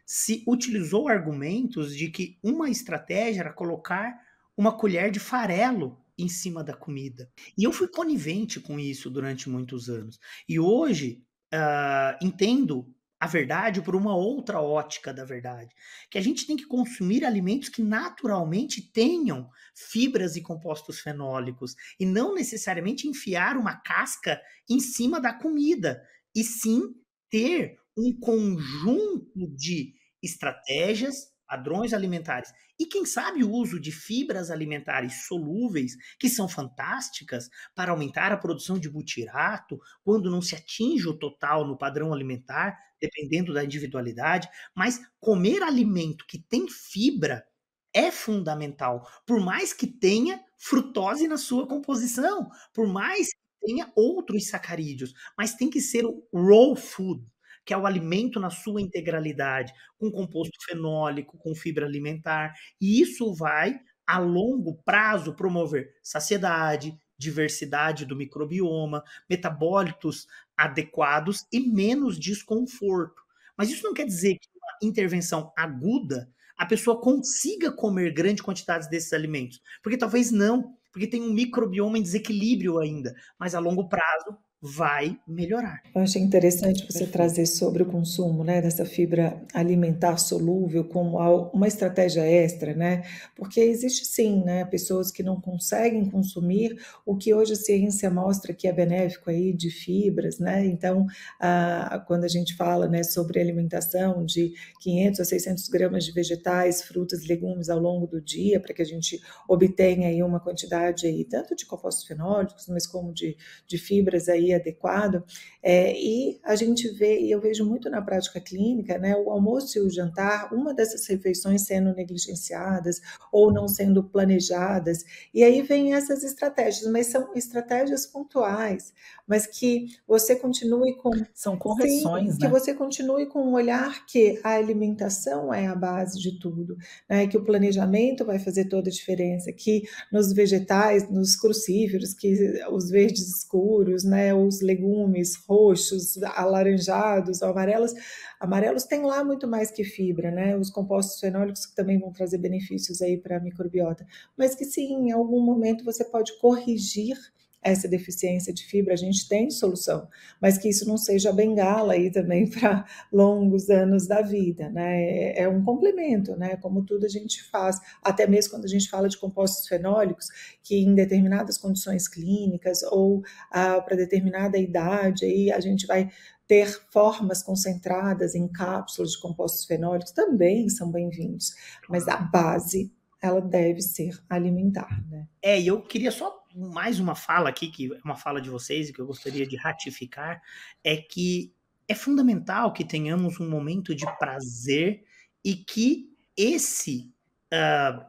se 0.05 0.43
utilizou 0.47 1.07
argumentos 1.07 1.95
de 1.95 2.09
que 2.09 2.37
uma 2.43 2.69
estratégia 2.69 3.41
era 3.41 3.53
colocar 3.53 4.19
uma 4.55 4.77
colher 4.77 5.11
de 5.11 5.19
farelo 5.19 5.99
em 6.17 6.27
cima 6.27 6.63
da 6.63 6.73
comida. 6.73 7.29
E 7.57 7.63
eu 7.63 7.71
fui 7.71 7.87
conivente 7.87 8.59
com 8.59 8.79
isso 8.79 9.09
durante 9.09 9.49
muitos 9.49 9.89
anos. 9.89 10.19
E 10.47 10.59
hoje 10.59 11.23
uh, 11.53 12.25
entendo 12.25 12.93
a 13.23 13.25
verdade 13.25 13.81
por 13.81 13.95
uma 13.95 14.13
outra 14.13 14.59
ótica 14.59 15.13
da 15.13 15.23
verdade. 15.23 15.73
Que 16.11 16.17
a 16.17 16.21
gente 16.21 16.45
tem 16.45 16.57
que 16.57 16.67
consumir 16.67 17.23
alimentos 17.23 17.69
que 17.69 17.81
naturalmente 17.81 18.81
tenham 18.91 19.49
fibras 19.73 20.35
e 20.35 20.41
compostos 20.41 20.99
fenólicos 20.99 21.73
e 21.97 22.05
não 22.05 22.35
necessariamente 22.35 23.07
enfiar 23.07 23.55
uma 23.55 23.77
casca 23.77 24.41
em 24.69 24.77
cima 24.81 25.21
da 25.21 25.31
comida, 25.31 26.03
e 26.35 26.43
sim 26.43 26.81
ter 27.29 27.77
um 27.97 28.13
conjunto 28.19 29.47
de 29.55 29.93
estratégias, 30.21 31.31
padrões 31.47 31.93
alimentares 31.93 32.51
e 32.79 32.85
quem 32.85 33.05
sabe 33.05 33.43
o 33.43 33.51
uso 33.51 33.79
de 33.79 33.91
fibras 33.91 34.49
alimentares 34.49 35.25
solúveis, 35.27 35.93
que 36.19 36.27
são 36.27 36.49
fantásticas 36.49 37.49
para 37.75 37.91
aumentar 37.91 38.31
a 38.31 38.37
produção 38.37 38.79
de 38.79 38.89
butirato, 38.89 39.79
quando 40.03 40.31
não 40.31 40.41
se 40.41 40.55
atinge 40.55 41.07
o 41.07 41.17
total 41.17 41.67
no 41.67 41.77
padrão 41.77 42.11
alimentar, 42.11 42.77
dependendo 43.03 43.53
da 43.53 43.65
individualidade, 43.65 44.47
mas 44.73 45.01
comer 45.19 45.61
alimento 45.61 46.25
que 46.25 46.39
tem 46.39 46.69
fibra 46.69 47.45
é 47.93 48.09
fundamental, 48.09 49.05
por 49.25 49.41
mais 49.41 49.73
que 49.73 49.85
tenha 49.85 50.41
frutose 50.57 51.27
na 51.27 51.37
sua 51.37 51.67
composição, 51.67 52.49
por 52.73 52.87
mais 52.87 53.27
que 53.27 53.67
tenha 53.67 53.91
outros 53.95 54.47
sacarídeos, 54.47 55.13
mas 55.37 55.53
tem 55.53 55.69
que 55.69 55.81
ser 55.81 56.05
o 56.05 56.23
raw 56.33 56.75
food, 56.77 57.25
que 57.65 57.73
é 57.73 57.77
o 57.77 57.85
alimento 57.85 58.39
na 58.39 58.49
sua 58.49 58.81
integralidade, 58.81 59.73
com 59.97 60.09
composto 60.09 60.57
fenólico, 60.65 61.37
com 61.37 61.53
fibra 61.53 61.85
alimentar, 61.85 62.53
e 62.79 63.01
isso 63.01 63.33
vai, 63.35 63.79
a 64.07 64.17
longo 64.17 64.81
prazo, 64.85 65.35
promover 65.35 65.93
saciedade, 66.01 66.97
diversidade 67.23 68.05
do 68.05 68.15
microbioma, 68.15 69.03
metabólitos 69.29 70.27
adequados 70.55 71.45
e 71.51 71.59
menos 71.59 72.19
desconforto. 72.19 73.21
Mas 73.57 73.69
isso 73.69 73.83
não 73.83 73.93
quer 73.93 74.05
dizer 74.05 74.37
que 74.39 74.49
uma 74.55 74.89
intervenção 74.89 75.51
aguda 75.57 76.29
a 76.57 76.65
pessoa 76.65 77.01
consiga 77.01 77.71
comer 77.71 78.13
grandes 78.13 78.43
quantidades 78.43 78.87
desses 78.87 79.11
alimentos, 79.11 79.61
porque 79.81 79.97
talvez 79.97 80.31
não, 80.31 80.77
porque 80.91 81.07
tem 81.07 81.21
um 81.21 81.33
microbioma 81.33 81.97
em 81.97 82.01
desequilíbrio 82.01 82.79
ainda, 82.79 83.13
mas 83.39 83.55
a 83.55 83.59
longo 83.59 83.89
prazo 83.89 84.37
vai 84.65 85.19
melhorar. 85.27 85.81
Eu 85.93 86.03
achei 86.03 86.21
interessante 86.21 86.89
você 86.89 87.05
trazer 87.05 87.45
sobre 87.45 87.83
o 87.83 87.85
consumo, 87.85 88.45
né, 88.45 88.61
dessa 88.61 88.85
fibra 88.85 89.43
alimentar 89.53 90.15
solúvel 90.15 90.85
como 90.85 91.17
uma 91.53 91.67
estratégia 91.67 92.21
extra, 92.21 92.73
né? 92.73 93.03
Porque 93.35 93.59
existe 93.59 94.05
sim, 94.05 94.41
né, 94.41 94.63
pessoas 94.63 95.11
que 95.11 95.21
não 95.21 95.41
conseguem 95.41 96.09
consumir 96.09 96.81
o 97.05 97.17
que 97.17 97.33
hoje 97.33 97.51
a 97.51 97.57
ciência 97.57 98.09
mostra 98.09 98.53
que 98.53 98.65
é 98.65 98.71
benéfico 98.71 99.29
aí 99.29 99.51
de 99.51 99.69
fibras, 99.69 100.39
né? 100.39 100.65
Então, 100.65 101.07
a, 101.41 102.01
quando 102.07 102.23
a 102.23 102.29
gente 102.29 102.55
fala, 102.55 102.87
né, 102.87 103.03
sobre 103.03 103.41
alimentação 103.41 104.23
de 104.25 104.53
500 104.79 105.19
a 105.19 105.25
600 105.25 105.67
gramas 105.67 106.05
de 106.05 106.13
vegetais, 106.13 106.83
frutas, 106.83 107.27
legumes 107.27 107.69
ao 107.69 107.79
longo 107.79 108.07
do 108.07 108.21
dia, 108.21 108.61
para 108.61 108.73
que 108.73 108.81
a 108.81 108.85
gente 108.85 109.19
obtenha 109.45 110.07
aí 110.07 110.23
uma 110.23 110.39
quantidade 110.39 111.05
aí 111.05 111.25
tanto 111.25 111.53
de 111.53 111.65
compostos 111.65 112.05
fenólicos, 112.05 112.65
mas 112.69 112.87
como 112.87 113.13
de, 113.13 113.35
de 113.67 113.77
fibras 113.77 114.29
aí 114.29 114.52
adequado. 114.53 115.23
É, 115.61 115.93
e 115.97 116.39
a 116.43 116.55
gente 116.55 116.87
vê, 116.89 117.19
e 117.21 117.31
eu 117.31 117.39
vejo 117.39 117.65
muito 117.65 117.89
na 117.89 118.01
prática 118.01 118.39
clínica, 118.39 118.97
né, 118.97 119.15
o 119.15 119.29
almoço 119.29 119.77
e 119.77 119.81
o 119.81 119.89
jantar, 119.89 120.53
uma 120.53 120.73
dessas 120.73 121.07
refeições 121.07 121.63
sendo 121.63 121.93
negligenciadas 121.93 123.01
ou 123.31 123.51
não 123.51 123.67
sendo 123.67 124.03
planejadas. 124.03 125.03
E 125.33 125.43
aí 125.43 125.61
vem 125.61 125.93
essas 125.93 126.23
estratégias, 126.23 126.91
mas 126.91 127.07
são 127.07 127.31
estratégias 127.35 128.05
pontuais, 128.05 128.93
mas 129.27 129.47
que 129.47 129.87
você 130.07 130.35
continue 130.35 130.95
com. 130.97 131.11
São 131.33 131.57
correções, 131.57 132.35
sim, 132.35 132.39
né? 132.41 132.47
Que 132.47 132.47
você 132.47 132.73
continue 132.73 133.25
com 133.25 133.41
um 133.41 133.53
olhar 133.53 134.05
que 134.05 134.39
a 134.43 134.55
alimentação 134.55 135.53
é 135.53 135.67
a 135.67 135.75
base 135.75 136.19
de 136.19 136.39
tudo, 136.39 136.75
né? 137.09 137.27
que 137.27 137.37
o 137.37 137.43
planejamento 137.43 138.25
vai 138.25 138.39
fazer 138.39 138.65
toda 138.65 138.89
a 138.89 138.93
diferença, 138.93 139.51
que 139.51 139.83
nos 140.11 140.33
vegetais, 140.33 141.09
nos 141.09 141.35
crucíferos, 141.35 142.13
que 142.13 142.33
os 142.71 142.89
verdes 142.89 143.27
escuros, 143.37 144.03
né? 144.03 144.33
os 144.33 144.61
legumes 144.61 145.35
roxos, 145.47 146.21
alaranjados, 146.23 147.41
amarelos, 147.41 147.93
amarelos 148.39 148.83
tem 148.83 149.03
lá 149.03 149.23
muito 149.23 149.47
mais 149.47 149.71
que 149.71 149.83
fibra, 149.83 150.31
né? 150.31 150.57
Os 150.57 150.69
compostos 150.69 151.19
fenólicos 151.19 151.65
que 151.65 151.75
também 151.75 151.97
vão 151.97 152.11
trazer 152.11 152.37
benefícios 152.37 153.01
aí 153.01 153.17
para 153.17 153.37
a 153.37 153.39
microbiota, 153.39 154.05
mas 154.37 154.53
que 154.53 154.65
sim, 154.65 155.07
em 155.07 155.11
algum 155.11 155.41
momento 155.41 155.85
você 155.85 156.03
pode 156.03 156.37
corrigir 156.39 157.17
essa 157.63 157.87
deficiência 157.87 158.53
de 158.53 158.65
fibra, 158.65 158.93
a 158.93 158.97
gente 158.97 159.27
tem 159.27 159.49
solução, 159.49 160.07
mas 160.41 160.57
que 160.57 160.69
isso 160.69 160.87
não 160.87 160.97
seja 160.97 161.31
bengala 161.31 161.93
aí 161.93 162.11
também 162.11 162.49
para 162.51 162.85
longos 163.11 163.69
anos 163.69 164.07
da 164.07 164.21
vida, 164.21 164.69
né? 164.69 165.03
É, 165.03 165.43
é 165.43 165.49
um 165.49 165.63
complemento, 165.63 166.35
né? 166.35 166.57
Como 166.57 166.83
tudo 166.83 167.05
a 167.05 167.09
gente 167.09 167.43
faz, 167.49 167.79
até 168.01 168.27
mesmo 168.27 168.51
quando 168.51 168.65
a 168.65 168.69
gente 168.69 168.89
fala 168.89 169.07
de 169.07 169.17
compostos 169.17 169.67
fenólicos, 169.67 170.27
que 170.61 170.75
em 170.75 170.93
determinadas 170.93 171.57
condições 171.57 172.07
clínicas 172.07 172.83
ou 172.83 173.23
ah, 173.51 173.81
para 173.81 173.95
determinada 173.95 174.57
idade, 174.57 175.25
aí 175.25 175.51
a 175.51 175.59
gente 175.59 175.87
vai 175.87 176.09
ter 176.47 176.67
formas 176.91 177.41
concentradas 177.41 178.35
em 178.35 178.47
cápsulas 178.47 179.11
de 179.11 179.21
compostos 179.21 179.65
fenólicos 179.65 180.11
também 180.11 180.69
são 180.69 180.91
bem-vindos, 180.91 181.53
mas 181.89 182.07
a 182.07 182.17
base 182.17 182.91
ela 183.21 183.39
deve 183.39 183.81
ser 183.81 184.21
alimentar, 184.29 185.01
né? 185.09 185.25
É, 185.41 185.59
e 185.59 185.67
eu 185.67 185.81
queria 185.81 186.11
só 186.11 186.42
mais 186.55 186.99
uma 186.99 187.15
fala 187.15 187.49
aqui, 187.49 187.67
que 187.67 187.93
é 187.93 187.99
uma 188.03 188.15
fala 188.15 188.41
de 188.41 188.49
vocês 188.49 188.89
e 188.89 188.93
que 188.93 188.99
eu 188.99 189.07
gostaria 189.07 189.45
de 189.45 189.55
ratificar, 189.55 190.41
é 190.83 190.97
que 190.97 191.53
é 191.87 191.95
fundamental 191.95 192.71
que 192.71 192.85
tenhamos 192.85 193.39
um 193.39 193.49
momento 193.49 193.93
de 193.95 194.05
prazer 194.17 195.03
e 195.43 195.55
que 195.55 196.09
esse 196.37 197.11
uh, 197.53 198.05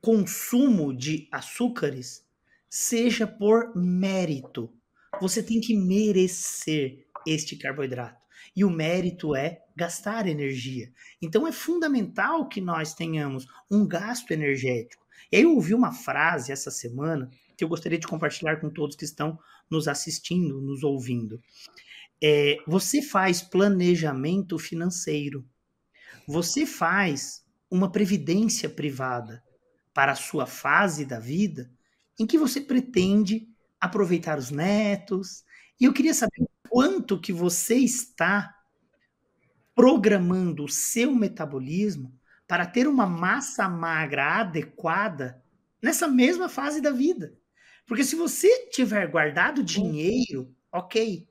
consumo 0.00 0.94
de 0.94 1.28
açúcares 1.30 2.24
seja 2.68 3.26
por 3.26 3.74
mérito. 3.76 4.72
Você 5.20 5.42
tem 5.42 5.60
que 5.60 5.76
merecer 5.76 7.06
este 7.26 7.56
carboidrato. 7.56 8.24
E 8.56 8.64
o 8.64 8.70
mérito 8.70 9.34
é 9.34 9.62
gastar 9.76 10.26
energia. 10.26 10.92
Então 11.20 11.46
é 11.46 11.52
fundamental 11.52 12.48
que 12.48 12.60
nós 12.60 12.94
tenhamos 12.94 13.46
um 13.70 13.86
gasto 13.86 14.30
energético. 14.30 15.04
Eu 15.30 15.54
ouvi 15.54 15.74
uma 15.74 15.92
frase 15.92 16.52
essa 16.52 16.70
semana 16.70 17.30
que 17.56 17.64
eu 17.64 17.68
gostaria 17.68 17.98
de 17.98 18.06
compartilhar 18.06 18.60
com 18.60 18.70
todos 18.70 18.96
que 18.96 19.04
estão 19.04 19.38
nos 19.70 19.88
assistindo, 19.88 20.60
nos 20.60 20.82
ouvindo. 20.82 21.40
É, 22.22 22.58
você 22.66 23.02
faz 23.02 23.42
planejamento 23.42 24.58
financeiro. 24.58 25.44
Você 26.26 26.64
faz 26.64 27.44
uma 27.70 27.90
previdência 27.90 28.68
privada 28.68 29.42
para 29.92 30.12
a 30.12 30.16
sua 30.16 30.46
fase 30.46 31.04
da 31.04 31.18
vida 31.18 31.70
em 32.18 32.26
que 32.26 32.38
você 32.38 32.60
pretende 32.60 33.48
aproveitar 33.80 34.38
os 34.38 34.50
netos. 34.50 35.44
E 35.80 35.84
eu 35.84 35.92
queria 35.92 36.14
saber 36.14 36.46
quanto 36.68 37.20
que 37.20 37.32
você 37.32 37.76
está 37.76 38.54
programando 39.74 40.64
o 40.64 40.68
seu 40.68 41.14
metabolismo 41.14 42.16
para 42.46 42.66
ter 42.66 42.86
uma 42.86 43.06
massa 43.06 43.68
magra 43.68 44.40
adequada 44.40 45.42
nessa 45.82 46.06
mesma 46.06 46.48
fase 46.48 46.80
da 46.80 46.90
vida. 46.90 47.36
Porque 47.86 48.04
se 48.04 48.16
você 48.16 48.66
tiver 48.70 49.06
guardado 49.08 49.62
dinheiro, 49.62 50.54
ok. 50.72 51.28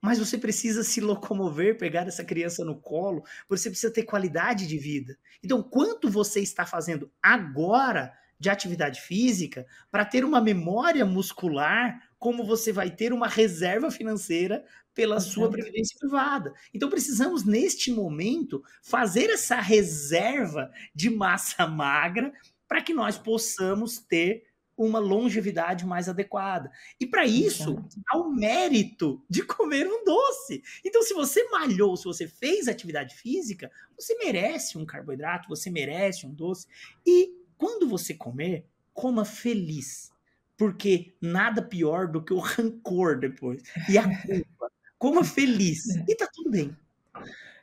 Mas 0.00 0.18
você 0.18 0.38
precisa 0.38 0.84
se 0.84 1.00
locomover, 1.00 1.76
pegar 1.76 2.06
essa 2.06 2.24
criança 2.24 2.64
no 2.64 2.80
colo, 2.80 3.24
você 3.48 3.68
precisa 3.68 3.92
ter 3.92 4.04
qualidade 4.04 4.66
de 4.66 4.78
vida. 4.78 5.18
Então, 5.42 5.60
quanto 5.60 6.08
você 6.08 6.40
está 6.40 6.64
fazendo 6.64 7.10
agora 7.20 8.12
de 8.38 8.48
atividade 8.48 9.00
física 9.00 9.66
para 9.90 10.04
ter 10.04 10.24
uma 10.24 10.40
memória 10.40 11.04
muscular, 11.04 12.00
como 12.18 12.44
você 12.44 12.72
vai 12.72 12.90
ter 12.90 13.12
uma 13.12 13.26
reserva 13.26 13.90
financeira 13.90 14.64
pela 14.94 15.20
sua 15.20 15.50
previdência 15.50 15.96
privada. 15.98 16.52
Então 16.74 16.88
precisamos 16.90 17.44
neste 17.44 17.92
momento 17.92 18.62
fazer 18.82 19.30
essa 19.30 19.60
reserva 19.60 20.70
de 20.94 21.10
massa 21.10 21.66
magra 21.68 22.32
para 22.66 22.82
que 22.82 22.92
nós 22.92 23.16
possamos 23.16 23.98
ter 23.98 24.44
uma 24.78 25.00
longevidade 25.00 25.84
mais 25.84 26.08
adequada. 26.08 26.70
E 27.00 27.06
para 27.06 27.26
isso, 27.26 27.84
há 28.08 28.16
o 28.16 28.30
mérito 28.30 29.22
de 29.28 29.42
comer 29.42 29.86
um 29.88 30.04
doce. 30.04 30.62
Então, 30.84 31.02
se 31.02 31.12
você 31.12 31.44
malhou, 31.50 31.96
se 31.96 32.04
você 32.04 32.28
fez 32.28 32.68
atividade 32.68 33.16
física, 33.16 33.70
você 33.98 34.16
merece 34.16 34.78
um 34.78 34.86
carboidrato, 34.86 35.48
você 35.48 35.68
merece 35.68 36.24
um 36.24 36.32
doce. 36.32 36.66
E 37.04 37.34
quando 37.56 37.88
você 37.88 38.14
comer, 38.14 38.64
coma 38.94 39.24
feliz. 39.24 40.12
Porque 40.56 41.14
nada 41.20 41.60
pior 41.60 42.08
do 42.08 42.22
que 42.22 42.32
o 42.32 42.38
rancor 42.38 43.18
depois. 43.18 43.62
E 43.88 43.98
a 43.98 44.04
culpa. 44.22 44.70
Coma 44.96 45.24
feliz. 45.24 45.84
E 46.08 46.14
tá 46.14 46.28
tudo 46.32 46.50
bem. 46.50 46.76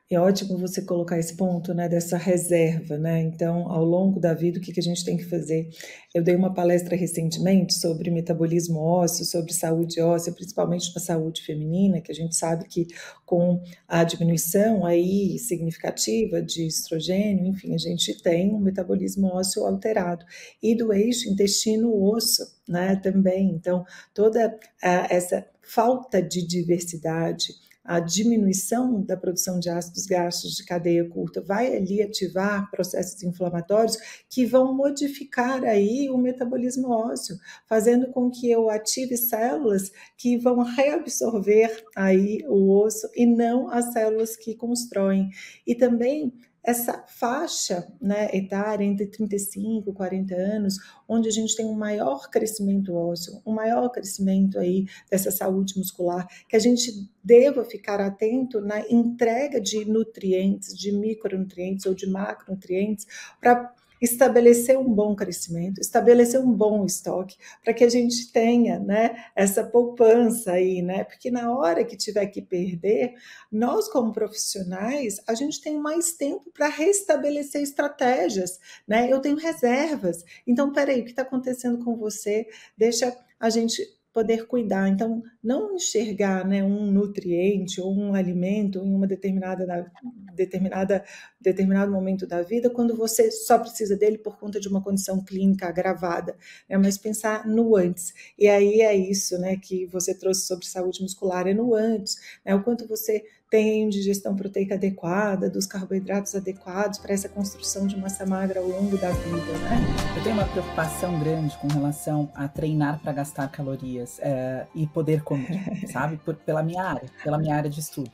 É 0.07 0.19
ótimo 0.19 0.55
você 0.59 0.83
colocar 0.83 1.17
esse 1.17 1.35
ponto, 1.35 1.73
né, 1.73 1.89
dessa 1.89 2.15
reserva, 2.15 2.95
né? 2.95 3.21
Então, 3.23 3.67
ao 3.71 3.83
longo 3.83 4.19
da 4.19 4.35
vida, 4.35 4.59
o 4.59 4.61
que, 4.61 4.71
que 4.71 4.79
a 4.79 4.83
gente 4.83 5.03
tem 5.03 5.17
que 5.17 5.25
fazer? 5.25 5.67
Eu 6.13 6.21
dei 6.23 6.35
uma 6.35 6.53
palestra 6.53 6.95
recentemente 6.95 7.73
sobre 7.73 8.11
metabolismo 8.11 8.79
ósseo, 8.79 9.25
sobre 9.25 9.51
saúde 9.51 9.99
óssea, 9.99 10.31
principalmente 10.31 10.93
na 10.93 11.01
saúde 11.01 11.41
feminina, 11.41 12.01
que 12.01 12.11
a 12.11 12.15
gente 12.15 12.35
sabe 12.35 12.67
que 12.67 12.85
com 13.25 13.59
a 13.87 14.03
diminuição 14.03 14.85
aí 14.85 15.39
significativa 15.39 16.39
de 16.39 16.67
estrogênio, 16.67 17.47
enfim, 17.47 17.73
a 17.73 17.79
gente 17.79 18.21
tem 18.21 18.53
um 18.53 18.59
metabolismo 18.59 19.25
ósseo 19.29 19.65
alterado 19.65 20.23
e 20.61 20.75
do 20.75 20.93
eixo 20.93 21.27
intestino-osso, 21.27 22.43
né, 22.69 22.95
também. 22.97 23.49
Então, 23.49 23.83
toda 24.13 24.55
essa 24.83 25.47
falta 25.63 26.21
de 26.21 26.45
diversidade 26.45 27.64
a 27.85 27.99
diminuição 27.99 29.01
da 29.01 29.15
produção 29.15 29.59
de 29.59 29.69
ácidos 29.69 30.07
gástricos 30.07 30.57
de 30.57 30.65
cadeia 30.65 31.07
curta 31.07 31.39
vai 31.39 31.75
ali 31.75 32.01
ativar 32.01 32.69
processos 32.71 33.21
inflamatórios 33.21 33.95
que 34.27 34.45
vão 34.45 34.75
modificar 34.75 35.63
aí 35.63 36.09
o 36.09 36.17
metabolismo 36.17 36.89
ósseo, 36.89 37.37
fazendo 37.69 38.11
com 38.11 38.31
que 38.31 38.49
eu 38.49 38.69
ative 38.71 39.15
células 39.15 39.91
que 40.17 40.35
vão 40.35 40.63
reabsorver 40.63 41.85
aí 41.95 42.43
o 42.47 42.75
osso 42.83 43.07
e 43.15 43.25
não 43.25 43.69
as 43.69 43.93
células 43.93 44.35
que 44.35 44.55
constroem. 44.55 45.29
E 45.67 45.75
também 45.75 46.33
essa 46.65 47.03
faixa 47.07 47.87
né, 48.01 48.29
etária 48.33 48.83
entre 48.83 49.05
35 49.05 49.89
e 49.89 49.93
40 49.93 50.35
anos, 50.35 50.77
onde 51.07 51.29
a 51.29 51.31
gente 51.31 51.55
tem 51.55 51.65
um 51.65 51.75
maior 51.75 52.29
crescimento 52.29 52.93
ósseo, 52.93 53.41
um 53.45 53.53
maior 53.53 53.89
crescimento 53.89 54.57
aí 54.57 54.85
dessa 55.09 55.29
saúde 55.29 55.77
muscular, 55.77 56.27
que 56.49 56.55
a 56.55 56.59
gente 56.59 57.07
deva 57.23 57.63
ficar 57.63 58.01
atento 58.01 58.59
na 58.59 58.79
entrega 58.89 59.61
de 59.61 59.85
nutrientes, 59.85 60.75
de 60.75 60.91
micronutrientes 60.91 61.85
ou 61.85 61.93
de 61.93 62.09
macronutrientes 62.09 63.05
para 63.39 63.73
estabelecer 64.01 64.77
um 64.77 64.93
bom 64.93 65.15
crescimento, 65.15 65.79
estabelecer 65.79 66.39
um 66.39 66.51
bom 66.51 66.85
estoque, 66.85 67.37
para 67.63 67.73
que 67.73 67.83
a 67.83 67.89
gente 67.89 68.31
tenha, 68.31 68.79
né, 68.79 69.25
essa 69.35 69.63
poupança 69.63 70.51
aí, 70.51 70.81
né? 70.81 71.03
Porque 71.03 71.31
na 71.31 71.51
hora 71.55 71.83
que 71.83 71.95
tiver 71.97 72.27
que 72.27 72.41
perder, 72.41 73.13
nós 73.51 73.87
como 73.89 74.11
profissionais, 74.11 75.21
a 75.27 75.33
gente 75.33 75.61
tem 75.61 75.79
mais 75.79 76.13
tempo 76.13 76.51
para 76.51 76.67
restabelecer 76.67 77.61
estratégias, 77.61 78.59
né? 78.87 79.11
Eu 79.11 79.19
tenho 79.19 79.37
reservas. 79.37 80.23
Então, 80.45 80.71
peraí, 80.71 81.01
o 81.01 81.03
que 81.03 81.11
está 81.11 81.21
acontecendo 81.21 81.83
com 81.83 81.95
você? 81.95 82.47
Deixa 82.77 83.15
a 83.39 83.49
gente 83.49 83.83
poder 84.15 84.47
cuidar. 84.47 84.87
Então, 84.87 85.21
não 85.43 85.75
enxergar 85.75 86.47
né, 86.47 86.63
um 86.63 86.89
nutriente 86.89 87.81
ou 87.81 87.93
um 87.93 88.13
alimento 88.13 88.79
em 88.79 88.95
uma 88.95 89.05
determinada, 89.05 89.91
determinada 90.33 91.03
determinado 91.41 91.91
momento 91.91 92.25
da 92.25 92.41
vida 92.41 92.69
quando 92.69 92.95
você 92.95 93.29
só 93.29 93.59
precisa 93.59 93.97
dele 93.97 94.17
por 94.17 94.39
conta 94.39 94.57
de 94.57 94.69
uma 94.69 94.81
condição 94.81 95.21
clínica 95.21 95.67
agravada, 95.67 96.37
né, 96.69 96.77
mas 96.77 96.97
pensar 96.97 97.45
no 97.45 97.75
antes. 97.75 98.13
E 98.39 98.47
aí 98.47 98.79
é 98.79 98.95
isso 98.95 99.37
né, 99.37 99.57
que 99.57 99.85
você 99.87 100.17
trouxe 100.17 100.47
sobre 100.47 100.65
saúde 100.65 101.01
muscular, 101.01 101.45
é 101.45 101.53
no 101.53 101.75
antes, 101.75 102.15
né, 102.45 102.55
o 102.55 102.63
quanto 102.63 102.87
você 102.87 103.21
tem 103.55 103.87
digestão 103.87 104.35
proteica 104.35 104.75
adequada, 104.75 105.49
dos 105.49 105.65
carboidratos 105.65 106.35
adequados 106.35 106.99
para 106.99 107.13
essa 107.13 107.29
construção 107.29 107.87
de 107.87 107.97
massa 107.97 108.25
magra 108.25 108.59
ao 108.59 108.67
longo 108.67 108.97
da 108.97 109.09
vida. 109.11 109.37
Né? 109.37 109.77
Eu 110.17 110.23
tenho 110.23 110.35
uma 110.35 110.45
preocupação 110.45 111.17
grande 111.21 111.57
com 111.59 111.69
relação 111.69 112.29
a 112.35 112.49
treinar 112.49 112.99
para 112.99 113.13
gastar 113.13 113.49
calorias 113.49 114.19
é, 114.19 114.67
e 114.75 114.85
poder 114.85 115.23
comer, 115.23 115.63
sabe? 115.87 116.17
Por, 116.17 116.35
pela 116.35 116.61
minha 116.61 116.83
área, 116.83 117.09
pela 117.23 117.37
minha 117.37 117.55
área 117.55 117.69
de 117.69 117.79
estudo. 117.79 118.11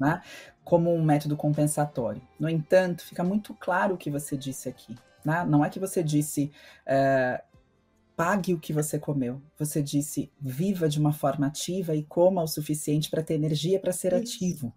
Né? 0.00 0.20
Como 0.64 0.92
um 0.92 1.04
método 1.04 1.36
compensatório. 1.36 2.20
No 2.36 2.48
entanto, 2.48 3.04
fica 3.04 3.22
muito 3.22 3.54
claro 3.54 3.94
o 3.94 3.96
que 3.96 4.10
você 4.10 4.36
disse 4.36 4.68
aqui. 4.68 4.96
Né? 5.24 5.44
Não 5.44 5.64
é 5.64 5.70
que 5.70 5.78
você 5.78 6.02
disse 6.02 6.50
é, 6.84 7.40
pague 8.16 8.54
o 8.54 8.60
que 8.60 8.72
você 8.72 8.98
comeu. 8.98 9.40
Você 9.58 9.82
disse 9.82 10.30
viva 10.40 10.88
de 10.88 10.98
uma 10.98 11.12
forma 11.12 11.46
ativa 11.46 11.94
e 11.94 12.04
coma 12.04 12.42
o 12.42 12.48
suficiente 12.48 13.10
para 13.10 13.22
ter 13.22 13.34
energia 13.34 13.80
para 13.80 13.92
ser 13.92 14.12
Isso. 14.12 14.36
ativo. 14.36 14.72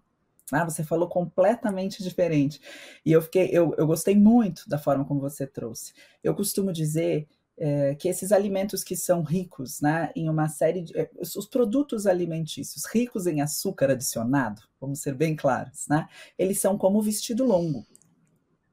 Ah, 0.52 0.64
você 0.64 0.84
falou 0.84 1.08
completamente 1.10 2.04
diferente. 2.04 2.62
E 3.04 3.12
eu 3.12 3.22
fiquei, 3.22 3.50
eu, 3.52 3.74
eu 3.78 3.88
gostei 3.88 4.16
muito 4.16 4.68
da 4.70 4.78
forma 4.78 5.04
como 5.04 5.20
você 5.20 5.48
trouxe. 5.48 5.94
Eu 6.24 6.36
costumo 6.36 6.72
dizer 6.72 7.28
é, 7.58 7.96
que 7.96 8.08
esses 8.08 8.32
alimentos 8.32 8.84
que 8.84 8.96
são 8.96 9.22
ricos 9.24 9.82
né, 9.82 10.12
em 10.16 10.30
uma 10.30 10.48
série 10.48 10.82
de. 10.82 10.98
É, 10.98 11.10
os 11.20 11.48
produtos 11.48 12.06
alimentícios 12.06 12.86
ricos 12.86 13.28
em 13.28 13.42
açúcar 13.42 13.92
adicionado, 13.92 14.62
vamos 14.80 15.00
ser 15.00 15.16
bem 15.16 15.36
claros, 15.36 15.88
né, 15.88 16.08
eles 16.38 16.60
são 16.60 16.78
como 16.78 17.00
o 17.00 17.02
vestido 17.02 17.46
longo. 17.46 17.86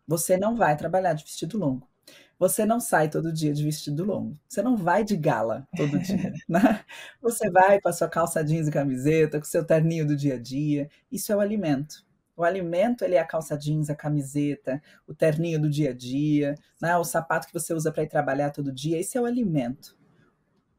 Você 0.06 0.36
não 0.36 0.56
vai 0.56 0.76
trabalhar 0.76 1.14
de 1.14 1.24
vestido 1.24 1.58
longo. 1.58 1.88
Você 2.42 2.66
não 2.66 2.80
sai 2.80 3.08
todo 3.08 3.32
dia 3.32 3.52
de 3.52 3.62
vestido 3.62 4.04
longo. 4.04 4.36
Você 4.48 4.62
não 4.62 4.76
vai 4.76 5.04
de 5.04 5.16
gala 5.16 5.64
todo 5.76 5.96
dia. 6.00 6.32
Né? 6.48 6.84
Você 7.22 7.48
vai 7.48 7.80
com 7.80 7.88
a 7.88 7.92
sua 7.92 8.08
calça 8.08 8.42
jeans 8.42 8.66
e 8.66 8.72
camiseta, 8.72 9.38
com 9.38 9.44
o 9.44 9.48
seu 9.48 9.64
terninho 9.64 10.04
do 10.04 10.16
dia 10.16 10.34
a 10.34 10.38
dia. 10.40 10.90
Isso 11.08 11.32
é 11.32 11.36
o 11.36 11.40
alimento. 11.40 12.04
O 12.36 12.42
alimento 12.42 13.04
ele 13.04 13.14
é 13.14 13.20
a 13.20 13.24
calça 13.24 13.56
jeans, 13.56 13.88
a 13.88 13.94
camiseta, 13.94 14.82
o 15.06 15.14
terninho 15.14 15.60
do 15.60 15.70
dia 15.70 15.90
a 15.90 15.92
dia, 15.92 16.56
né? 16.80 16.96
o 16.96 17.04
sapato 17.04 17.46
que 17.46 17.52
você 17.52 17.72
usa 17.72 17.92
para 17.92 18.02
ir 18.02 18.08
trabalhar 18.08 18.50
todo 18.50 18.72
dia. 18.72 18.98
Esse 18.98 19.16
é 19.16 19.20
o 19.20 19.24
alimento. 19.24 19.96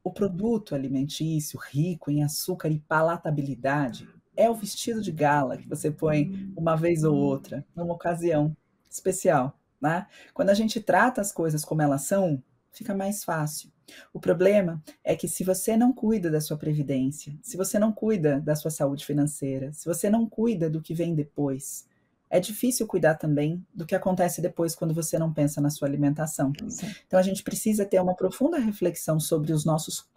O 0.02 0.12
produto 0.12 0.74
alimentício 0.74 1.58
rico 1.58 2.10
em 2.10 2.22
açúcar 2.22 2.68
e 2.68 2.78
palatabilidade 2.78 4.06
é 4.36 4.50
o 4.50 4.54
vestido 4.54 5.00
de 5.00 5.10
gala 5.10 5.56
que 5.56 5.66
você 5.66 5.90
põe 5.90 6.52
uma 6.54 6.76
vez 6.76 7.04
ou 7.04 7.16
outra, 7.16 7.64
numa 7.74 7.94
ocasião 7.94 8.54
especial. 8.90 9.58
Né? 9.84 10.06
Quando 10.32 10.48
a 10.48 10.54
gente 10.54 10.80
trata 10.80 11.20
as 11.20 11.30
coisas 11.30 11.62
como 11.62 11.82
elas 11.82 12.02
são, 12.02 12.42
fica 12.72 12.94
mais 12.94 13.22
fácil. 13.22 13.70
O 14.14 14.18
problema 14.18 14.82
é 15.04 15.14
que 15.14 15.28
se 15.28 15.44
você 15.44 15.76
não 15.76 15.92
cuida 15.92 16.30
da 16.30 16.40
sua 16.40 16.56
previdência, 16.56 17.36
se 17.42 17.54
você 17.54 17.78
não 17.78 17.92
cuida 17.92 18.40
da 18.40 18.56
sua 18.56 18.70
saúde 18.70 19.04
financeira, 19.04 19.74
se 19.74 19.84
você 19.84 20.08
não 20.08 20.26
cuida 20.26 20.70
do 20.70 20.80
que 20.80 20.94
vem 20.94 21.14
depois, 21.14 21.86
é 22.30 22.40
difícil 22.40 22.86
cuidar 22.86 23.16
também 23.16 23.62
do 23.74 23.84
que 23.84 23.94
acontece 23.94 24.40
depois 24.40 24.74
quando 24.74 24.94
você 24.94 25.18
não 25.18 25.30
pensa 25.30 25.60
na 25.60 25.68
sua 25.68 25.86
alimentação. 25.86 26.50
Sim. 26.66 26.90
Então 27.06 27.20
a 27.20 27.22
gente 27.22 27.42
precisa 27.42 27.84
ter 27.84 28.00
uma 28.00 28.16
profunda 28.16 28.58
reflexão 28.58 29.20
sobre 29.20 29.52
os 29.52 29.66
nossos 29.66 30.08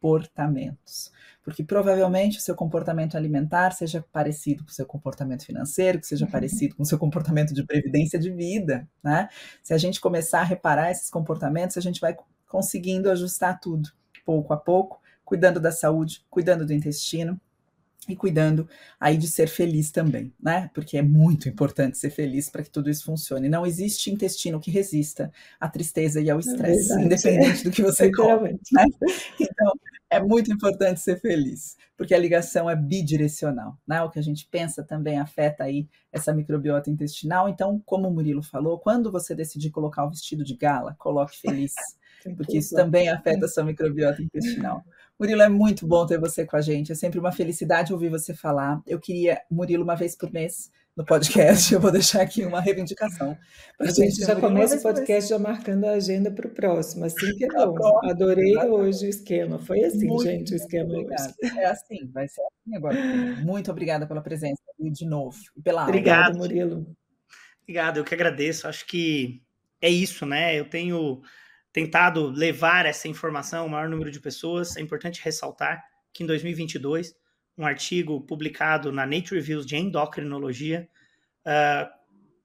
comportamentos 0.00 1.12
porque 1.42 1.62
provavelmente 1.62 2.38
o 2.38 2.40
seu 2.40 2.54
comportamento 2.54 3.16
alimentar 3.16 3.72
seja 3.72 4.04
parecido 4.12 4.64
com 4.64 4.70
o 4.70 4.74
seu 4.74 4.86
comportamento 4.86 5.44
financeiro, 5.44 5.98
que 5.98 6.06
seja 6.06 6.24
uhum. 6.24 6.30
parecido 6.30 6.76
com 6.76 6.82
o 6.82 6.86
seu 6.86 6.98
comportamento 6.98 7.54
de 7.54 7.64
previdência 7.64 8.18
de 8.18 8.30
vida, 8.30 8.88
né? 9.02 9.28
Se 9.62 9.72
a 9.72 9.78
gente 9.78 10.00
começar 10.00 10.40
a 10.40 10.44
reparar 10.44 10.90
esses 10.90 11.10
comportamentos, 11.10 11.76
a 11.76 11.80
gente 11.80 12.00
vai 12.00 12.16
conseguindo 12.46 13.10
ajustar 13.10 13.58
tudo, 13.58 13.90
pouco 14.24 14.52
a 14.52 14.56
pouco, 14.56 15.00
cuidando 15.24 15.58
da 15.60 15.72
saúde, 15.72 16.24
cuidando 16.28 16.66
do 16.66 16.72
intestino, 16.72 17.40
e 18.12 18.16
cuidando 18.16 18.68
aí 18.98 19.16
de 19.16 19.28
ser 19.28 19.48
feliz 19.48 19.90
também, 19.90 20.32
né? 20.40 20.70
Porque 20.74 20.96
é 20.96 21.02
muito 21.02 21.48
importante 21.48 21.98
ser 21.98 22.10
feliz 22.10 22.48
para 22.48 22.62
que 22.62 22.70
tudo 22.70 22.90
isso 22.90 23.04
funcione. 23.04 23.48
Não 23.48 23.66
existe 23.66 24.10
intestino 24.10 24.60
que 24.60 24.70
resista 24.70 25.32
à 25.58 25.68
tristeza 25.68 26.20
e 26.20 26.30
ao 26.30 26.38
é 26.38 26.40
estresse, 26.40 26.92
é 26.92 27.02
independente 27.02 27.64
do 27.64 27.70
que 27.70 27.82
você 27.82 28.10
come. 28.12 28.52
Né? 28.72 28.84
Então, 29.40 29.72
é 30.10 30.20
muito 30.20 30.52
importante 30.52 31.00
ser 31.00 31.20
feliz, 31.20 31.76
porque 31.96 32.14
a 32.14 32.18
ligação 32.18 32.68
é 32.68 32.74
bidirecional, 32.74 33.78
né? 33.86 34.02
O 34.02 34.10
que 34.10 34.18
a 34.18 34.22
gente 34.22 34.46
pensa 34.50 34.82
também 34.82 35.18
afeta 35.18 35.64
aí 35.64 35.88
essa 36.12 36.32
microbiota 36.34 36.90
intestinal. 36.90 37.48
Então, 37.48 37.80
como 37.86 38.08
o 38.08 38.12
Murilo 38.12 38.42
falou, 38.42 38.78
quando 38.78 39.12
você 39.12 39.34
decidir 39.34 39.70
colocar 39.70 40.04
o 40.04 40.10
vestido 40.10 40.42
de 40.42 40.56
gala, 40.56 40.96
coloque 40.98 41.38
feliz, 41.38 41.74
porque 42.36 42.58
isso 42.58 42.74
também 42.74 43.08
afeta 43.08 43.46
a 43.46 43.48
sua 43.48 43.64
microbiota 43.64 44.22
intestinal. 44.22 44.84
Murilo, 45.18 45.42
é 45.42 45.48
muito 45.48 45.86
bom 45.86 46.06
ter 46.06 46.18
você 46.18 46.46
com 46.46 46.56
a 46.56 46.60
gente. 46.60 46.92
É 46.92 46.94
sempre 46.94 47.18
uma 47.18 47.30
felicidade 47.30 47.92
ouvir 47.92 48.08
você 48.08 48.34
falar. 48.34 48.80
Eu 48.86 48.98
queria, 48.98 49.40
Murilo, 49.50 49.84
uma 49.84 49.94
vez 49.94 50.16
por 50.16 50.32
mês, 50.32 50.70
no 50.96 51.04
podcast. 51.04 51.72
Eu 51.74 51.80
vou 51.80 51.90
deixar 51.90 52.22
aqui 52.22 52.44
uma 52.44 52.60
reivindicação. 52.60 53.36
A 53.78 53.90
gente 53.90 54.16
já 54.16 54.34
começa 54.36 54.76
o 54.76 54.82
podcast 54.82 55.28
já 55.28 55.38
marcando 55.38 55.84
a 55.84 55.92
agenda 55.92 56.30
para 56.30 56.46
o 56.46 56.50
próximo. 56.50 57.04
Assim 57.04 57.34
que 57.36 57.44
é 57.44 57.48
bom. 57.48 57.74
Próxima, 57.74 58.10
Adorei 58.10 58.52
exatamente. 58.52 58.80
hoje 58.80 59.06
o 59.06 59.08
esquema. 59.08 59.58
Foi 59.58 59.84
assim, 59.84 60.06
Muito 60.06 60.24
gente, 60.24 60.52
o 60.52 60.56
esquema 60.56 60.90
obrigada. 60.90 61.34
hoje. 61.42 61.58
É 61.58 61.66
assim, 61.66 62.10
vai 62.12 62.28
ser 62.28 62.42
assim 62.42 62.76
agora. 62.76 62.96
Muito 63.42 63.70
obrigada 63.70 64.06
pela 64.06 64.22
presença 64.22 64.62
e 64.78 64.90
de 64.90 65.04
novo. 65.06 65.38
Pela 65.62 65.84
Obrigado, 65.84 66.38
Murilo. 66.38 66.86
Obrigado, 67.62 67.98
eu 67.98 68.04
que 68.04 68.14
agradeço. 68.14 68.66
Acho 68.66 68.86
que 68.86 69.42
é 69.80 69.88
isso, 69.88 70.26
né? 70.26 70.58
Eu 70.58 70.64
tenho 70.64 71.22
tentado 71.72 72.28
levar 72.28 72.86
essa 72.86 73.08
informação 73.08 73.62
ao 73.62 73.68
maior 73.68 73.88
número 73.88 74.10
de 74.10 74.20
pessoas. 74.20 74.76
É 74.76 74.80
importante 74.80 75.20
ressaltar 75.22 75.84
que 76.12 76.22
em 76.22 76.26
2022, 76.26 77.14
um 77.56 77.66
artigo 77.66 78.20
publicado 78.22 78.90
na 78.90 79.06
Nature 79.06 79.36
Reviews 79.36 79.66
de 79.66 79.76
Endocrinologia 79.76 80.88
uh, 81.46 81.90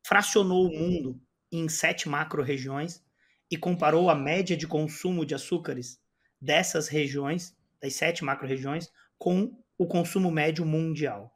fracionou 0.06 0.68
o 0.68 0.78
mundo 0.78 1.20
em 1.52 1.68
sete 1.70 2.08
macro-regiões 2.08 3.04
e 3.50 3.58
comparou 3.58 4.10
a 4.10 4.16
média 4.16 4.58
de 4.58 4.68
consumo 4.68 5.26
de 5.26 5.34
açúcares 5.34 6.00
dessas 6.40 6.88
regiões, 6.88 7.56
das 7.82 7.94
sete 7.94 8.24
macro-regiões, 8.24 8.92
com 9.18 9.58
o 9.78 9.88
consumo 9.88 10.32
médio 10.32 10.66
mundial. 10.66 11.34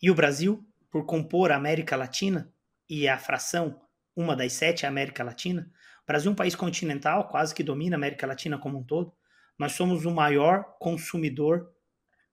E 0.00 0.10
o 0.10 0.14
Brasil, 0.14 0.64
por 0.90 1.06
compor 1.06 1.50
a 1.50 1.56
América 1.56 1.96
Latina 1.96 2.52
e 2.88 3.08
a 3.08 3.18
fração, 3.18 3.80
uma 4.14 4.34
das 4.34 4.52
sete 4.52 4.84
é 4.84 4.88
a 4.88 4.90
América 4.90 5.24
Latina, 5.24 5.70
Brasil 6.08 6.30
é 6.30 6.32
um 6.32 6.34
país 6.34 6.54
continental, 6.54 7.28
quase 7.28 7.54
que 7.54 7.62
domina 7.62 7.94
a 7.94 7.98
América 7.98 8.26
Latina 8.26 8.56
como 8.56 8.78
um 8.78 8.82
todo, 8.82 9.12
nós 9.58 9.72
somos 9.72 10.06
o 10.06 10.10
maior 10.10 10.64
consumidor 10.80 11.70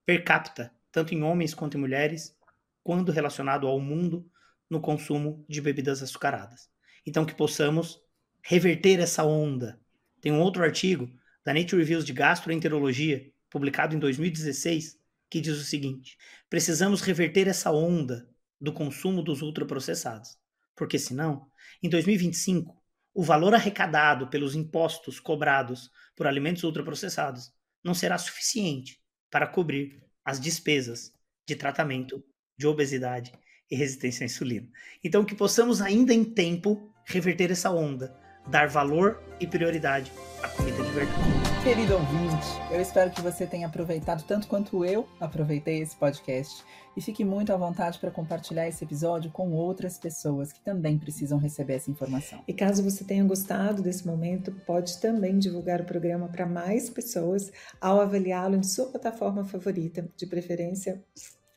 per 0.05 0.23
capita, 0.23 0.73
tanto 0.93 1.13
em 1.13 1.21
homens 1.21 1.53
quanto 1.53 1.75
em 1.75 1.81
mulheres, 1.81 2.37
quando 2.81 3.11
relacionado 3.11 3.67
ao 3.67 3.77
mundo 3.77 4.31
no 4.69 4.79
consumo 4.79 5.45
de 5.49 5.59
bebidas 5.59 6.01
açucaradas. 6.01 6.69
Então, 7.05 7.25
que 7.25 7.35
possamos 7.35 8.01
reverter 8.41 9.01
essa 9.01 9.25
onda. 9.25 9.77
Tem 10.21 10.31
um 10.31 10.39
outro 10.39 10.63
artigo 10.63 11.11
da 11.43 11.53
Nature 11.53 11.81
Reviews 11.81 12.05
de 12.05 12.13
Gastroenterologia, 12.13 13.29
publicado 13.49 13.93
em 13.93 13.99
2016, 13.99 14.97
que 15.29 15.41
diz 15.41 15.57
o 15.59 15.65
seguinte: 15.65 16.17
precisamos 16.49 17.01
reverter 17.01 17.45
essa 17.49 17.71
onda 17.71 18.25
do 18.59 18.71
consumo 18.71 19.21
dos 19.21 19.41
ultraprocessados, 19.41 20.37
porque 20.73 20.97
senão, 20.97 21.51
em 21.83 21.89
2025, 21.89 22.84
o 23.15 23.23
valor 23.23 23.55
arrecadado 23.55 24.27
pelos 24.27 24.55
impostos 24.55 25.21
cobrados 25.21 25.89
por 26.17 26.27
alimentos 26.27 26.63
ultraprocessados 26.63 27.49
não 27.81 27.93
será 27.93 28.17
suficiente 28.17 28.99
para 29.31 29.47
cobrir 29.47 30.03
as 30.23 30.37
despesas 30.37 31.13
de 31.47 31.55
tratamento 31.55 32.21
de 32.57 32.67
obesidade 32.67 33.31
e 33.71 33.75
resistência 33.75 34.23
à 34.23 34.25
insulina. 34.25 34.69
Então, 35.01 35.23
que 35.23 35.33
possamos 35.33 35.81
ainda 35.81 36.13
em 36.13 36.25
tempo 36.25 36.93
reverter 37.05 37.51
essa 37.51 37.71
onda, 37.71 38.19
dar 38.47 38.67
valor 38.67 39.21
e 39.39 39.47
prioridade 39.47 40.11
à 40.41 40.47
comida 40.49 40.83
de 40.83 40.91
verdade. 40.91 41.45
Querido 41.63 41.95
ouvinte, 41.95 42.45
eu 42.71 42.79
espero 42.79 43.09
que 43.09 43.21
você 43.21 43.47
tenha 43.47 43.67
aproveitado 43.67 44.23
tanto 44.23 44.47
quanto 44.47 44.85
eu 44.85 45.07
aproveitei 45.19 45.81
esse 45.81 45.95
podcast 45.95 46.63
e 46.95 47.01
fique 47.01 47.25
muito 47.25 47.51
à 47.51 47.57
vontade 47.57 47.97
para 47.97 48.11
compartilhar 48.11 48.67
esse 48.67 48.83
episódio 48.83 49.31
com 49.31 49.51
outras 49.51 49.97
pessoas 49.97 50.53
que 50.53 50.61
também 50.61 50.97
precisam 50.97 51.39
receber 51.39 51.73
essa 51.73 51.89
informação. 51.89 52.43
E 52.47 52.53
caso 52.53 52.83
você 52.83 53.03
tenha 53.03 53.23
gostado 53.23 53.81
desse 53.81 54.05
momento, 54.05 54.51
pode 54.65 54.99
também 54.99 55.39
divulgar 55.39 55.81
o 55.81 55.85
programa 55.85 56.27
para 56.27 56.45
mais 56.45 56.89
pessoas 56.89 57.51
ao 57.81 57.99
avaliá-lo 57.99 58.55
em 58.55 58.63
sua 58.63 58.85
plataforma 58.85 59.43
favorita, 59.43 60.07
de 60.15 60.27
preferência 60.27 61.03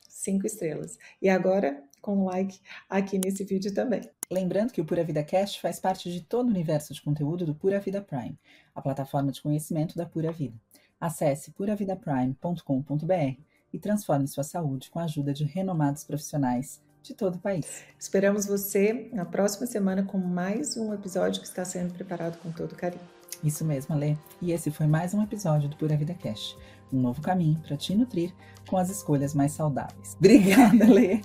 cinco 0.08 0.46
estrelas. 0.46 0.98
E 1.22 1.28
agora, 1.28 1.82
com 2.00 2.16
um 2.16 2.24
like 2.24 2.60
aqui 2.88 3.18
nesse 3.18 3.44
vídeo 3.44 3.72
também. 3.72 4.02
Lembrando 4.30 4.72
que 4.72 4.80
o 4.80 4.84
Pura 4.84 5.04
Vida 5.04 5.22
Cast 5.22 5.60
faz 5.60 5.80
parte 5.80 6.12
de 6.12 6.20
todo 6.20 6.48
o 6.48 6.50
universo 6.50 6.92
de 6.92 7.02
conteúdo 7.02 7.46
do 7.46 7.54
Pura 7.54 7.80
Vida 7.80 8.00
Prime, 8.00 8.38
a 8.74 8.82
plataforma 8.82 9.32
de 9.32 9.40
conhecimento 9.40 9.96
da 9.96 10.04
Pura 10.04 10.30
Vida. 10.32 10.54
Acesse 11.00 11.50
puravidaprime.com.br 11.52 13.40
e 13.72 13.78
transforme 13.78 14.26
sua 14.26 14.44
saúde 14.44 14.90
com 14.90 14.98
a 14.98 15.04
ajuda 15.04 15.32
de 15.32 15.44
renomados 15.44 16.04
profissionais 16.04 16.80
de 17.02 17.14
todo 17.14 17.36
o 17.36 17.38
país. 17.38 17.84
Esperamos 17.98 18.46
você 18.46 19.08
na 19.12 19.24
próxima 19.24 19.66
semana 19.66 20.02
com 20.02 20.18
mais 20.18 20.76
um 20.76 20.92
episódio 20.92 21.40
que 21.40 21.46
está 21.46 21.64
sendo 21.64 21.94
preparado 21.94 22.38
com 22.38 22.50
todo 22.50 22.74
carinho. 22.74 23.02
Isso 23.42 23.64
mesmo, 23.64 23.94
Alê. 23.94 24.16
E 24.42 24.52
esse 24.52 24.70
foi 24.70 24.86
mais 24.86 25.14
um 25.14 25.22
episódio 25.22 25.68
do 25.68 25.76
Pura 25.76 25.96
Vida 25.96 26.14
Cash 26.14 26.56
um 26.92 27.00
novo 27.00 27.20
caminho 27.20 27.58
para 27.66 27.76
te 27.76 27.94
nutrir 27.94 28.32
com 28.68 28.76
as 28.76 28.90
escolhas 28.90 29.34
mais 29.34 29.52
saudáveis. 29.52 30.16
Obrigada, 30.20 30.84
Lê. 30.86 31.20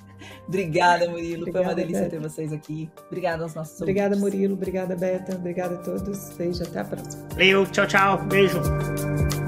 Obrigada, 0.47 1.09
Murilo. 1.09 1.41
Obrigada, 1.41 1.51
Foi 1.51 1.61
uma 1.61 1.75
delícia 1.75 2.03
Beta. 2.03 2.11
ter 2.11 2.21
vocês 2.21 2.53
aqui. 2.53 2.89
Obrigada 3.07 3.43
aos 3.43 3.53
nossos 3.53 3.79
Obrigada, 3.81 4.15
ouvintes. 4.15 4.33
Murilo. 4.33 4.53
Obrigada, 4.53 4.95
Beta. 4.95 5.35
Obrigada 5.35 5.75
a 5.75 5.77
todos. 5.79 6.29
Beijo, 6.37 6.63
até 6.63 6.79
a 6.79 6.85
próxima. 6.85 7.27
Valeu, 7.31 7.65
tchau, 7.67 7.87
tchau. 7.87 8.23
Beijo. 8.25 9.42